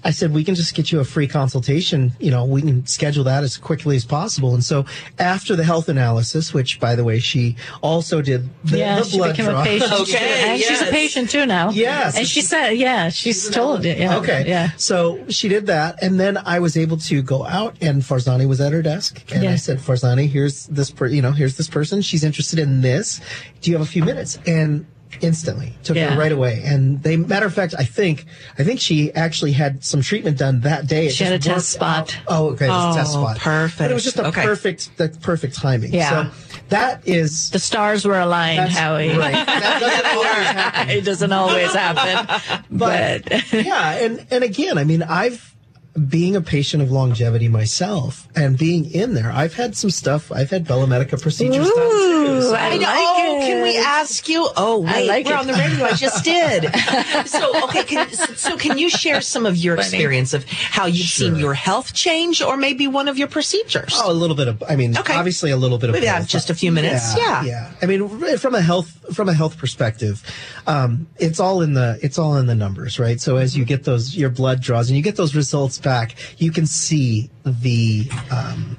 I 0.03 0.11
said, 0.11 0.31
we 0.31 0.43
can 0.43 0.55
just 0.55 0.73
get 0.75 0.91
you 0.91 0.99
a 0.99 1.03
free 1.03 1.27
consultation. 1.27 2.13
You 2.19 2.31
know, 2.31 2.45
we 2.45 2.61
can 2.61 2.85
schedule 2.85 3.23
that 3.25 3.43
as 3.43 3.57
quickly 3.57 3.95
as 3.95 4.05
possible. 4.05 4.53
And 4.53 4.63
so 4.63 4.85
after 5.17 5.55
the 5.55 5.63
health 5.63 5.89
analysis, 5.89 6.53
which 6.53 6.79
by 6.79 6.95
the 6.95 7.03
way, 7.03 7.19
she 7.19 7.57
also 7.81 8.21
did 8.21 8.47
the, 8.63 8.77
yeah, 8.77 8.99
the 8.99 9.05
she 9.05 9.17
blood 9.17 9.31
became 9.31 9.49
draw. 9.49 9.61
a 9.61 9.65
patient. 9.65 9.91
Okay, 10.01 10.51
and 10.51 10.61
she's 10.61 10.81
a 10.81 10.91
patient 10.91 11.29
too 11.31 11.45
now. 11.45 11.71
Yes. 11.71 12.15
And 12.15 12.27
she 12.27 12.41
said, 12.41 12.71
yeah, 12.73 13.09
she's 13.09 13.49
told 13.49 13.85
it. 13.85 13.97
Yeah. 13.97 14.17
Okay. 14.19 14.47
Yeah. 14.47 14.69
So 14.77 15.27
she 15.29 15.49
did 15.49 15.65
that, 15.65 16.01
and 16.01 16.19
then 16.19 16.37
I 16.37 16.59
was 16.59 16.77
able 16.77 16.97
to 16.97 17.21
go 17.21 17.43
out, 17.45 17.75
and 17.81 18.01
Farzani 18.01 18.47
was 18.47 18.61
at 18.61 18.71
her 18.71 18.83
desk, 18.83 19.23
and 19.33 19.49
I 19.49 19.55
said, 19.55 19.79
"Farzani, 19.79 20.29
here's 20.29 20.67
this, 20.67 20.91
per- 20.91 21.07
you 21.07 21.23
know, 21.23 21.31
here's 21.31 21.57
this 21.57 21.67
person. 21.67 22.01
She's 22.01 22.23
interested 22.23 22.59
in 22.59 22.81
this. 22.81 23.19
Do 23.61 23.71
you 23.71 23.77
have 23.77 23.85
a 23.85 23.89
few 23.89 24.05
minutes?" 24.05 24.37
And 24.45 24.85
instantly 25.21 25.73
took 25.83 25.95
Yeah. 25.97 26.11
her 26.13 26.19
right 26.19 26.31
away. 26.31 26.61
And 26.65 27.01
they, 27.03 27.17
matter 27.17 27.45
of 27.45 27.53
fact, 27.53 27.73
I 27.77 27.83
think, 27.83 28.25
I 28.59 28.63
think 28.63 28.79
she 28.79 29.11
actually 29.13 29.53
had 29.53 29.83
some 29.83 30.01
treatment 30.01 30.37
done 30.37 30.61
that 30.61 30.87
day. 30.87 31.07
It 31.07 31.13
She 31.13 31.23
had 31.23 31.33
a 31.33 31.39
test 31.39 31.69
spot. 31.69 32.15
out. 32.15 32.17
Oh, 32.27 32.49
okay, 32.51 32.65
a 32.65 32.93
test 32.95 33.11
Oh, 33.15 33.21
spot. 33.23 33.37
perfect. 33.39 33.77
But 33.79 33.91
it 33.91 33.93
was 33.93 34.03
just 34.03 34.17
a 34.19 34.27
Okay. 34.27 34.43
perfect, 34.43 34.95
the 34.97 35.09
perfect 35.21 35.55
timing. 35.55 35.93
Yeah. 35.93 36.09
So 36.09 36.31
that 36.69 37.01
is 37.07 37.49
The 37.51 37.59
stars 37.59 38.05
were 38.05 38.19
aligned, 38.19 38.69
Howie. 38.71 39.17
right. 39.17 39.33
That 39.45 39.79
doesn't 39.79 40.05
always 40.15 40.47
happen. 40.47 40.89
it 40.89 41.01
doesn't 41.05 41.31
always 41.31 41.73
happen. 41.73 42.63
but 42.69 43.53
yeah, 43.53 43.91
and 44.03 44.25
and 44.31 44.43
again, 44.43 44.77
I 44.77 44.83
mean, 44.83 45.03
I've 45.03 45.53
being 45.97 46.35
a 46.35 46.41
patient 46.41 46.83
of 46.83 46.91
longevity 46.91 47.47
myself 47.47 48.27
and 48.35 48.57
being 48.57 48.89
in 48.91 49.13
there, 49.15 49.31
I've 49.31 49.55
had 49.55 49.75
some 49.75 49.89
stuff. 49.89 50.31
I've 50.31 50.49
had 50.51 50.67
Bella 50.67 50.85
Medica 50.87 51.17
procedures 51.17 51.67
done 51.67 51.75
too. 51.75 52.41
So- 52.41 52.55
I 52.55 52.67
I 52.67 52.77
know. 52.77 52.81
like 52.83 52.97
oh, 52.97 53.37
it. 53.41 53.47
can 53.47 53.63
we 53.63 53.77
ask 53.77 54.29
you? 54.29 54.47
Oh, 54.55 54.85
I 54.85 54.93
wait, 54.93 55.07
like 55.07 55.25
we're 55.25 55.33
it. 55.33 55.39
on 55.39 55.47
the 55.47 55.53
radio. 55.53 55.85
I 55.85 55.93
just 55.93 56.23
did. 56.23 56.69
so, 57.25 57.63
okay. 57.65 57.83
Can, 57.83 58.09
so, 58.11 58.57
can 58.57 58.77
you 58.77 58.89
share 58.89 59.21
some 59.21 59.45
of 59.45 59.55
your 59.57 59.75
Funny. 59.77 59.87
experience 59.87 60.33
of 60.33 60.43
how 60.49 60.85
you've 60.85 61.07
seen 61.07 61.35
your 61.37 61.53
health 61.53 61.93
change, 61.93 62.41
or 62.41 62.57
maybe 62.57 62.87
one 62.87 63.07
of 63.07 63.17
your 63.17 63.27
procedures? 63.27 63.93
Oh, 63.95 64.11
a 64.11 64.13
little 64.13 64.35
bit 64.35 64.47
of. 64.47 64.61
I 64.67 64.75
mean, 64.75 64.97
Okay. 64.97 65.15
obviously 65.15 65.51
a 65.51 65.57
little 65.57 65.77
bit 65.77 65.89
of. 65.89 65.95
We 65.95 66.05
have 66.05 66.23
both. 66.23 66.29
just 66.29 66.49
a 66.49 66.55
few 66.55 66.71
minutes. 66.71 67.17
Yeah. 67.17 67.43
yeah. 67.43 67.71
I 67.81 67.85
mean, 67.85 68.37
from 68.37 68.53
a 68.55 68.61
health 68.61 68.93
from 69.15 69.29
a 69.29 69.33
health 69.33 69.57
perspective, 69.57 70.21
um, 70.67 71.07
it's 71.17 71.39
all 71.39 71.61
in 71.61 71.73
the 71.73 71.97
it's 72.01 72.19
all 72.19 72.35
in 72.35 72.45
the 72.45 72.55
numbers, 72.55 72.99
right? 72.99 73.19
So 73.21 73.37
as 73.37 73.57
you 73.57 73.65
get 73.65 73.83
those 73.85 74.15
your 74.15 74.29
blood 74.29 74.61
draws 74.61 74.89
and 74.89 74.97
you 74.97 75.03
get 75.03 75.15
those 75.15 75.33
results 75.35 75.77
back, 75.87 76.15
you 76.37 76.51
can 76.51 76.65
see 76.65 77.29
the. 77.45 78.09
Um, 78.29 78.77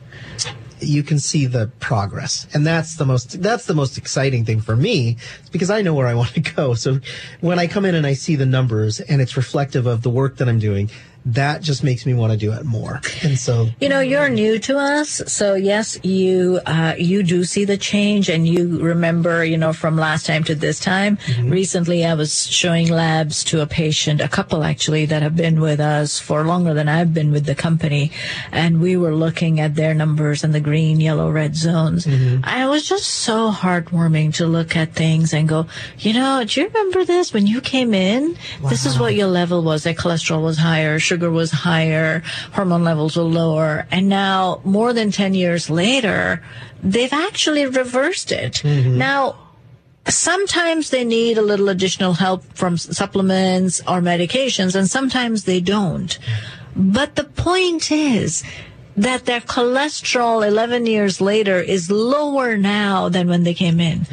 you 0.81 1.03
can 1.03 1.19
see 1.19 1.45
the 1.47 1.67
progress 1.81 2.47
and 2.55 2.65
that's 2.65 2.99
the 2.99 3.05
most 3.05 3.43
that's 3.43 3.67
the 3.67 3.75
most 3.75 3.99
exciting 3.99 4.45
thing 4.45 4.61
for 4.61 4.77
me 4.77 5.17
because 5.51 5.71
i 5.71 5.83
know 5.83 5.93
where 5.93 6.07
i 6.07 6.15
want 6.21 6.33
to 6.35 6.41
go 6.41 6.73
so 6.75 7.01
when 7.41 7.59
i 7.59 7.67
come 7.67 7.85
in 7.85 7.97
and 7.97 8.07
i 8.07 8.13
see 8.13 8.37
the 8.37 8.47
numbers 8.47 9.01
and 9.01 9.21
it's 9.21 9.37
reflective 9.37 9.87
of 9.87 10.03
the 10.03 10.11
work 10.11 10.37
that 10.37 10.49
i'm 10.49 10.61
doing 10.61 10.89
that 11.35 11.63
just 11.63 11.85
makes 11.85 12.07
me 12.07 12.15
want 12.15 12.33
to 12.33 12.39
do 12.39 12.53
it 12.53 12.65
more 12.65 13.01
and 13.23 13.39
so 13.39 13.69
You 13.81 13.89
know, 13.89 14.01
you're 14.01 14.29
new 14.29 14.59
to 14.61 14.79
us, 14.79 15.23
so 15.27 15.55
yes, 15.55 15.99
you 16.03 16.61
uh, 16.67 16.95
you 16.99 17.23
do 17.23 17.45
see 17.45 17.65
the 17.65 17.77
change, 17.77 18.29
and 18.29 18.47
you 18.47 18.81
remember, 18.81 19.45
you 19.45 19.57
know, 19.57 19.73
from 19.73 19.97
last 19.97 20.27
time 20.27 20.45
to 20.45 20.55
this 20.55 20.81
time. 20.81 21.19
Recently, 21.43 22.05
I 22.05 22.15
was 22.15 22.47
showing 22.47 22.89
labs 22.89 23.45
to 23.45 23.61
a 23.61 23.67
patient, 23.67 24.21
a 24.21 24.29
couple 24.29 24.65
actually, 24.65 25.07
that 25.07 25.23
have 25.23 25.37
been 25.37 25.61
with 25.61 25.81
us 25.81 26.19
for 26.19 26.45
longer 26.45 26.73
than 26.75 26.89
I've 26.89 27.13
been 27.13 27.31
with 27.33 27.45
the 27.47 27.55
company, 27.55 28.11
and 28.53 28.81
we 28.81 28.97
were 28.97 29.15
looking 29.15 29.61
at 29.61 29.75
their 29.75 29.95
numbers 29.95 30.45
and 30.45 30.55
the 30.55 30.61
green, 30.61 31.01
yellow, 31.01 31.31
red 31.31 31.55
zones. 31.57 32.07
And 32.07 32.45
it 32.45 32.69
was 32.69 32.89
just 32.89 33.07
so 33.07 33.51
heartwarming 33.51 34.35
to 34.35 34.47
look 34.47 34.77
at 34.77 34.95
things 34.95 35.33
and 35.35 35.49
go, 35.49 35.67
you 35.99 36.13
know, 36.13 36.45
do 36.45 36.61
you 36.61 36.67
remember 36.69 37.05
this 37.05 37.33
when 37.33 37.47
you 37.47 37.61
came 37.61 37.93
in? 37.95 38.37
This 38.69 38.87
is 38.87 38.99
what 38.99 39.15
your 39.15 39.29
level 39.29 39.63
was. 39.63 39.83
Their 39.85 39.95
cholesterol 39.95 40.43
was 40.43 40.59
higher, 40.59 40.99
sugar 40.99 41.18
was 41.27 41.51
higher, 41.51 42.23
hormone 42.53 42.85
levels 42.85 43.17
were 43.17 43.23
lower. 43.23 43.87
And 43.91 44.09
now, 44.09 44.61
more 44.65 44.93
than 44.93 45.11
10 45.11 45.35
years 45.35 45.69
later, 45.69 46.43
they've 46.83 47.13
actually 47.13 47.67
reversed 47.67 48.31
it. 48.33 48.55
Mm-hmm. 48.63 48.99
Now, 48.99 49.39
sometimes 50.07 50.91
they 50.91 51.05
need 51.05 51.39
a 51.39 51.43
little 51.43 51.69
additional 51.69 52.15
help 52.15 52.45
from 52.55 52.77
supplements 52.79 53.81
or 53.81 54.01
medications, 54.01 54.75
and 54.75 54.89
sometimes 54.89 55.45
they 55.45 55.61
don't. 55.61 56.19
Mm-hmm. 56.19 56.93
But 56.93 57.17
the 57.17 57.25
point 57.25 57.91
is 57.91 58.45
that 58.99 59.27
their 59.27 59.41
cholesterol 59.41 60.47
11 60.47 60.87
years 60.87 61.21
later 61.21 61.61
is 61.61 61.91
lower 61.91 62.57
now 62.57 63.09
than 63.09 63.29
when 63.29 63.45
they 63.45 63.55
came 63.55 63.79
in. 63.79 64.07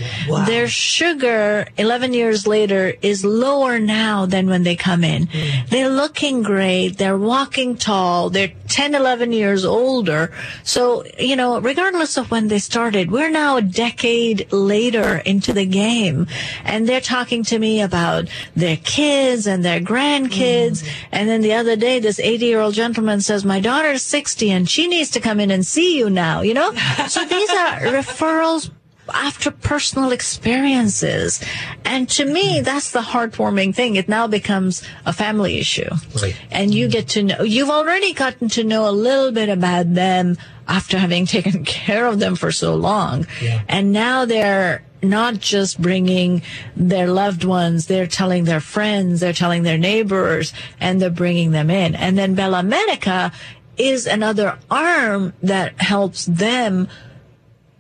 Their 0.45 0.67
sugar 0.67 1.65
11 1.77 2.13
years 2.13 2.45
later 2.45 2.93
is 3.01 3.25
lower 3.25 3.79
now 3.79 4.27
than 4.27 4.47
when 4.47 4.61
they 4.63 4.75
come 4.75 5.03
in. 5.03 5.25
Hmm. 5.27 5.65
They're 5.69 5.89
looking 5.89 6.43
great. 6.43 6.97
They're 6.97 7.17
walking 7.17 7.77
tall. 7.77 8.29
They're 8.29 8.53
10, 8.67 8.93
11 8.93 9.31
years 9.33 9.65
older. 9.65 10.31
So, 10.63 11.03
you 11.17 11.35
know, 11.35 11.59
regardless 11.59 12.17
of 12.17 12.29
when 12.29 12.47
they 12.47 12.59
started, 12.59 13.11
we're 13.11 13.31
now 13.31 13.57
a 13.57 13.63
decade 13.63 14.51
later 14.51 15.17
into 15.25 15.51
the 15.51 15.65
game. 15.65 16.27
And 16.63 16.87
they're 16.87 17.01
talking 17.01 17.43
to 17.45 17.57
me 17.57 17.81
about 17.81 18.29
their 18.55 18.77
kids 18.77 19.47
and 19.47 19.65
their 19.65 19.79
grandkids. 19.79 20.83
Hmm. 20.83 21.07
And 21.11 21.29
then 21.29 21.41
the 21.41 21.53
other 21.53 21.75
day, 21.75 21.99
this 21.99 22.19
80 22.19 22.45
year 22.45 22.61
old 22.61 22.75
gentleman 22.75 23.21
says, 23.21 23.43
my 23.43 23.59
daughter's 23.59 24.03
60 24.03 24.51
and 24.51 24.69
she 24.75 24.87
needs 24.87 25.11
to 25.11 25.21
come 25.21 25.39
in 25.39 25.51
and 25.51 25.65
see 25.65 25.97
you 25.97 26.09
now, 26.09 26.41
you 26.41 26.53
know? 26.53 26.73
so 27.07 27.23
these 27.23 27.49
are 27.49 27.79
referrals 27.95 28.71
after 29.13 29.49
personal 29.49 30.11
experiences. 30.11 31.41
And 31.85 32.09
to 32.09 32.25
me, 32.25 32.59
that's 32.59 32.91
the 32.91 32.99
heartwarming 32.99 33.73
thing. 33.73 33.95
It 33.95 34.09
now 34.09 34.27
becomes 34.27 34.83
a 35.05 35.13
family 35.13 35.59
issue. 35.59 35.89
Right. 36.21 36.35
And 36.51 36.73
you 36.73 36.89
get 36.89 37.07
to 37.09 37.23
know, 37.23 37.43
you've 37.43 37.69
already 37.69 38.11
gotten 38.11 38.49
to 38.49 38.65
know 38.65 38.89
a 38.89 38.91
little 38.91 39.31
bit 39.31 39.47
about 39.47 39.93
them 39.93 40.37
after 40.67 40.97
having 40.97 41.25
taken 41.37 41.63
care 41.63 42.05
of 42.07 42.19
them 42.19 42.35
for 42.35 42.51
so 42.51 42.75
long. 42.75 43.27
And 43.69 43.93
now 43.93 44.25
they're 44.25 44.83
not 45.01 45.39
just 45.39 45.81
bringing 45.81 46.41
their 46.75 47.07
loved 47.07 47.45
ones, 47.45 47.85
they're 47.85 48.07
telling 48.07 48.43
their 48.43 48.59
friends, 48.59 49.21
they're 49.21 49.33
telling 49.33 49.63
their 49.63 49.77
neighbors, 49.77 50.51
and 50.81 51.01
they're 51.01 51.09
bringing 51.09 51.51
them 51.51 51.69
in. 51.69 51.95
And 51.95 52.17
then 52.17 52.35
Bella 52.35 52.63
Medica 52.63 53.31
is 53.77 54.05
another 54.07 54.57
arm 54.69 55.33
that 55.43 55.79
helps 55.81 56.25
them 56.25 56.87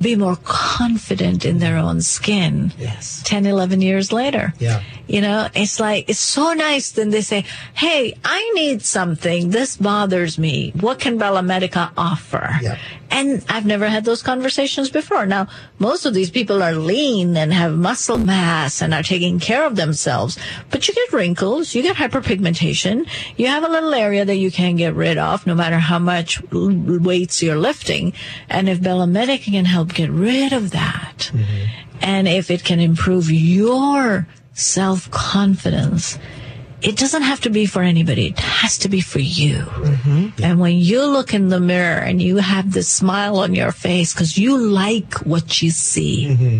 be 0.01 0.15
more 0.15 0.37
confident 0.43 1.45
in 1.45 1.59
their 1.59 1.77
own 1.77 2.01
skin. 2.01 2.73
Yes. 2.77 3.21
10, 3.25 3.45
11 3.45 3.81
years 3.81 4.11
later. 4.11 4.53
Yeah. 4.59 4.83
You 5.07 5.21
know, 5.21 5.47
it's 5.55 5.79
like, 5.79 6.09
it's 6.09 6.19
so 6.19 6.53
nice. 6.53 6.91
Then 6.91 7.11
they 7.11 7.21
say, 7.21 7.45
Hey, 7.73 8.17
I 8.23 8.51
need 8.55 8.81
something. 8.81 9.51
This 9.51 9.77
bothers 9.77 10.37
me. 10.37 10.73
What 10.79 10.99
can 10.99 11.17
Bella 11.17 11.41
Medica 11.43 11.91
offer? 11.97 12.57
Yeah. 12.61 12.77
And 13.11 13.45
I've 13.49 13.65
never 13.65 13.87
had 13.87 14.03
those 14.03 14.23
conversations 14.23 14.89
before. 14.89 15.25
Now, 15.25 15.47
most 15.79 16.05
of 16.05 16.13
these 16.13 16.29
people 16.29 16.61
are 16.63 16.73
lean 16.73 17.37
and 17.37 17.53
have 17.53 17.75
muscle 17.75 18.17
mass 18.17 18.81
and 18.81 18.93
are 18.93 19.03
taking 19.03 19.39
care 19.39 19.65
of 19.65 19.75
themselves, 19.75 20.37
but 20.71 20.87
you 20.87 20.93
get 20.93 21.13
wrinkles, 21.13 21.75
you 21.75 21.81
get 21.81 21.95
hyperpigmentation, 21.95 23.07
you 23.37 23.47
have 23.47 23.63
a 23.63 23.69
little 23.69 23.93
area 23.93 24.25
that 24.25 24.35
you 24.35 24.51
can't 24.51 24.77
get 24.77 24.95
rid 24.95 25.17
of 25.17 25.45
no 25.45 25.55
matter 25.55 25.79
how 25.79 25.99
much 25.99 26.41
weights 26.51 27.41
you're 27.43 27.57
lifting. 27.57 28.13
And 28.49 28.67
if 28.67 28.81
Bella 28.81 29.07
Medica 29.07 29.51
can 29.51 29.65
help 29.65 29.93
get 29.93 30.09
rid 30.09 30.51
of 30.51 30.71
that, 30.71 31.31
mm-hmm. 31.31 31.65
and 32.01 32.27
if 32.27 32.49
it 32.49 32.63
can 32.63 32.79
improve 32.79 33.31
your 33.31 34.27
self 34.53 35.09
confidence, 35.11 36.17
it 36.85 36.97
doesn't 36.97 37.23
have 37.23 37.41
to 37.41 37.49
be 37.49 37.65
for 37.65 37.81
anybody. 37.81 38.27
It 38.27 38.39
has 38.39 38.77
to 38.79 38.89
be 38.89 39.01
for 39.01 39.19
you. 39.19 39.55
Mm-hmm. 39.55 40.43
And 40.43 40.59
when 40.59 40.77
you 40.77 41.03
look 41.05 41.33
in 41.33 41.49
the 41.49 41.59
mirror 41.59 41.97
and 41.97 42.21
you 42.21 42.37
have 42.37 42.73
this 42.73 42.87
smile 42.87 43.39
on 43.39 43.55
your 43.55 43.71
face 43.71 44.13
because 44.13 44.37
you 44.37 44.55
like 44.57 45.25
what 45.25 45.63
you 45.63 45.71
see, 45.71 46.27
mm-hmm. 46.29 46.59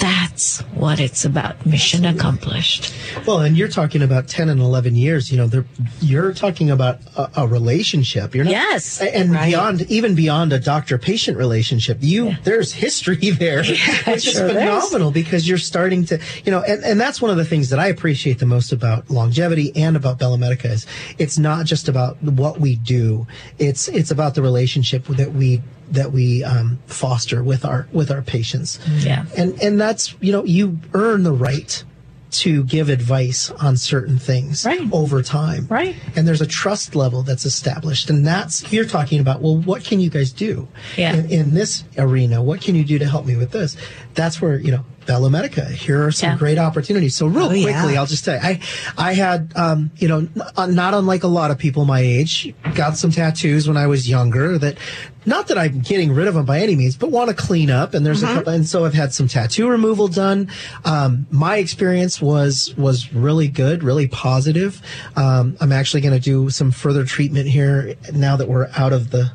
That's 0.00 0.60
what 0.74 1.00
it's 1.00 1.24
about. 1.24 1.64
Mission 1.64 2.04
accomplished. 2.04 2.94
Well, 3.26 3.40
and 3.40 3.56
you're 3.56 3.68
talking 3.68 4.02
about 4.02 4.28
10 4.28 4.48
and 4.48 4.60
11 4.60 4.94
years, 4.94 5.30
you 5.30 5.38
know, 5.38 5.46
they're, 5.46 5.64
you're 6.00 6.32
talking 6.32 6.70
about 6.70 7.00
a, 7.16 7.30
a 7.42 7.46
relationship. 7.46 8.34
You're 8.34 8.44
not, 8.44 8.50
Yes. 8.50 9.00
And 9.00 9.32
beyond, 9.32 9.82
even 9.90 10.14
beyond 10.14 10.52
a 10.52 10.58
doctor 10.58 10.98
patient 10.98 11.38
relationship, 11.38 11.98
you, 12.00 12.34
there's 12.44 12.72
history 12.72 13.16
there, 13.30 13.58
which 13.58 14.26
is 14.26 14.34
sure 14.34 14.46
is. 14.46 14.52
phenomenal 14.52 15.10
because 15.10 15.48
you're 15.48 15.58
starting 15.58 16.04
to, 16.06 16.20
you 16.44 16.50
know, 16.50 16.62
and, 16.62 16.84
and 16.84 17.00
that's 17.00 17.22
one 17.22 17.30
of 17.30 17.36
the 17.36 17.44
things 17.44 17.70
that 17.70 17.78
I 17.78 17.88
appreciate 17.88 18.38
the 18.38 18.46
most 18.46 18.72
about 18.72 19.10
longevity 19.10 19.72
and 19.74 19.96
about 19.96 20.18
Bella 20.18 20.38
Medica 20.38 20.68
is 20.68 20.86
it's 21.18 21.38
not 21.38 21.66
just 21.66 21.88
about 21.88 22.22
what 22.22 22.60
we 22.60 22.76
do. 22.76 23.26
It's, 23.58 23.88
it's 23.88 24.10
about 24.10 24.34
the 24.34 24.42
relationship 24.42 25.04
that 25.06 25.32
we, 25.32 25.62
that 25.90 26.12
we 26.12 26.44
um, 26.44 26.78
foster 26.86 27.42
with 27.42 27.64
our 27.64 27.88
with 27.92 28.10
our 28.10 28.22
patients. 28.22 28.78
Yeah. 28.88 29.26
And 29.36 29.60
and 29.62 29.80
that's 29.80 30.14
you 30.20 30.32
know 30.32 30.44
you 30.44 30.78
earn 30.94 31.22
the 31.22 31.32
right 31.32 31.82
to 32.28 32.64
give 32.64 32.88
advice 32.88 33.50
on 33.50 33.76
certain 33.76 34.18
things 34.18 34.66
right. 34.66 34.92
over 34.92 35.22
time. 35.22 35.66
Right. 35.68 35.96
And 36.14 36.26
there's 36.26 36.40
a 36.40 36.46
trust 36.46 36.94
level 36.94 37.22
that's 37.22 37.46
established. 37.46 38.10
And 38.10 38.26
that's, 38.26 38.70
you're 38.72 38.84
talking 38.84 39.20
about, 39.20 39.40
well, 39.40 39.56
what 39.56 39.84
can 39.84 40.00
you 40.00 40.10
guys 40.10 40.32
do 40.32 40.68
Yeah. 40.96 41.14
in, 41.14 41.30
in 41.30 41.54
this 41.54 41.84
arena? 41.96 42.42
What 42.42 42.60
can 42.60 42.74
you 42.74 42.84
do 42.84 42.98
to 42.98 43.08
help 43.08 43.26
me 43.26 43.36
with 43.36 43.52
this? 43.52 43.76
That's 44.16 44.40
where, 44.42 44.58
you 44.58 44.72
know, 44.72 44.84
Bella 45.06 45.30
Medica, 45.30 45.64
here 45.66 46.04
are 46.04 46.10
some 46.10 46.30
Yeah. 46.30 46.36
great 46.36 46.58
opportunities. 46.58 47.14
So 47.14 47.26
real 47.28 47.44
Oh, 47.44 47.48
quickly, 47.50 47.92
yeah. 47.92 48.00
I'll 48.00 48.06
just 48.06 48.24
tell 48.24 48.34
you, 48.34 48.40
I, 48.42 48.60
I 48.98 49.12
had, 49.12 49.52
um, 49.54 49.92
you 49.98 50.08
know, 50.08 50.26
n- 50.58 50.74
not 50.74 50.94
unlike 50.94 51.22
a 51.22 51.28
lot 51.28 51.52
of 51.52 51.58
people 51.58 51.84
my 51.84 52.00
age, 52.00 52.52
got 52.74 52.96
some 52.96 53.12
tattoos 53.12 53.68
when 53.68 53.76
I 53.76 53.86
was 53.86 54.08
younger 54.08 54.58
that, 54.58 54.78
not 55.24 55.46
that 55.48 55.58
I'm 55.58 55.78
getting 55.80 56.12
rid 56.12 56.26
of 56.26 56.34
them 56.34 56.44
by 56.44 56.58
any 56.60 56.74
means, 56.74 56.96
but 56.96 57.12
want 57.12 57.28
to 57.30 57.36
clean 57.36 57.70
up. 57.70 57.94
And 57.94 58.04
there's 58.04 58.24
a 58.24 58.26
couple, 58.26 58.52
and 58.52 58.66
so 58.66 58.84
I've 58.84 58.94
had 58.94 59.12
some 59.14 59.28
tattoo 59.28 59.68
removal 59.68 60.08
done. 60.08 60.50
Um, 60.84 61.26
my 61.30 61.58
experience 61.58 62.20
was, 62.20 62.74
was 62.76 63.12
really 63.12 63.46
good, 63.46 63.84
really 63.84 64.08
positive. 64.08 64.82
Um, 65.14 65.56
I'm 65.60 65.70
actually 65.72 66.00
going 66.00 66.14
to 66.14 66.20
do 66.20 66.50
some 66.50 66.72
further 66.72 67.04
treatment 67.04 67.46
here 67.48 67.94
now 68.12 68.36
that 68.36 68.48
we're 68.48 68.68
out 68.76 68.92
of 68.92 69.10
the, 69.12 69.30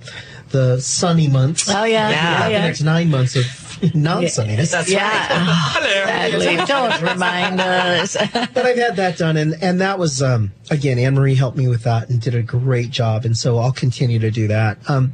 the 0.49 0.81
sunny 0.81 1.29
months. 1.29 1.69
Oh, 1.69 1.85
yeah. 1.85 2.09
Yeah. 2.09 2.45
The 2.47 2.51
Yeah. 2.51 2.61
next 2.65 2.81
nine 2.81 3.09
months 3.09 3.37
of 3.37 3.45
non-sunniness. 3.93 4.71
That's 4.71 4.91
yeah. 4.91 5.27
Sadly, 5.81 6.57
don't 6.65 7.01
remind 7.01 7.59
us. 7.59 8.15
but 8.33 8.65
I've 8.65 8.77
had 8.77 8.95
that 8.97 9.17
done, 9.17 9.37
and 9.37 9.55
and 9.61 9.81
that 9.81 9.97
was 9.97 10.21
um, 10.21 10.51
again, 10.69 10.99
Anne 10.99 11.15
Marie 11.15 11.35
helped 11.35 11.57
me 11.57 11.67
with 11.67 11.83
that 11.83 12.09
and 12.09 12.21
did 12.21 12.35
a 12.35 12.43
great 12.43 12.89
job, 12.89 13.25
and 13.25 13.35
so 13.35 13.57
I'll 13.57 13.71
continue 13.71 14.19
to 14.19 14.31
do 14.31 14.47
that. 14.47 14.77
Um, 14.89 15.13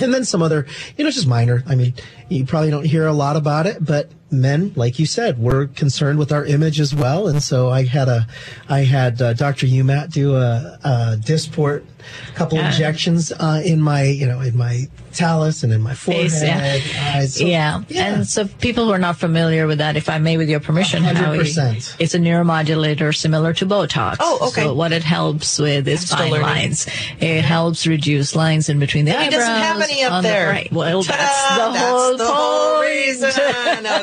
and 0.00 0.12
then 0.12 0.24
some 0.24 0.42
other, 0.42 0.66
you 0.96 1.04
know, 1.04 1.10
just 1.10 1.26
minor. 1.26 1.62
I 1.66 1.74
mean, 1.74 1.94
you 2.28 2.44
probably 2.46 2.70
don't 2.70 2.84
hear 2.86 3.06
a 3.06 3.12
lot 3.12 3.36
about 3.36 3.66
it, 3.66 3.84
but 3.84 4.10
men, 4.30 4.72
like 4.76 4.98
you 4.98 5.04
said, 5.06 5.38
we're 5.38 5.66
concerned 5.66 6.18
with 6.18 6.32
our 6.32 6.44
image 6.46 6.80
as 6.80 6.94
well. 6.94 7.28
And 7.28 7.42
so 7.42 7.68
I 7.68 7.84
had 7.84 8.08
a, 8.08 8.26
I 8.68 8.80
had 8.80 9.20
uh, 9.20 9.34
Dr. 9.34 9.66
Umat 9.66 10.10
do 10.10 10.34
a, 10.36 10.78
a 10.82 11.16
Dysport, 11.18 11.84
a 12.30 12.32
couple 12.34 12.56
Yeah. 12.56 12.70
injections 12.70 13.30
uh, 13.32 13.60
in 13.64 13.80
my, 13.82 14.04
you 14.04 14.26
know, 14.26 14.40
in 14.40 14.56
my 14.56 14.88
talus 15.12 15.62
and 15.62 15.70
in 15.70 15.82
my 15.82 15.92
forehead, 15.94 16.30
Face, 16.30 16.42
yeah. 16.42 17.12
eyes. 17.14 17.34
So- 17.36 17.44
yeah. 17.44 17.82
And 17.94 18.26
so 18.26 18.46
people 18.48 18.86
who 18.86 18.92
are 18.92 18.98
not 18.98 19.18
familiar 19.18 19.66
with 19.66 19.78
that, 19.78 19.98
if 19.98 20.08
I 20.08 20.16
may, 20.16 20.38
with 20.38 20.48
your 20.48 20.60
permission, 20.60 21.02
Howie, 21.02 21.40
100%. 21.40 21.96
it's 21.98 22.14
a 22.14 22.18
neuromodulator 22.18 23.14
similar 23.14 23.52
to 23.52 23.66
Botox. 23.66 24.16
Oh, 24.20 24.48
okay. 24.48 24.62
So 24.62 24.72
what 24.72 24.92
it 24.92 25.02
helps 25.02 25.58
with 25.58 25.86
is 25.86 26.10
fine 26.10 26.30
learning. 26.30 26.46
lines. 26.46 26.86
It 27.20 27.44
helps 27.44 27.86
reduce 27.86 28.34
lines 28.34 28.70
in 28.70 28.78
between 28.78 29.04
the 29.04 29.10
And 29.12 29.20
he 29.20 29.26
eyebrows. 29.28 29.40
doesn't 29.46 29.62
have 29.62 29.80
any 29.82 30.02
up 30.04 30.12
on 30.14 30.22
the- 30.22 30.28
there. 30.30 30.48
right. 30.48 30.72
Well, 30.72 31.02
Ta-da! 31.02 31.18
that's 31.18 32.10
the 32.11 32.11
That's 32.18 32.30
whole 32.30 32.80
the 32.80 32.80
whole 32.80 32.80
reason. 32.82 33.30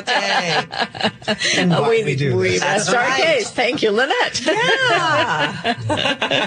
Okay. 0.00 1.60
And 1.60 1.70
why 1.70 1.88
we, 1.88 2.04
we 2.04 2.16
do 2.16 2.36
we 2.36 2.50
this. 2.50 2.60
rest 2.62 2.86
That's 2.86 2.94
our 2.94 3.04
right. 3.08 3.22
case. 3.22 3.50
Thank 3.50 3.82
you, 3.82 3.90
Lynette. 3.90 4.40
Yeah. 4.44 5.74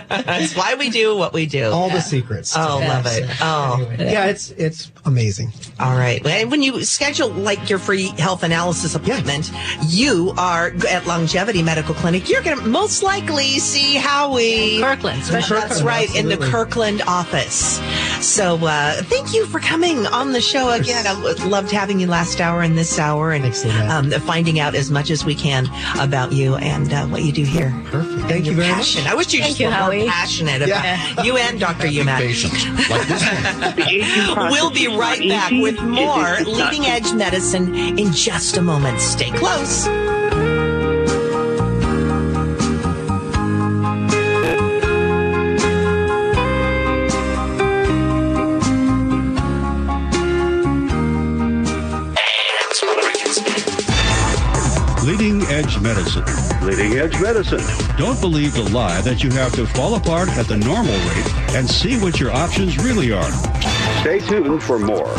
That's 0.10 0.56
why 0.56 0.76
we 0.76 0.90
do 0.90 1.16
what 1.16 1.34
we 1.34 1.46
do. 1.46 1.72
All 1.72 1.90
the 1.90 2.02
secrets. 2.02 2.54
Oh, 2.56 2.80
love 2.80 3.06
it. 3.08 3.30
Oh. 3.42 3.88
Yeah, 3.98 4.26
it's 4.26 4.52
it's 4.52 4.92
amazing. 5.06 5.52
All 5.80 5.96
right. 5.96 6.26
And 6.26 6.52
when 6.52 6.62
you 6.62 6.84
schedule 6.84 7.30
like 7.30 7.70
your 7.70 7.80
free 7.80 8.08
health 8.20 8.44
analysis 8.44 8.96
appointment, 8.96 9.52
you 9.88 10.34
are 10.38 10.74
at 10.90 11.06
Longevity 11.08 11.64
Medical 11.64 11.96
Clinic. 11.96 12.30
You're 12.30 12.44
going 12.44 12.60
to 12.60 12.66
most 12.68 13.04
likely 13.04 13.60
see 13.60 13.96
Howie. 13.96 14.80
Kirkland, 14.80 15.22
especially 15.22 15.60
That's 15.60 15.82
right, 15.82 16.14
in 16.16 16.28
the. 16.30 16.38
Kirkland 16.44 17.02
office. 17.08 17.80
So 18.22 18.58
uh, 18.66 19.02
thank 19.04 19.34
you 19.34 19.46
for 19.48 19.60
coming 19.60 20.06
on 20.08 20.34
the 20.34 20.42
show 20.42 20.70
again. 20.72 21.08
I 21.08 21.14
lo- 21.14 21.50
loved 21.54 21.70
having 21.72 22.00
you 22.00 22.08
last 22.08 22.42
hour 22.42 22.64
and 22.64 22.76
this 22.76 22.98
hour 22.98 23.32
and 23.32 23.46
um, 23.92 24.10
finding 24.22 24.60
out 24.60 24.74
as 24.74 24.90
much 24.90 25.12
as 25.12 25.24
we 25.24 25.36
can 25.36 25.68
about 26.00 26.32
you 26.34 26.56
and 26.56 26.92
uh, 26.92 27.06
what 27.06 27.22
you 27.22 27.32
do 27.32 27.44
here. 27.44 27.70
Perfect. 27.92 28.12
And 28.22 28.28
Thank 28.28 28.46
you 28.48 28.54
very 28.56 28.74
passion. 28.74 29.04
much. 29.04 29.12
I 29.14 29.16
wish 29.16 29.32
you 29.34 29.40
Thank 29.40 29.50
just 29.52 29.60
you, 29.60 29.68
were 29.68 29.72
more 29.72 29.80
Howie. 29.82 30.08
passionate 30.08 30.64
about 30.64 30.68
Yeah. 30.84 31.24
you 31.24 31.38
and 31.38 31.60
Dr. 31.60 31.88
Umat. 31.90 32.22
Like 32.90 33.08
this 33.08 33.24
one. 33.24 33.76
The 33.76 33.86
aging 33.88 34.34
process 34.34 34.52
We'll 34.52 34.72
be 34.72 34.88
right 34.88 35.30
back 35.30 35.52
easy. 35.52 35.62
with 35.62 35.80
more 35.84 36.40
leading 36.42 36.86
edge 36.88 37.14
medicine 37.14 37.76
in 38.00 38.12
just 38.14 38.58
a 38.58 38.62
moment. 38.64 39.00
Stay 39.00 39.30
close. 39.30 39.88
Leading 56.64 56.94
Edge 56.94 57.20
Medicine. 57.20 57.60
Don't 57.98 58.20
believe 58.22 58.54
the 58.54 58.64
lie 58.72 59.02
that 59.02 59.22
you 59.22 59.30
have 59.32 59.54
to 59.56 59.68
fall 59.68 59.96
apart 59.96 60.30
at 60.30 60.48
the 60.48 60.56
normal 60.56 60.94
rate 60.94 61.56
and 61.56 61.70
see 61.70 62.00
what 62.00 62.22
your 62.22 62.32
options 62.32 62.78
really 62.78 63.12
are. 63.12 63.32
Stay 64.00 64.20
tuned 64.20 64.64
for 64.64 64.80
more. 64.80 65.14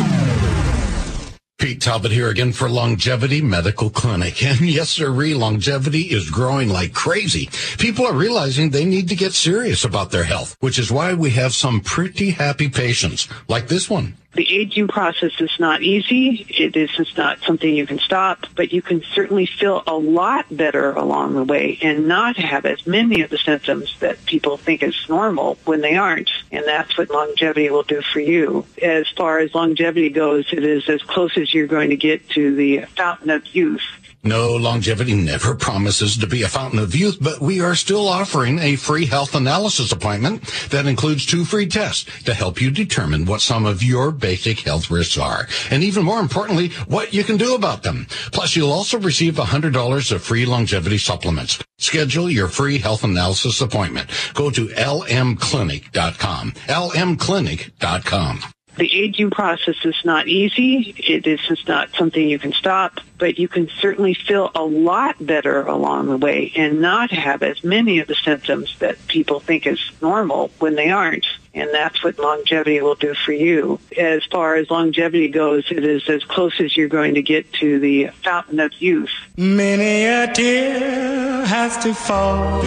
Pete 1.59 1.81
Talbot 1.81 2.11
here 2.11 2.29
again 2.29 2.51
for 2.51 2.67
Longevity 2.67 3.41
Medical 3.41 3.89
Clinic. 3.91 4.43
And 4.45 4.61
yes, 4.61 4.89
sir, 4.89 5.09
longevity 5.09 6.01
is 6.01 6.29
growing 6.29 6.69
like 6.69 6.93
crazy. 6.93 7.49
People 7.77 8.07
are 8.07 8.13
realizing 8.13 8.69
they 8.69 8.83
need 8.83 9.09
to 9.09 9.15
get 9.15 9.33
serious 9.33 9.85
about 9.85 10.11
their 10.11 10.23
health, 10.23 10.57
which 10.61 10.79
is 10.79 10.91
why 10.91 11.13
we 11.13 11.29
have 11.31 11.53
some 11.53 11.79
pretty 11.79 12.31
happy 12.31 12.69
patients 12.69 13.27
like 13.47 13.67
this 13.67 13.87
one. 13.89 14.15
The 14.35 14.53
aging 14.53 14.89
process 14.89 15.31
is 15.39 15.51
not 15.59 15.81
easy. 15.81 16.45
It 16.49 16.75
is 16.75 16.89
it's 16.99 17.15
not 17.15 17.39
something 17.43 17.73
you 17.73 17.87
can 17.87 17.99
stop, 17.99 18.47
but 18.55 18.73
you 18.73 18.81
can 18.81 19.01
certainly 19.13 19.45
feel 19.45 19.83
a 19.87 19.95
lot 19.95 20.45
better 20.55 20.91
along 20.91 21.35
the 21.35 21.43
way 21.43 21.79
and 21.81 22.07
not 22.07 22.35
have 22.35 22.65
as 22.65 22.85
many 22.85 23.21
of 23.21 23.29
the 23.29 23.37
symptoms 23.37 23.95
that 23.99 24.25
people 24.25 24.57
think 24.57 24.83
is 24.83 24.95
normal 25.07 25.57
when 25.63 25.79
they 25.79 25.95
aren't. 25.95 26.29
And 26.51 26.65
that's 26.65 26.97
what 26.97 27.09
longevity 27.09 27.69
will 27.69 27.83
do 27.83 28.01
for 28.01 28.19
you. 28.19 28.65
As 28.81 29.07
far 29.15 29.39
as 29.39 29.55
longevity 29.55 30.09
goes, 30.09 30.51
it 30.51 30.63
is 30.63 30.89
as 30.89 31.01
close 31.01 31.37
as 31.37 31.53
you're 31.53 31.67
going 31.67 31.91
to 31.91 31.97
get 31.97 32.29
to 32.31 32.55
the 32.55 32.81
fountain 32.97 33.29
of 33.29 33.45
youth. 33.55 33.83
No, 34.25 34.53
longevity 34.53 35.13
never 35.13 35.53
promises 35.53 36.17
to 36.17 36.25
be 36.25 36.41
a 36.41 36.47
fountain 36.47 36.79
of 36.79 36.95
youth, 36.95 37.19
but 37.21 37.39
we 37.39 37.61
are 37.61 37.75
still 37.75 38.07
offering 38.07 38.57
a 38.57 38.75
free 38.75 39.05
health 39.05 39.35
analysis 39.35 39.91
appointment 39.91 40.41
that 40.71 40.87
includes 40.87 41.27
two 41.27 41.45
free 41.45 41.67
tests 41.67 42.23
to 42.23 42.33
help 42.33 42.59
you 42.59 42.71
determine 42.71 43.25
what 43.25 43.41
some 43.41 43.67
of 43.67 43.83
your 43.83 44.09
basic 44.09 44.61
health 44.61 44.89
risks 44.89 45.19
are. 45.19 45.47
And 45.69 45.83
even 45.83 46.03
more 46.03 46.19
importantly, 46.19 46.69
what 46.87 47.13
you 47.13 47.23
can 47.23 47.37
do 47.37 47.53
about 47.53 47.83
them. 47.83 48.07
Plus, 48.31 48.55
you'll 48.55 48.71
also 48.71 48.97
receive 48.97 49.35
$100 49.35 50.11
of 50.11 50.23
free 50.23 50.47
longevity 50.47 50.97
supplements. 50.97 51.59
Schedule 51.77 52.31
your 52.31 52.47
free 52.47 52.79
health 52.79 53.03
analysis 53.03 53.61
appointment. 53.61 54.09
Go 54.33 54.49
to 54.49 54.69
lmclinic.com. 54.69 56.51
lmclinic.com. 56.51 58.54
The 58.77 58.93
aging 58.93 59.31
process 59.31 59.77
is 59.85 59.95
not 60.03 60.27
easy. 60.27 60.93
It 60.97 61.25
is 61.25 61.39
not 61.67 61.95
something 61.95 62.27
you 62.27 62.39
can 62.39 62.51
stop, 62.51 62.99
but 63.17 63.39
you 63.39 63.47
can 63.47 63.69
certainly 63.79 64.13
feel 64.13 64.51
a 64.53 64.63
lot 64.63 65.15
better 65.25 65.61
along 65.61 66.07
the 66.07 66.17
way 66.17 66.51
and 66.55 66.81
not 66.81 67.09
have 67.11 67.41
as 67.41 67.63
many 67.63 67.99
of 67.99 68.07
the 68.07 68.15
symptoms 68.15 68.77
that 68.79 69.07
people 69.07 69.39
think 69.39 69.65
is 69.65 69.79
normal 70.01 70.51
when 70.59 70.75
they 70.75 70.89
aren't. 70.89 71.25
And 71.53 71.73
that's 71.73 72.03
what 72.03 72.19
longevity 72.19 72.81
will 72.81 72.95
do 72.95 73.13
for 73.13 73.31
you. 73.31 73.79
As 73.97 74.25
far 74.25 74.55
as 74.55 74.69
longevity 74.69 75.29
goes, 75.29 75.71
it 75.71 75.85
is 75.85 76.09
as 76.09 76.25
close 76.25 76.59
as 76.59 76.75
you're 76.75 76.89
going 76.89 77.13
to 77.13 77.21
get 77.21 77.53
to 77.53 77.79
the 77.79 78.07
fountain 78.23 78.59
of 78.59 78.73
youth. 78.73 79.11
Many 79.37 80.05
a 80.05 80.33
tear 80.33 81.45
has 81.45 81.77
to 81.77 81.93
fall, 81.93 82.61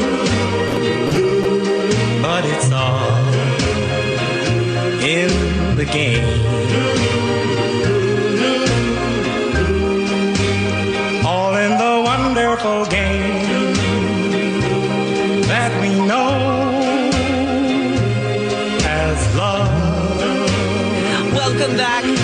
but 2.22 2.44
it's 2.46 2.72
all 2.72 3.28
in 5.04 5.47
the 5.78 5.84
game. 5.84 6.24
All 11.24 11.54
in 11.54 11.70
the 11.78 12.02
wonderful 12.04 12.84
game 12.86 13.74
that 15.46 15.80
we 15.80 15.90
know 16.04 16.80
as 18.84 19.36
love. 19.36 19.70
Welcome 21.32 21.76
back 21.76 22.17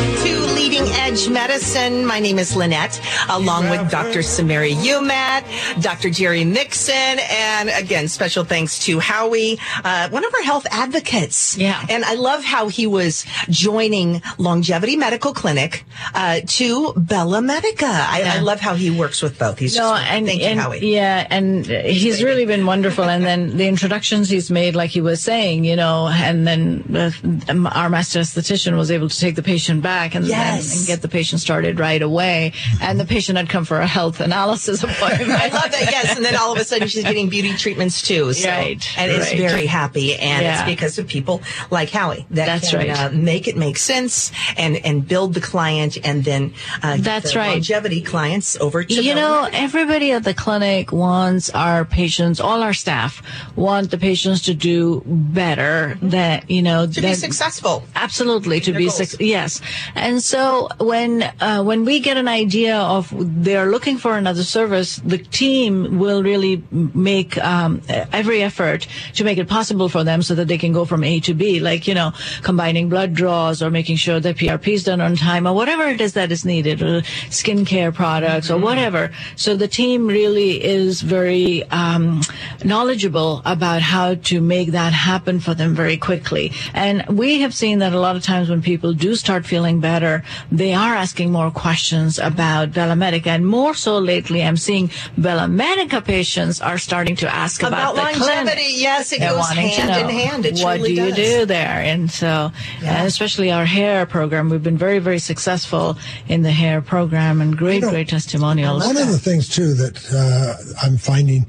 Medicine. 1.14 2.04
My 2.04 2.18
name 2.18 2.40
is 2.40 2.56
Lynette, 2.56 3.00
along 3.28 3.70
with 3.70 3.88
Dr. 3.88 4.18
Samira 4.18 4.74
Umat, 4.74 5.44
Dr. 5.80 6.10
Jerry 6.10 6.44
Mixon, 6.44 6.94
and 7.30 7.68
again, 7.70 8.08
special 8.08 8.42
thanks 8.44 8.80
to 8.86 8.98
Howie, 8.98 9.56
uh, 9.84 10.08
one 10.08 10.24
of 10.24 10.34
our 10.34 10.42
health 10.42 10.66
advocates. 10.72 11.56
Yeah. 11.56 11.80
And 11.88 12.04
I 12.04 12.14
love 12.14 12.42
how 12.42 12.66
he 12.66 12.88
was 12.88 13.24
joining 13.48 14.22
Longevity 14.38 14.96
Medical 14.96 15.32
Clinic 15.32 15.84
uh, 16.14 16.40
to 16.46 16.92
Bella 16.96 17.40
Medica. 17.40 17.86
I, 17.86 18.38
I 18.38 18.40
love 18.40 18.58
how 18.58 18.74
he 18.74 18.90
works 18.90 19.22
with 19.22 19.38
both. 19.38 19.60
He's 19.60 19.76
no, 19.76 19.94
just, 19.94 20.10
and, 20.10 20.26
thank 20.26 20.42
you, 20.42 20.60
Howie. 20.60 20.92
yeah, 20.94 21.28
and 21.30 21.64
he's 21.64 22.24
really 22.24 22.44
been 22.44 22.66
wonderful. 22.66 23.04
And 23.04 23.24
then 23.24 23.56
the 23.56 23.68
introductions 23.68 24.28
he's 24.28 24.50
made, 24.50 24.74
like 24.74 24.90
he 24.90 25.00
was 25.00 25.20
saying, 25.20 25.64
you 25.64 25.76
know, 25.76 26.08
and 26.08 26.44
then 26.44 26.84
uh, 26.96 27.68
our 27.72 27.88
master 27.88 28.18
esthetician 28.18 28.76
was 28.76 28.90
able 28.90 29.08
to 29.08 29.20
take 29.20 29.36
the 29.36 29.42
patient 29.44 29.80
back 29.80 30.16
and, 30.16 30.24
Yes. 30.26 30.70
and, 30.72 30.78
and 30.80 30.86
get 30.88 31.03
the 31.04 31.08
patient 31.08 31.40
started 31.42 31.78
right 31.78 32.00
away. 32.00 32.52
And 32.80 32.98
the 32.98 33.04
patient 33.04 33.36
had 33.36 33.50
come 33.50 33.66
for 33.66 33.78
a 33.78 33.86
health 33.86 34.20
analysis 34.20 34.82
appointment. 34.88 35.30
I 35.30 35.48
love 35.48 35.70
that. 35.70 35.82
Yes, 35.90 36.16
and 36.16 36.24
then 36.24 36.34
all 36.34 36.52
of 36.54 36.58
a 36.58 36.64
sudden 36.64 36.88
she's 36.88 37.04
getting 37.04 37.28
beauty 37.28 37.52
treatments 37.52 38.00
too. 38.00 38.32
So, 38.32 38.48
Right, 38.48 38.82
and 38.98 39.12
is 39.12 39.18
right. 39.28 39.36
very 39.38 39.66
happy, 39.66 40.16
and 40.16 40.42
Yeah. 40.42 40.60
it's 40.62 40.70
because 40.74 40.98
of 40.98 41.06
people 41.06 41.42
like 41.70 41.90
Howie 41.90 42.24
that 42.30 42.46
That's 42.46 42.70
can 42.70 42.78
right. 42.78 42.90
uh, 42.98 43.10
make 43.12 43.46
it 43.46 43.56
make 43.56 43.76
sense 43.76 44.32
and 44.56 44.76
and 44.88 45.06
build 45.06 45.34
the 45.34 45.40
client, 45.42 45.98
and 46.08 46.24
then 46.24 46.54
uh, 46.82 46.96
That's 46.98 47.32
the 47.32 47.38
right. 47.40 47.50
longevity 47.52 48.00
clients 48.00 48.56
over 48.60 48.82
to 48.82 49.02
you 49.08 49.14
know, 49.14 49.46
everybody 49.52 50.08
at 50.12 50.24
the 50.24 50.32
clinic 50.34 50.90
wants 50.92 51.50
our 51.50 51.84
patients, 51.84 52.40
all 52.40 52.62
our 52.62 52.72
staff 52.74 53.12
want 53.56 53.90
the 53.90 53.98
patients 53.98 54.40
to 54.48 54.54
do 54.54 55.02
better. 55.06 55.98
That 56.00 56.50
you 56.50 56.62
know, 56.62 56.86
to 56.86 57.00
be 57.00 57.14
successful. 57.14 57.82
Absolutely, 57.94 58.60
to 58.66 58.72
be 58.72 58.88
suc 58.88 59.20
yes. 59.20 59.60
And 59.94 60.22
so 60.22 60.68
when 60.78 60.93
uh, 60.94 61.62
when 61.62 61.84
we 61.84 62.00
get 62.00 62.16
an 62.16 62.28
idea 62.28 62.76
of 62.76 63.12
they're 63.44 63.70
looking 63.70 63.96
for 63.98 64.16
another 64.16 64.44
service, 64.44 64.96
the 64.96 65.18
team 65.18 65.98
will 65.98 66.22
really 66.22 66.62
make 66.70 67.38
um, 67.38 67.80
every 67.88 68.42
effort 68.42 68.86
to 69.14 69.24
make 69.24 69.38
it 69.38 69.48
possible 69.48 69.88
for 69.88 70.04
them 70.04 70.22
so 70.22 70.34
that 70.34 70.48
they 70.48 70.58
can 70.58 70.72
go 70.72 70.84
from 70.84 71.04
A 71.04 71.20
to 71.20 71.34
B. 71.34 71.60
Like 71.60 71.86
you 71.86 71.94
know, 71.94 72.12
combining 72.42 72.88
blood 72.88 73.14
draws 73.14 73.62
or 73.62 73.70
making 73.70 73.96
sure 73.96 74.20
that 74.20 74.36
PRP 74.36 74.68
is 74.68 74.84
done 74.84 75.00
on 75.00 75.16
time 75.16 75.46
or 75.46 75.54
whatever 75.54 75.84
it 75.84 76.00
is 76.00 76.12
that 76.14 76.30
is 76.30 76.44
needed, 76.44 76.82
or 76.82 77.00
skincare 77.30 77.92
products 77.92 78.50
or 78.50 78.58
whatever. 78.58 79.10
So 79.36 79.56
the 79.56 79.68
team 79.68 80.06
really 80.06 80.62
is 80.62 81.00
very 81.00 81.64
um, 81.70 82.20
knowledgeable 82.64 83.42
about 83.44 83.82
how 83.82 84.14
to 84.14 84.40
make 84.40 84.72
that 84.72 84.92
happen 84.92 85.40
for 85.40 85.54
them 85.54 85.74
very 85.74 85.96
quickly. 85.96 86.52
And 86.74 87.04
we 87.08 87.40
have 87.40 87.54
seen 87.54 87.78
that 87.78 87.92
a 87.92 88.00
lot 88.00 88.16
of 88.16 88.22
times 88.22 88.50
when 88.50 88.62
people 88.62 88.92
do 88.92 89.14
start 89.14 89.46
feeling 89.46 89.80
better, 89.80 90.22
they 90.50 90.74
are 90.74 90.83
asking 90.92 91.32
more 91.32 91.50
questions 91.50 92.18
about 92.18 92.72
Bella 92.72 92.96
Medica. 92.96 93.30
And 93.30 93.46
more 93.46 93.72
so 93.74 93.96
lately, 93.98 94.42
I'm 94.42 94.56
seeing 94.56 94.90
Bella 95.16 95.48
Medica 95.48 96.02
patients 96.02 96.60
are 96.60 96.76
starting 96.78 97.16
to 97.16 97.32
ask 97.32 97.62
about, 97.62 97.94
About 97.94 98.12
the 98.14 98.20
longevity, 98.20 98.56
clinic. 98.62 98.80
yes, 98.82 99.12
it 99.12 99.20
They're 99.20 99.30
goes 99.30 99.38
wanting 99.38 99.70
to 99.70 99.80
hand 99.80 100.10
in 100.10 100.16
hand. 100.16 100.46
It 100.46 100.58
what 100.60 100.76
truly 100.78 100.94
do 100.96 101.04
you 101.06 101.14
do 101.14 101.46
there? 101.46 101.80
And 101.80 102.10
so, 102.10 102.50
and 102.82 103.06
especially 103.06 103.52
our 103.52 103.64
hair 103.64 104.04
program, 104.04 104.50
we've 104.50 104.62
been 104.62 104.76
very, 104.76 104.98
very 104.98 105.20
successful 105.20 105.96
in 106.28 106.42
the 106.42 106.50
hair 106.52 106.82
program 106.82 107.40
and 107.40 107.56
great, 107.56 107.82
great 107.82 108.08
testimonials. 108.08 108.84
One 108.84 108.96
of 108.96 109.08
the 109.08 109.18
things 109.18 109.48
too 109.48 109.74
that 109.74 109.96
uh, 110.12 110.86
I'm 110.86 110.96
finding 110.98 111.46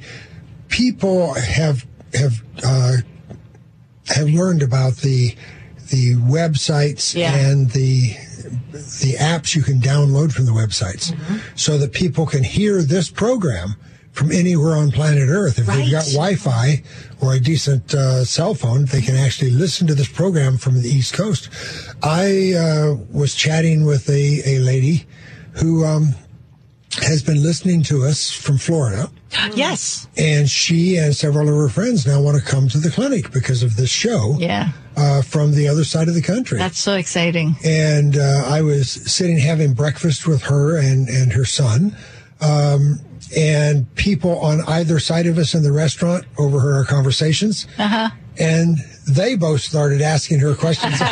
people 0.69 1.33
have 1.33 1.85
have 2.13 2.43
uh, 2.63 2.97
have 4.07 4.27
learned 4.29 4.61
about 4.61 4.97
the 4.97 5.35
the 5.89 6.15
websites 6.15 7.13
Yeah. 7.15 7.33
and 7.35 7.69
the 7.71 8.15
the 8.49 9.15
apps 9.19 9.55
you 9.55 9.61
can 9.61 9.79
download 9.79 10.31
from 10.31 10.45
the 10.45 10.51
websites, 10.51 11.15
so 11.57 11.77
that 11.77 11.93
people 11.93 12.25
can 12.25 12.43
hear 12.43 12.81
this 12.81 13.09
program 13.09 13.75
from 14.15 14.31
anywhere 14.31 14.77
on 14.77 14.91
planet 14.91 15.27
Earth. 15.29 15.59
If 15.59 15.65
they've 15.65 15.91
got 15.91 16.05
Wi-Fi 16.05 16.81
or 17.21 17.33
a 17.33 17.39
decent 17.39 17.93
uh, 17.93 18.23
cell 18.23 18.53
phone, 18.53 18.85
they 18.85 19.01
can 19.01 19.15
actually 19.15 19.51
listen 19.51 19.87
to 19.87 19.93
this 19.93 20.07
program 20.07 20.57
from 20.57 20.81
the 20.81 20.87
East 20.87 21.13
Coast. 21.13 21.49
I 22.01 22.53
uh, 22.53 22.95
was 23.11 23.35
chatting 23.35 23.83
with 23.83 24.09
a, 24.09 24.41
a 24.45 24.59
lady 24.59 25.05
who 25.55 25.83
um, 25.83 26.15
has 27.01 27.21
been 27.21 27.43
listening 27.43 27.83
to 27.83 28.03
us 28.03 28.31
from 28.31 28.57
Florida. 28.57 29.09
Yes. 29.53 30.07
And 30.17 30.49
she 30.49 30.95
and 30.95 31.13
several 31.13 31.49
of 31.49 31.55
her 31.55 31.67
friends 31.67 32.07
now 32.07 32.21
want 32.21 32.37
to 32.37 32.43
come 32.43 32.69
to 32.69 32.77
the 32.77 32.89
clinic 32.89 33.31
because 33.31 33.63
of 33.63 33.75
this 33.75 33.89
show. 33.89 34.37
Yeah. 34.39 34.69
Uh, 34.97 35.21
from 35.21 35.51
the 35.51 35.67
other 35.67 35.83
side 35.83 36.07
of 36.07 36.13
the 36.15 36.21
country. 36.21 36.57
That's 36.57 36.79
so 36.79 36.93
exciting. 36.95 37.57
And 37.65 38.15
uh, 38.17 38.43
I 38.47 38.61
was 38.61 38.89
sitting 39.11 39.37
having 39.37 39.73
breakfast 39.73 40.25
with 40.25 40.43
her 40.43 40.77
and, 40.77 41.09
and 41.09 41.33
her 41.33 41.43
son. 41.43 41.95
Um, 42.39 42.99
and 43.35 43.93
people 43.95 44.39
on 44.39 44.61
either 44.67 44.99
side 44.99 45.25
of 45.27 45.37
us 45.37 45.53
in 45.53 45.63
the 45.63 45.71
restaurant 45.73 46.23
overheard 46.37 46.75
our 46.75 46.85
conversations. 46.85 47.67
Uh 47.77 47.87
huh. 47.87 48.09
And 48.39 48.77
they 49.07 49.35
both 49.35 49.61
started 49.61 50.01
asking 50.01 50.39
her 50.39 50.55
questions. 50.55 50.97
so, 50.99 51.05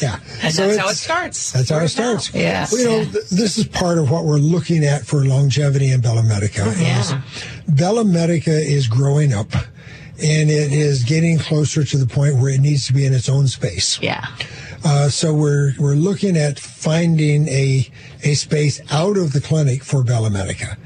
yeah. 0.00 0.18
And 0.42 0.54
So 0.54 0.66
that's 0.66 0.76
how 0.78 0.88
it 0.88 0.94
starts. 0.96 1.52
That's 1.52 1.70
how 1.70 1.78
it 1.80 1.88
starts. 1.88 2.32
mouth. 2.32 2.40
Yes. 2.42 2.72
Well, 2.72 2.80
you 2.80 2.88
know, 2.88 2.96
Yeah. 2.98 3.04
th- 3.12 3.28
this 3.30 3.58
is 3.58 3.66
part 3.66 3.98
of 3.98 4.10
what 4.10 4.24
we're 4.24 4.38
looking 4.38 4.84
at 4.84 5.04
for 5.06 5.24
longevity 5.24 5.90
in 5.90 6.00
Bella 6.00 6.22
Medica. 6.22 6.64
is 6.66 7.12
Bella 7.68 8.04
Medica 8.04 8.52
is 8.58 8.86
growing 8.88 9.32
up 9.32 9.48
and 10.20 10.50
it 10.50 10.72
is 10.72 11.04
getting 11.04 11.38
closer 11.38 11.84
to 11.84 11.96
the 11.96 12.06
point 12.06 12.36
where 12.36 12.52
it 12.52 12.60
needs 12.60 12.86
to 12.88 12.92
be 12.92 13.06
in 13.06 13.14
its 13.14 13.28
own 13.28 13.46
space. 13.46 14.00
Yeah. 14.02 14.26
Uh, 14.84 15.08
so 15.08 15.34
we're 15.34 15.74
we're 15.78 15.94
looking 15.94 16.36
at 16.36 16.58
finding 16.58 17.48
a 17.48 17.88
a 18.22 18.34
space 18.34 18.80
out 18.90 19.16
of 19.16 19.32
the 19.32 19.40
clinic 19.40 19.82
for 19.84 20.02
Bella 20.02 20.30
Medica. 20.30 20.76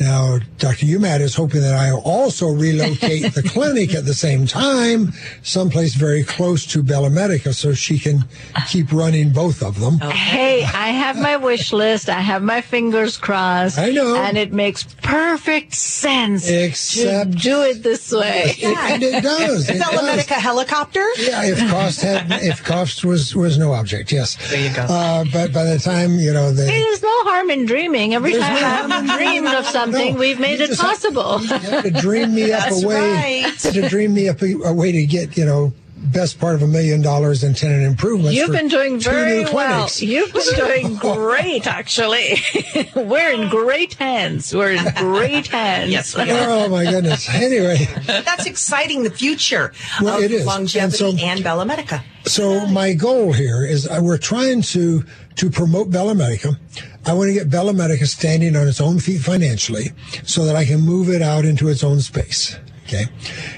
Now, 0.00 0.38
Dr. 0.58 0.86
Umat 0.86 1.20
is 1.20 1.34
hoping 1.34 1.60
that 1.60 1.74
I 1.74 1.92
also 1.92 2.48
relocate 2.48 3.34
the 3.34 3.42
clinic 3.48 3.94
at 3.94 4.04
the 4.04 4.14
same 4.14 4.46
time, 4.46 5.12
someplace 5.42 5.94
very 5.94 6.24
close 6.24 6.66
to 6.66 6.82
Bella 6.82 7.10
Medica, 7.10 7.52
so 7.52 7.72
she 7.74 7.98
can 7.98 8.24
keep 8.68 8.92
running 8.92 9.30
both 9.32 9.62
of 9.62 9.78
them. 9.80 9.98
Hey, 10.00 10.64
I 10.64 10.88
have 10.88 11.16
my 11.20 11.36
wish 11.36 11.72
list. 11.72 12.08
I 12.08 12.20
have 12.20 12.42
my 12.42 12.60
fingers 12.60 13.16
crossed. 13.16 13.78
I 13.78 13.90
know. 13.90 14.16
And 14.16 14.36
it 14.36 14.52
makes 14.52 14.82
perfect 15.02 15.74
sense 15.74 16.48
Except- 16.48 17.32
to 17.32 17.38
do 17.38 17.62
it 17.62 17.82
this 17.82 18.10
way. 18.12 18.54
It- 18.62 18.78
and 18.78 19.02
it 19.02 19.22
does. 19.22 19.68
It 19.68 19.78
Bella 19.78 19.92
does. 19.92 20.06
Medica 20.16 20.34
helicopter? 20.34 21.04
Yeah, 21.18 21.44
if 21.44 21.58
cost 21.70 22.00
had 22.02 22.26
if 22.42 22.62
cost 22.64 23.04
was 23.04 23.34
was 23.34 23.58
no 23.58 23.72
object, 23.72 24.12
yes. 24.12 24.36
There 24.50 24.68
you 24.68 24.74
go. 24.74 24.82
Uh, 24.82 25.24
but 25.32 25.52
by 25.52 25.64
the 25.64 25.78
time 25.78 26.12
you 26.18 26.32
know 26.32 26.52
the 26.52 26.64
Hey, 26.64 26.80
there's 26.80 27.02
no 27.02 27.24
harm 27.24 27.50
in 27.50 27.66
dreaming. 27.66 28.14
Every 28.14 28.32
time 28.32 28.88
no 28.88 28.96
I've 28.96 29.18
dreamed 29.18 29.48
of 29.48 29.66
something, 29.66 29.91
No, 29.92 30.18
we've 30.18 30.40
made 30.40 30.60
it 30.60 30.76
possible. 30.78 31.40
You 31.40 31.48
have 31.48 31.84
to 31.84 31.90
dream 31.90 32.34
me 32.34 32.52
up 32.52 32.70
a 32.72 32.86
way 32.86 33.42
right. 33.44 33.58
to 33.58 33.88
dream 33.88 34.14
me 34.14 34.28
up 34.28 34.42
a, 34.42 34.52
a 34.64 34.72
way 34.72 34.92
to 34.92 35.06
get 35.06 35.36
you 35.36 35.44
know 35.44 35.72
best 36.02 36.38
part 36.38 36.54
of 36.54 36.62
a 36.62 36.66
million 36.66 37.00
dollars 37.00 37.44
in 37.44 37.54
tenant 37.54 37.84
improvements. 37.84 38.34
You've 38.34 38.50
been 38.50 38.68
doing 38.68 38.98
very 39.00 39.44
well. 39.44 39.88
You've 39.96 40.32
been 40.32 40.54
doing 40.56 40.96
great, 40.96 41.66
actually. 41.66 42.38
We're 42.96 43.30
in 43.32 43.48
great 43.48 43.94
hands. 43.94 44.54
We're 44.54 44.72
in 44.72 44.84
great 44.96 45.46
hands. 45.48 45.90
Yes. 45.90 46.14
Oh 46.18 46.68
my 46.68 46.84
goodness. 46.84 47.28
Anyway, 47.34 47.86
That's 48.06 48.46
exciting. 48.46 49.02
The 49.04 49.10
future 49.10 49.72
Well, 50.00 50.18
of 50.18 50.24
it 50.24 50.30
is. 50.32 50.46
longevity 50.46 51.04
And 51.04 51.20
and, 51.20 51.38
so- 51.38 51.42
Bella 51.44 51.64
Medica. 51.66 52.02
so 52.24 52.66
my 52.66 52.92
goal 52.94 53.32
here 53.32 53.64
is 53.64 53.86
uh, 53.88 54.00
we're 54.02 54.18
trying 54.18 54.62
to 54.62 55.04
to 55.36 55.50
promote 55.50 55.90
Bella 55.90 56.14
Medica. 56.14 56.58
I 57.06 57.14
want 57.14 57.28
to 57.28 57.34
get 57.34 57.50
Bella 57.50 57.72
Medica 57.72 58.06
standing 58.06 58.54
on 58.54 58.68
its 58.68 58.80
own 58.80 58.98
feet 59.00 59.20
financially, 59.22 59.92
so 60.24 60.44
that 60.44 60.54
I 60.56 60.64
can 60.64 60.80
move 60.80 61.08
it 61.08 61.22
out 61.22 61.44
into 61.44 61.68
its 61.68 61.82
own 61.82 62.00
space. 62.00 62.56
Okay. 62.92 63.06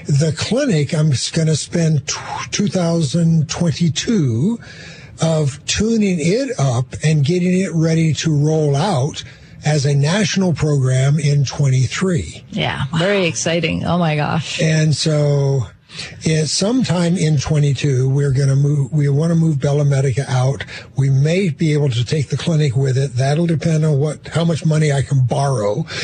The 0.05 0.33
clinic, 0.37 0.93
I'm 0.93 1.11
going 1.33 1.47
to 1.47 1.57
spend 1.57 2.07
2022 2.51 4.59
of 5.21 5.65
tuning 5.65 6.19
it 6.19 6.57
up 6.57 6.93
and 7.03 7.25
getting 7.25 7.59
it 7.59 7.73
ready 7.73 8.13
to 8.13 8.33
roll 8.33 8.77
out 8.77 9.25
as 9.65 9.85
a 9.85 9.93
national 9.93 10.53
program 10.53 11.19
in 11.19 11.43
23. 11.43 12.45
Yeah, 12.51 12.85
very 12.97 13.25
exciting. 13.25 13.83
Oh 13.83 13.97
my 13.97 14.15
gosh. 14.15 14.61
And 14.61 14.95
so, 14.95 15.67
yeah, 16.21 16.45
sometime 16.45 17.15
in 17.17 17.37
22, 17.37 18.09
we're 18.09 18.31
going 18.31 18.49
to 18.49 18.55
move, 18.55 18.91
we 18.91 19.07
want 19.09 19.31
to 19.31 19.35
move 19.35 19.59
Bella 19.59 19.85
Medica 19.85 20.25
out. 20.29 20.63
We 20.97 21.09
may 21.09 21.49
be 21.49 21.73
able 21.73 21.89
to 21.89 22.03
take 22.05 22.29
the 22.29 22.37
clinic 22.37 22.75
with 22.75 22.97
it. 22.97 23.13
That'll 23.15 23.45
depend 23.45 23.85
on 23.85 23.99
what, 23.99 24.27
how 24.29 24.43
much 24.45 24.65
money 24.65 24.91
I 24.91 25.01
can 25.01 25.25
borrow. 25.25 25.85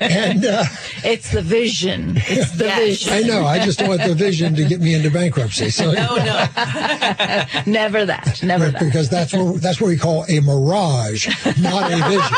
and, 0.00 0.44
uh, 0.44 0.64
It's 1.04 1.30
the 1.32 1.42
vision. 1.42 2.14
It's 2.16 2.52
the 2.52 2.68
vision. 2.68 3.12
I 3.12 3.20
know. 3.20 3.44
I 3.44 3.64
just 3.64 3.78
don't 3.78 3.88
want 3.88 4.02
the 4.02 4.14
vision 4.14 4.54
to 4.56 4.64
get 4.64 4.80
me 4.80 4.94
into 4.94 5.10
bankruptcy. 5.10 5.70
So, 5.70 5.92
no, 5.92 6.16
no. 6.16 6.46
Never 7.66 8.04
that. 8.06 8.40
Never 8.42 8.70
that. 8.70 8.80
because 8.84 9.08
that's 9.08 9.32
what, 9.32 9.60
that's 9.60 9.80
what 9.80 9.88
we 9.88 9.96
call 9.96 10.24
a 10.28 10.40
mirage, 10.40 11.28
not 11.60 11.92
a 11.92 11.96
vision. 12.08 12.36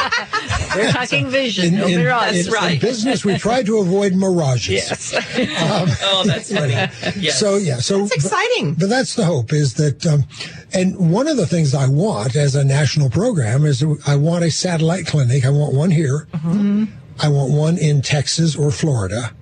We're 0.76 0.92
talking 0.92 1.28
vision. 1.28 1.74
no 1.76 1.88
mirage. 1.88 2.46
in- 2.46 2.54
in 2.72 2.78
business, 2.78 3.24
we 3.24 3.36
try 3.38 3.62
to 3.62 3.78
avoid 3.78 4.14
mirages. 4.14 4.68
Yes. 4.88 5.12
oh, 6.02 6.24
that's 6.26 6.52
funny. 6.54 6.72
Yes. 7.20 7.38
So 7.38 7.56
yeah, 7.56 7.78
so 7.78 8.00
That's 8.00 8.12
exciting. 8.12 8.74
But, 8.74 8.80
but 8.80 8.88
that's 8.88 9.14
the 9.14 9.24
hope 9.24 9.52
is 9.52 9.74
that, 9.74 10.06
um, 10.06 10.24
and 10.72 11.12
one 11.12 11.28
of 11.28 11.36
the 11.36 11.46
things 11.46 11.74
I 11.74 11.88
want 11.88 12.36
as 12.36 12.54
a 12.54 12.64
national 12.64 13.10
program 13.10 13.64
is 13.64 13.84
I 14.06 14.16
want 14.16 14.44
a 14.44 14.50
satellite 14.50 15.06
clinic. 15.06 15.44
I 15.44 15.50
want 15.50 15.74
one 15.74 15.90
here. 15.90 16.26
Mm-hmm. 16.32 16.84
I 17.18 17.28
want 17.28 17.52
one 17.52 17.76
in 17.76 18.00
Texas 18.02 18.56
or 18.56 18.70
Florida, 18.70 19.34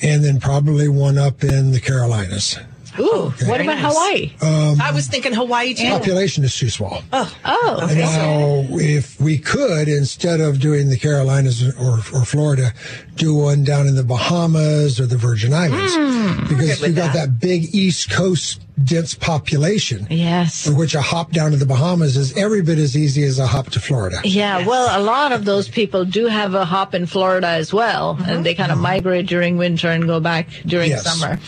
and 0.00 0.24
then 0.24 0.40
probably 0.40 0.88
one 0.88 1.18
up 1.18 1.44
in 1.44 1.72
the 1.72 1.80
Carolinas. 1.80 2.58
Ooh, 2.98 3.32
what 3.46 3.60
about. 3.60 3.78
Hawaii? 3.78 4.32
Um, 4.42 4.80
I 4.80 4.90
was 4.92 5.06
thinking 5.06 5.32
Hawaii 5.32 5.74
too. 5.74 5.88
population 5.88 6.44
is 6.44 6.54
too 6.56 6.68
small. 6.70 7.02
Oh, 7.12 7.34
Oh, 7.44 7.78
And 7.88 7.98
now, 7.98 8.66
if 8.78 9.20
we 9.20 9.38
could, 9.38 9.88
instead 9.88 10.40
of 10.40 10.58
doing 10.60 10.88
the 10.88 10.96
Carolinas 10.98 11.62
or, 11.78 11.98
or 12.14 12.24
Florida, 12.24 12.72
do 13.16 13.34
one 13.34 13.64
down 13.64 13.86
in 13.86 13.94
the 13.96 14.02
Bahamas 14.04 14.98
or 14.98 15.06
the 15.06 15.16
Virgin 15.16 15.52
Islands, 15.54 15.94
Hmm. 15.94 16.48
because 16.48 16.80
you've 16.82 16.96
got 16.96 17.12
that. 17.14 17.38
big 17.38 17.74
East 17.74 18.10
Coast 18.10 18.60
dense 18.82 19.14
population. 19.14 20.06
Yes. 20.08 20.64
For 20.66 20.74
which 20.74 20.94
a 20.94 21.02
hop 21.02 21.32
down 21.32 21.50
to 21.50 21.56
the 21.58 21.66
Bahamas 21.66 22.16
is 22.16 22.34
every 22.36 22.62
bit 22.62 22.78
as 22.78 22.96
easy 22.96 23.24
as 23.24 23.38
a 23.38 23.46
hop 23.46 23.68
to 23.70 23.80
Florida. 23.80 24.20
Yeah, 24.24 24.66
well, 24.66 24.98
a 24.98 25.02
lot 25.02 25.32
of 25.32 25.44
those 25.44 25.68
people 25.68 26.04
do 26.06 26.26
have 26.26 26.54
a 26.54 26.64
hop 26.64 26.94
in 26.94 27.04
Florida 27.06 27.48
as 27.48 27.72
well, 27.74 28.18
and 28.26 28.44
they 28.44 28.54
kind 28.54 28.72
of 28.72 28.78
migrate 28.78 29.26
during 29.26 29.58
winter 29.58 29.90
and 29.90 30.06
go 30.06 30.18
back 30.18 30.48
during 30.66 30.90
Yes. 30.90 31.04
summer. 31.04 31.38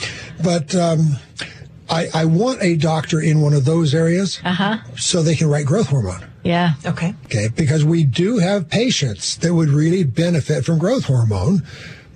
But 0.43 0.75
um, 0.75 1.17
I, 1.91 2.09
I 2.15 2.25
want 2.25 2.63
a 2.63 2.77
doctor 2.77 3.21
in 3.21 3.41
one 3.41 3.53
of 3.55 3.65
those 3.65 3.95
areas 3.95 4.41
Uh-huh. 4.45 4.79
so 4.97 5.23
they 5.23 5.37
can 5.37 5.49
write 5.49 5.67
growth 5.67 5.89
hormone. 5.89 6.25
Yeah. 6.45 6.75
Okay. 6.85 7.15
Okay, 7.27 7.49
because 7.55 7.85
we 7.85 8.03
do 8.05 8.39
have 8.39 8.69
patients 8.69 9.37
that 9.37 9.55
would 9.55 9.69
really 9.69 10.03
benefit 10.05 10.65
from 10.65 10.79
growth 10.79 11.05
hormone, 11.05 11.63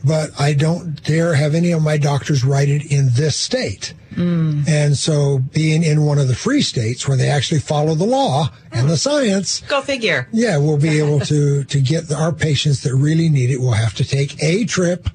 but 0.05 0.31
I 0.41 0.53
don't 0.53 1.01
dare 1.05 1.35
have 1.35 1.55
any 1.55 1.71
of 1.73 1.83
my 1.83 1.97
doctors 1.97 2.45
write 2.45 2.69
it 2.69 2.91
in 2.91 3.11
this 3.13 3.37
state. 3.37 3.95
And 4.19 4.97
so 4.97 5.41
being 5.53 5.83
in 5.83 6.07
one 6.07 6.19
of 6.19 6.27
the 6.27 6.35
free 6.35 6.63
states 6.63 7.07
where 7.07 7.19
they 7.19 7.29
actually 7.29 7.61
follow 7.61 7.95
the 7.95 8.07
law 8.07 8.49
and 8.73 8.89
the 8.89 8.97
science, 8.97 9.61
Go 9.69 9.83
figure. 9.83 10.27
yeah, 10.33 10.57
we'll 10.57 10.79
be 10.79 10.99
able 10.99 11.21
to, 11.21 11.65
to 11.65 11.81
get 11.83 12.11
our 12.11 12.33
patients 12.33 12.83
that 12.85 12.95
really 12.95 13.29
need 13.29 13.51
it. 13.51 13.61
We'll 13.61 13.73
have 13.73 13.93
to 13.97 14.05
take 14.05 14.43
a 14.43 14.65
trip 14.65 15.11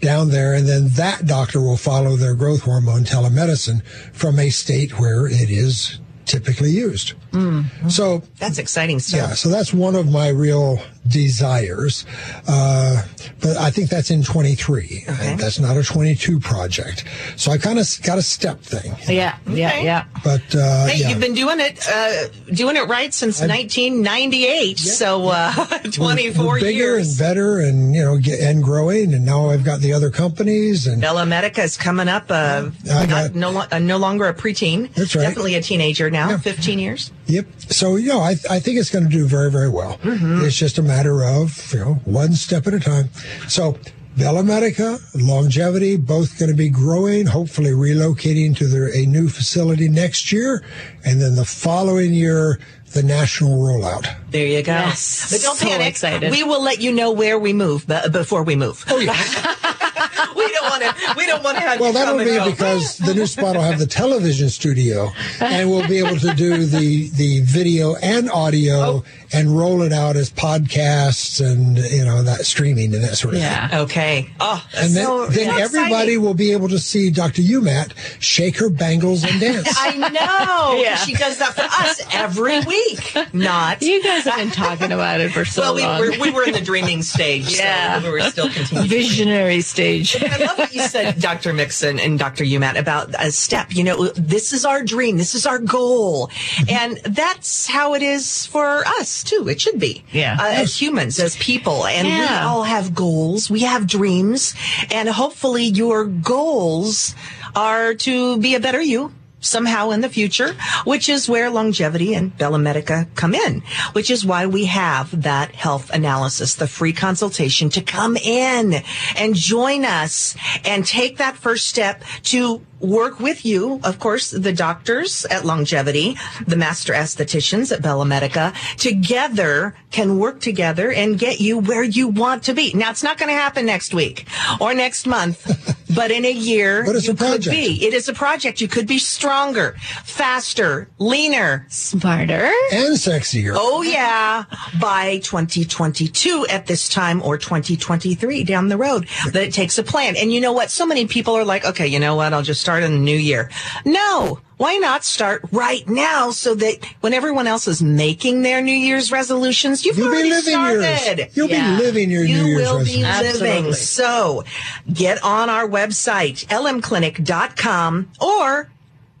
down 0.00 0.30
there 0.30 0.54
and 0.54 0.68
then 0.68 0.88
that 0.90 1.26
doctor 1.26 1.60
will 1.60 1.76
follow 1.76 2.16
their 2.16 2.34
growth 2.34 2.62
hormone 2.62 3.02
telemedicine 3.04 3.82
from 4.12 4.38
a 4.38 4.50
state 4.50 4.98
where 4.98 5.26
it 5.26 5.50
is 5.50 5.98
typically 6.24 6.70
used. 6.70 7.14
Mm-hmm. 7.32 7.88
So 7.88 8.22
That's 8.38 8.58
exciting 8.58 9.00
stuff. 9.00 9.30
yeah, 9.30 9.34
so 9.34 9.48
that's 9.48 9.72
one 9.72 9.96
of 9.96 10.10
my 10.10 10.28
real 10.28 10.78
desires. 11.08 12.04
Uh, 12.46 13.02
but 13.40 13.56
I 13.56 13.70
think 13.70 13.90
that's 13.90 14.10
in 14.10 14.22
23. 14.22 15.04
That's 15.36 15.58
not 15.58 15.76
a 15.76 15.82
22 15.82 16.40
project. 16.40 17.04
So 17.36 17.50
I 17.52 17.58
kind 17.58 17.78
of 17.78 17.86
got 18.02 18.18
a 18.18 18.22
step 18.22 18.60
thing. 18.60 18.94
Yeah, 19.08 19.36
yeah, 19.48 19.68
Okay. 19.70 19.84
yeah. 19.84 20.04
But 20.24 20.42
uh, 20.54 20.86
Hey, 20.86 21.00
yeah. 21.00 21.08
you've 21.10 21.20
been 21.20 21.34
doing 21.34 21.60
it, 21.60 21.86
uh, 21.88 22.28
doing 22.52 22.76
it 22.76 22.88
right 22.88 23.12
since 23.14 23.40
1998. 23.40 24.78
So, 24.78 25.28
uh, 25.28 25.52
24 25.92 26.44
we're 26.46 26.60
bigger 26.60 26.70
years. 26.70 27.08
and 27.10 27.18
better 27.18 27.58
and 27.60 27.94
you 27.94 28.02
know 28.02 28.18
get, 28.18 28.40
and 28.40 28.62
growing 28.62 29.14
and 29.14 29.24
now 29.24 29.50
I've 29.50 29.64
got 29.64 29.80
the 29.80 29.92
other 29.92 30.10
companies 30.10 30.86
and 30.86 31.00
Bella 31.00 31.24
Medica 31.26 31.62
is 31.62 31.76
coming 31.76 32.08
up. 32.08 32.30
Uh, 32.30 32.70
I 32.90 33.06
not, 33.06 33.08
got- 33.08 33.34
no, 33.34 33.64
uh, 33.70 33.78
no 33.78 33.96
longer 33.98 34.26
a 34.26 34.34
preteen. 34.34 34.92
That's 34.94 35.14
right. 35.14 35.22
Definitely 35.22 35.54
a 35.54 35.62
teenager 35.62 36.10
now. 36.10 36.36
15 36.38 36.78
years. 36.78 37.10
Yep. 37.26 37.46
So, 37.68 37.96
you 37.96 38.08
know, 38.08 38.20
I, 38.20 38.36
I 38.50 38.58
think 38.58 38.78
it's 38.78 38.90
going 38.90 39.04
to 39.04 39.10
do 39.10 39.26
very, 39.26 39.50
very 39.50 39.68
well. 39.68 39.98
Mm-hmm. 39.98 40.44
It's 40.44 40.56
just 40.56 40.78
a 40.78 40.82
matter 40.82 40.97
of, 41.06 41.72
you 41.72 41.78
know, 41.80 41.94
one 42.04 42.32
step 42.32 42.66
at 42.66 42.74
a 42.74 42.80
time. 42.80 43.10
So, 43.48 43.78
Bella 44.16 44.42
Medica, 44.42 44.98
longevity, 45.14 45.96
both 45.96 46.38
going 46.40 46.50
to 46.50 46.56
be 46.56 46.68
growing, 46.70 47.26
hopefully 47.26 47.70
relocating 47.70 48.56
to 48.56 48.66
their, 48.66 48.92
a 48.92 49.06
new 49.06 49.28
facility 49.28 49.88
next 49.88 50.32
year. 50.32 50.64
And 51.04 51.20
then 51.20 51.36
the 51.36 51.44
following 51.44 52.12
year, 52.12 52.58
the 52.94 53.02
national 53.04 53.58
rollout. 53.58 54.12
There 54.30 54.46
you 54.46 54.62
go. 54.62 54.72
Yes. 54.72 55.30
But 55.30 55.42
don't 55.42 55.56
So 55.56 55.68
panic. 55.68 55.86
excited. 55.86 56.30
We 56.32 56.42
will 56.42 56.62
let 56.62 56.80
you 56.80 56.90
know 56.90 57.12
where 57.12 57.38
we 57.38 57.52
move 57.52 57.86
b- 57.86 58.08
before 58.10 58.42
we 58.42 58.56
move. 58.56 58.84
Oh, 58.88 58.98
yeah. 58.98 59.14
we 60.36 60.50
don't 60.52 60.70
want 60.70 60.82
to. 60.82 60.94
We 61.16 61.26
don't 61.26 61.42
want 61.42 61.56
to 61.58 61.62
have 61.62 61.80
Well, 61.80 61.92
that'll 61.92 62.18
be 62.18 62.24
go. 62.24 62.50
because 62.50 62.98
the 62.98 63.14
new 63.14 63.26
spot 63.26 63.56
will 63.56 63.62
have 63.62 63.78
the 63.78 63.86
television 63.86 64.48
studio, 64.50 65.10
and 65.40 65.70
we'll 65.70 65.86
be 65.88 65.98
able 65.98 66.18
to 66.18 66.34
do 66.34 66.64
the 66.64 67.08
the 67.10 67.40
video 67.40 67.94
and 67.96 68.30
audio 68.30 68.78
Oh. 68.78 69.04
and 69.32 69.56
roll 69.56 69.82
it 69.82 69.92
out 69.92 70.16
as 70.16 70.30
podcasts 70.30 71.44
and 71.44 71.78
you 71.78 72.04
know 72.04 72.22
that 72.22 72.44
streaming 72.46 72.94
and 72.94 73.02
that 73.04 73.16
sort 73.16 73.34
of 73.34 73.40
thing. 73.40 73.50
Yeah. 73.50 73.80
Okay. 73.82 74.30
Oh, 74.40 74.64
And 74.76 74.94
then, 74.94 75.04
so, 75.06 75.26
then 75.26 75.50
so 75.50 75.62
everybody 75.62 75.92
exciting. 75.92 76.22
will 76.22 76.34
be 76.34 76.52
able 76.52 76.68
to 76.68 76.78
see 76.78 77.10
Dr. 77.10 77.42
Umat 77.42 77.92
shake 78.20 78.56
her 78.58 78.70
bangles 78.70 79.24
and 79.24 79.40
dance. 79.40 79.68
I 79.78 79.96
know. 79.96 80.82
Yeah. 80.88 80.96
She 80.96 81.14
does 81.14 81.38
that 81.38 81.54
for 81.54 81.62
us 81.62 82.02
every 82.12 82.60
week. 82.60 83.14
Not. 83.32 83.82
You 83.82 84.02
guys 84.02 84.24
have 84.24 84.36
been 84.36 84.50
talking 84.50 84.92
about 84.92 85.20
it 85.20 85.30
for 85.32 85.44
so 85.44 85.62
long. 85.62 85.74
well, 85.74 86.00
we 86.00 86.08
long. 86.10 86.18
were, 86.18 86.24
we 86.24 86.30
were 86.30 86.44
in 86.44 86.52
the 86.52 86.60
dreaming 86.60 87.02
stage. 87.02 87.56
Yeah. 87.56 88.00
So 88.00 88.06
we 88.06 88.12
were 88.12 88.20
still 88.30 88.48
continuing. 88.50 88.88
Visionary 88.88 89.60
stage. 89.60 89.87
I 89.96 90.44
love 90.44 90.58
what 90.58 90.72
you 90.72 90.82
said, 90.82 91.20
Dr. 91.20 91.52
Mixon 91.52 91.98
and 91.98 92.18
Dr. 92.18 92.44
Umat, 92.44 92.78
about 92.78 93.14
a 93.18 93.30
step. 93.30 93.74
You 93.74 93.84
know, 93.84 94.08
this 94.08 94.52
is 94.52 94.64
our 94.64 94.82
dream. 94.82 95.16
This 95.16 95.34
is 95.34 95.46
our 95.46 95.58
goal. 95.58 96.30
And 96.68 96.98
that's 97.04 97.66
how 97.66 97.94
it 97.94 98.02
is 98.02 98.46
for 98.46 98.86
us, 98.86 99.22
too. 99.24 99.48
It 99.48 99.60
should 99.60 99.78
be. 99.78 100.04
Yeah. 100.12 100.36
Uh, 100.40 100.46
As 100.48 100.80
humans, 100.80 101.18
as 101.18 101.36
people. 101.36 101.86
And 101.86 102.06
we 102.06 102.26
all 102.46 102.64
have 102.64 102.94
goals. 102.94 103.50
We 103.50 103.60
have 103.60 103.86
dreams. 103.86 104.54
And 104.90 105.08
hopefully 105.08 105.64
your 105.64 106.04
goals 106.04 107.14
are 107.56 107.94
to 107.94 108.38
be 108.38 108.54
a 108.54 108.60
better 108.60 108.80
you 108.80 109.12
somehow 109.40 109.90
in 109.90 110.00
the 110.00 110.08
future, 110.08 110.54
which 110.84 111.08
is 111.08 111.28
where 111.28 111.50
longevity 111.50 112.14
and 112.14 112.36
Bella 112.36 112.58
Medica 112.58 113.06
come 113.14 113.34
in, 113.34 113.62
which 113.92 114.10
is 114.10 114.24
why 114.24 114.46
we 114.46 114.66
have 114.66 115.22
that 115.22 115.54
health 115.54 115.90
analysis, 115.90 116.54
the 116.54 116.66
free 116.66 116.92
consultation 116.92 117.68
to 117.70 117.80
come 117.80 118.16
in 118.16 118.82
and 119.16 119.34
join 119.34 119.84
us 119.84 120.36
and 120.64 120.84
take 120.84 121.18
that 121.18 121.36
first 121.36 121.66
step 121.66 122.02
to 122.24 122.60
work 122.80 123.20
with 123.20 123.44
you, 123.44 123.80
of 123.84 123.98
course, 123.98 124.30
the 124.30 124.52
doctors 124.52 125.24
at 125.26 125.44
Longevity, 125.44 126.16
the 126.46 126.56
master 126.56 126.92
estheticians 126.92 127.72
at 127.72 127.82
Bella 127.82 128.04
Medica, 128.04 128.52
together 128.76 129.74
can 129.90 130.18
work 130.18 130.40
together 130.40 130.92
and 130.92 131.18
get 131.18 131.40
you 131.40 131.58
where 131.58 131.82
you 131.82 132.08
want 132.08 132.42
to 132.44 132.54
be. 132.54 132.72
Now, 132.74 132.90
it's 132.90 133.02
not 133.02 133.18
going 133.18 133.28
to 133.30 133.34
happen 133.34 133.66
next 133.66 133.94
week 133.94 134.26
or 134.60 134.74
next 134.74 135.06
month, 135.06 135.46
but 135.94 136.10
in 136.10 136.24
a 136.24 136.30
year, 136.32 136.84
But 136.84 136.96
it's 136.96 137.06
you 137.06 137.12
a 137.12 137.16
project. 137.16 137.44
could 137.44 137.50
be. 137.50 137.84
It 137.86 137.94
is 137.94 138.08
a 138.08 138.12
project. 138.12 138.60
You 138.60 138.68
could 138.68 138.86
be 138.86 138.98
stronger, 138.98 139.76
faster, 140.04 140.88
leaner, 140.98 141.66
Smarter. 141.70 142.50
and 142.72 142.96
sexier. 142.96 143.52
Oh 143.56 143.82
yeah, 143.82 144.44
by 144.80 145.18
2022 145.18 146.46
at 146.50 146.66
this 146.66 146.88
time 146.88 147.22
or 147.22 147.38
2023 147.38 148.44
down 148.44 148.68
the 148.68 148.76
road. 148.76 149.08
That 149.32 149.42
it 149.42 149.52
takes 149.54 149.78
a 149.78 149.82
plan. 149.82 150.16
And 150.16 150.32
you 150.32 150.40
know 150.40 150.52
what? 150.52 150.70
So 150.70 150.84
many 150.86 151.06
people 151.06 151.34
are 151.34 151.44
like, 151.44 151.64
okay, 151.64 151.86
you 151.86 151.98
know 151.98 152.14
what? 152.16 152.32
I'll 152.34 152.42
just 152.42 152.60
start 152.68 152.82
in 152.82 152.92
the 152.92 152.98
new 152.98 153.16
year. 153.16 153.48
No. 153.86 154.40
Why 154.58 154.76
not 154.76 155.02
start 155.02 155.42
right 155.52 155.88
now 155.88 156.32
so 156.32 156.54
that 156.56 156.84
when 157.00 157.14
everyone 157.14 157.46
else 157.46 157.66
is 157.66 157.80
making 157.82 158.42
their 158.42 158.60
New 158.60 158.72
Year's 158.76 159.10
resolutions, 159.10 159.86
you've 159.86 159.96
You'll 159.96 160.08
be 160.10 160.14
already 160.16 160.28
living 160.30 160.52
started. 160.52 161.18
yours. 161.18 161.30
You'll 161.34 161.48
Yeah. 161.48 161.76
be 161.78 161.82
living 161.84 162.10
your 162.10 162.24
You 162.24 162.42
New 162.42 162.44
Year's 162.46 162.68
will 162.68 162.84
be 162.84 163.02
resolution. 163.02 163.02
living. 163.22 163.48
Absolutely. 163.68 163.72
So 163.72 164.44
get 164.92 165.22
on 165.24 165.48
our 165.48 165.66
website, 165.66 166.44
lmclinic.com, 166.48 168.10
or 168.20 168.68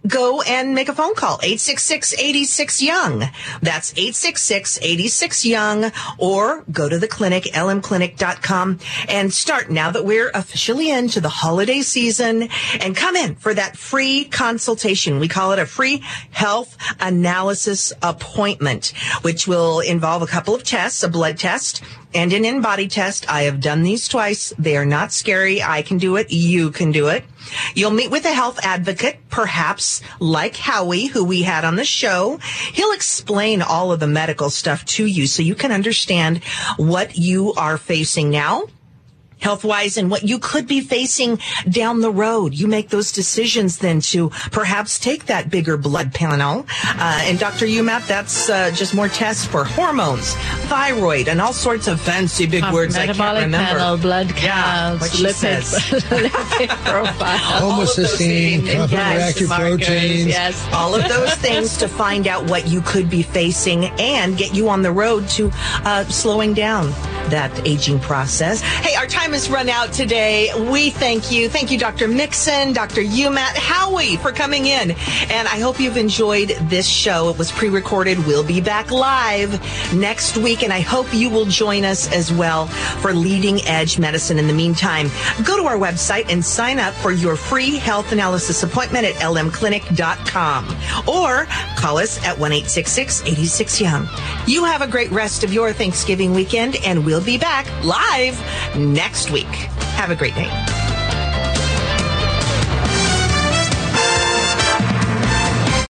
go 0.06 0.42
and 0.42 0.74
make 0.74 0.88
a 0.88 0.94
phone 0.94 1.14
call 1.14 1.38
866-86-young 1.38 3.24
that's 3.60 3.92
866-86-young 3.94 5.90
or 6.18 6.64
go 6.70 6.88
to 6.88 6.98
the 6.98 7.08
clinic 7.08 7.44
lmclinic.com 7.44 8.78
and 9.08 9.34
start 9.34 9.70
now 9.70 9.90
that 9.90 10.04
we're 10.04 10.30
officially 10.30 10.90
into 10.90 11.20
the 11.20 11.28
holiday 11.28 11.80
season 11.82 12.48
and 12.80 12.96
come 12.96 13.16
in 13.16 13.34
for 13.34 13.52
that 13.52 13.76
free 13.76 14.24
consultation 14.24 15.18
we 15.18 15.26
call 15.26 15.50
it 15.52 15.58
a 15.58 15.66
free 15.66 16.04
health 16.30 16.76
analysis 17.00 17.92
appointment 18.02 18.92
which 19.22 19.48
will 19.48 19.80
involve 19.80 20.22
a 20.22 20.26
couple 20.26 20.54
of 20.54 20.62
tests 20.62 21.02
a 21.02 21.08
blood 21.08 21.36
test 21.36 21.82
and 22.14 22.32
an 22.32 22.44
in-body 22.44 22.88
test. 22.88 23.30
I 23.30 23.42
have 23.42 23.60
done 23.60 23.82
these 23.82 24.08
twice. 24.08 24.52
They 24.58 24.76
are 24.76 24.86
not 24.86 25.12
scary. 25.12 25.62
I 25.62 25.82
can 25.82 25.98
do 25.98 26.16
it. 26.16 26.30
You 26.30 26.70
can 26.70 26.90
do 26.90 27.08
it. 27.08 27.24
You'll 27.74 27.90
meet 27.90 28.10
with 28.10 28.24
a 28.24 28.32
health 28.32 28.58
advocate, 28.62 29.18
perhaps 29.28 29.84
like 30.20 30.56
Howie, 30.56 31.06
who 31.06 31.24
we 31.24 31.42
had 31.42 31.64
on 31.64 31.76
the 31.76 31.84
show. 31.84 32.38
He'll 32.72 32.92
explain 32.92 33.62
all 33.62 33.92
of 33.92 34.00
the 34.00 34.06
medical 34.06 34.50
stuff 34.50 34.84
to 34.86 35.06
you 35.06 35.26
so 35.26 35.42
you 35.42 35.54
can 35.54 35.72
understand 35.72 36.44
what 36.76 37.16
you 37.16 37.52
are 37.54 37.78
facing 37.78 38.30
now 38.30 38.64
health 39.40 39.64
wise 39.64 39.96
and 39.96 40.10
what 40.10 40.22
you 40.24 40.38
could 40.38 40.66
be 40.66 40.80
facing 40.80 41.38
down 41.68 42.00
the 42.00 42.10
road. 42.10 42.54
You 42.54 42.66
make 42.66 42.88
those 42.90 43.12
decisions 43.12 43.78
then 43.78 44.00
to 44.12 44.30
perhaps 44.50 44.98
take 44.98 45.26
that 45.26 45.50
bigger 45.50 45.76
blood 45.76 46.12
panel. 46.14 46.66
Uh, 46.84 47.20
and 47.24 47.38
Dr. 47.38 47.66
Umat, 47.66 48.06
that's 48.06 48.48
uh, 48.50 48.70
just 48.72 48.94
more 48.94 49.08
tests 49.08 49.44
for 49.44 49.64
hormones, 49.64 50.34
thyroid, 50.68 51.28
and 51.28 51.40
all 51.40 51.52
sorts 51.52 51.86
of 51.88 52.00
fancy 52.00 52.46
big 52.46 52.62
Uh, 52.64 52.70
words 52.72 52.94
I 52.96 53.06
can't 53.06 53.18
metabolic 53.18 53.42
remember. 53.44 53.78
panel, 53.78 53.96
blood 53.98 54.30
Yeah, 54.40 54.62
counts, 54.98 55.00
what 55.02 55.10
she 55.12 55.24
lipid, 55.24 55.62
says. 55.62 55.72
lipid 56.10 56.68
profile. 56.84 57.38
Homocysteine, 57.72 58.64
Yes, 58.64 58.76
copper 58.90 58.96
reactive 58.96 59.48
markers, 59.48 59.86
proteins. 59.86 60.26
Yes. 60.26 60.68
all 60.72 60.94
of 60.94 61.08
those 61.08 61.34
things 61.36 61.76
to 61.78 61.88
find 61.88 62.26
out 62.26 62.44
what 62.48 62.66
you 62.68 62.80
could 62.82 63.08
be 63.10 63.22
facing 63.22 63.86
and 64.00 64.36
get 64.36 64.54
you 64.54 64.68
on 64.68 64.82
the 64.82 64.92
road 64.92 65.28
to 65.30 65.50
uh, 65.84 66.04
slowing 66.04 66.54
down 66.54 66.90
that 67.30 67.50
aging 67.66 67.98
process. 68.00 68.60
Hey, 68.60 68.94
our 68.96 69.06
time 69.06 69.27
has 69.32 69.50
run 69.50 69.68
out 69.68 69.92
today. 69.92 70.50
We 70.70 70.90
thank 70.90 71.30
you. 71.30 71.48
Thank 71.48 71.70
you, 71.70 71.78
Dr. 71.78 72.08
Mixon, 72.08 72.72
Dr. 72.72 73.02
Umat, 73.02 73.56
Howie 73.56 74.16
for 74.16 74.32
coming 74.32 74.66
in. 74.66 74.92
And 75.30 75.48
I 75.48 75.58
hope 75.58 75.80
you've 75.80 75.96
enjoyed 75.96 76.50
this 76.62 76.88
show. 76.88 77.30
It 77.30 77.38
was 77.38 77.52
pre-recorded. 77.52 78.26
We'll 78.26 78.44
be 78.44 78.60
back 78.60 78.90
live 78.90 79.60
next 79.94 80.36
week. 80.36 80.62
And 80.62 80.72
I 80.72 80.80
hope 80.80 81.12
you 81.12 81.30
will 81.30 81.44
join 81.44 81.84
us 81.84 82.12
as 82.12 82.32
well 82.32 82.66
for 82.66 83.12
Leading 83.12 83.60
Edge 83.66 83.98
Medicine. 83.98 84.38
In 84.38 84.46
the 84.46 84.54
meantime, 84.54 85.10
go 85.44 85.56
to 85.56 85.64
our 85.64 85.76
website 85.76 86.30
and 86.30 86.44
sign 86.44 86.78
up 86.78 86.94
for 86.94 87.12
your 87.12 87.36
free 87.36 87.76
health 87.76 88.12
analysis 88.12 88.62
appointment 88.62 89.04
at 89.04 89.14
lmclinic.com 89.16 90.76
or 91.08 91.46
call 91.76 91.98
us 91.98 92.24
at 92.24 92.36
1-866-86-YOUNG. 92.36 94.08
You 94.46 94.64
have 94.64 94.82
a 94.82 94.86
great 94.86 95.10
rest 95.10 95.44
of 95.44 95.52
your 95.52 95.72
Thanksgiving 95.72 96.32
weekend 96.32 96.76
and 96.84 97.04
we'll 97.04 97.24
be 97.24 97.38
back 97.38 97.66
live 97.84 98.38
next 99.18 99.32
week. 99.32 99.46
Have 99.96 100.10
a 100.10 100.14
great 100.14 100.34
day. 100.36 100.87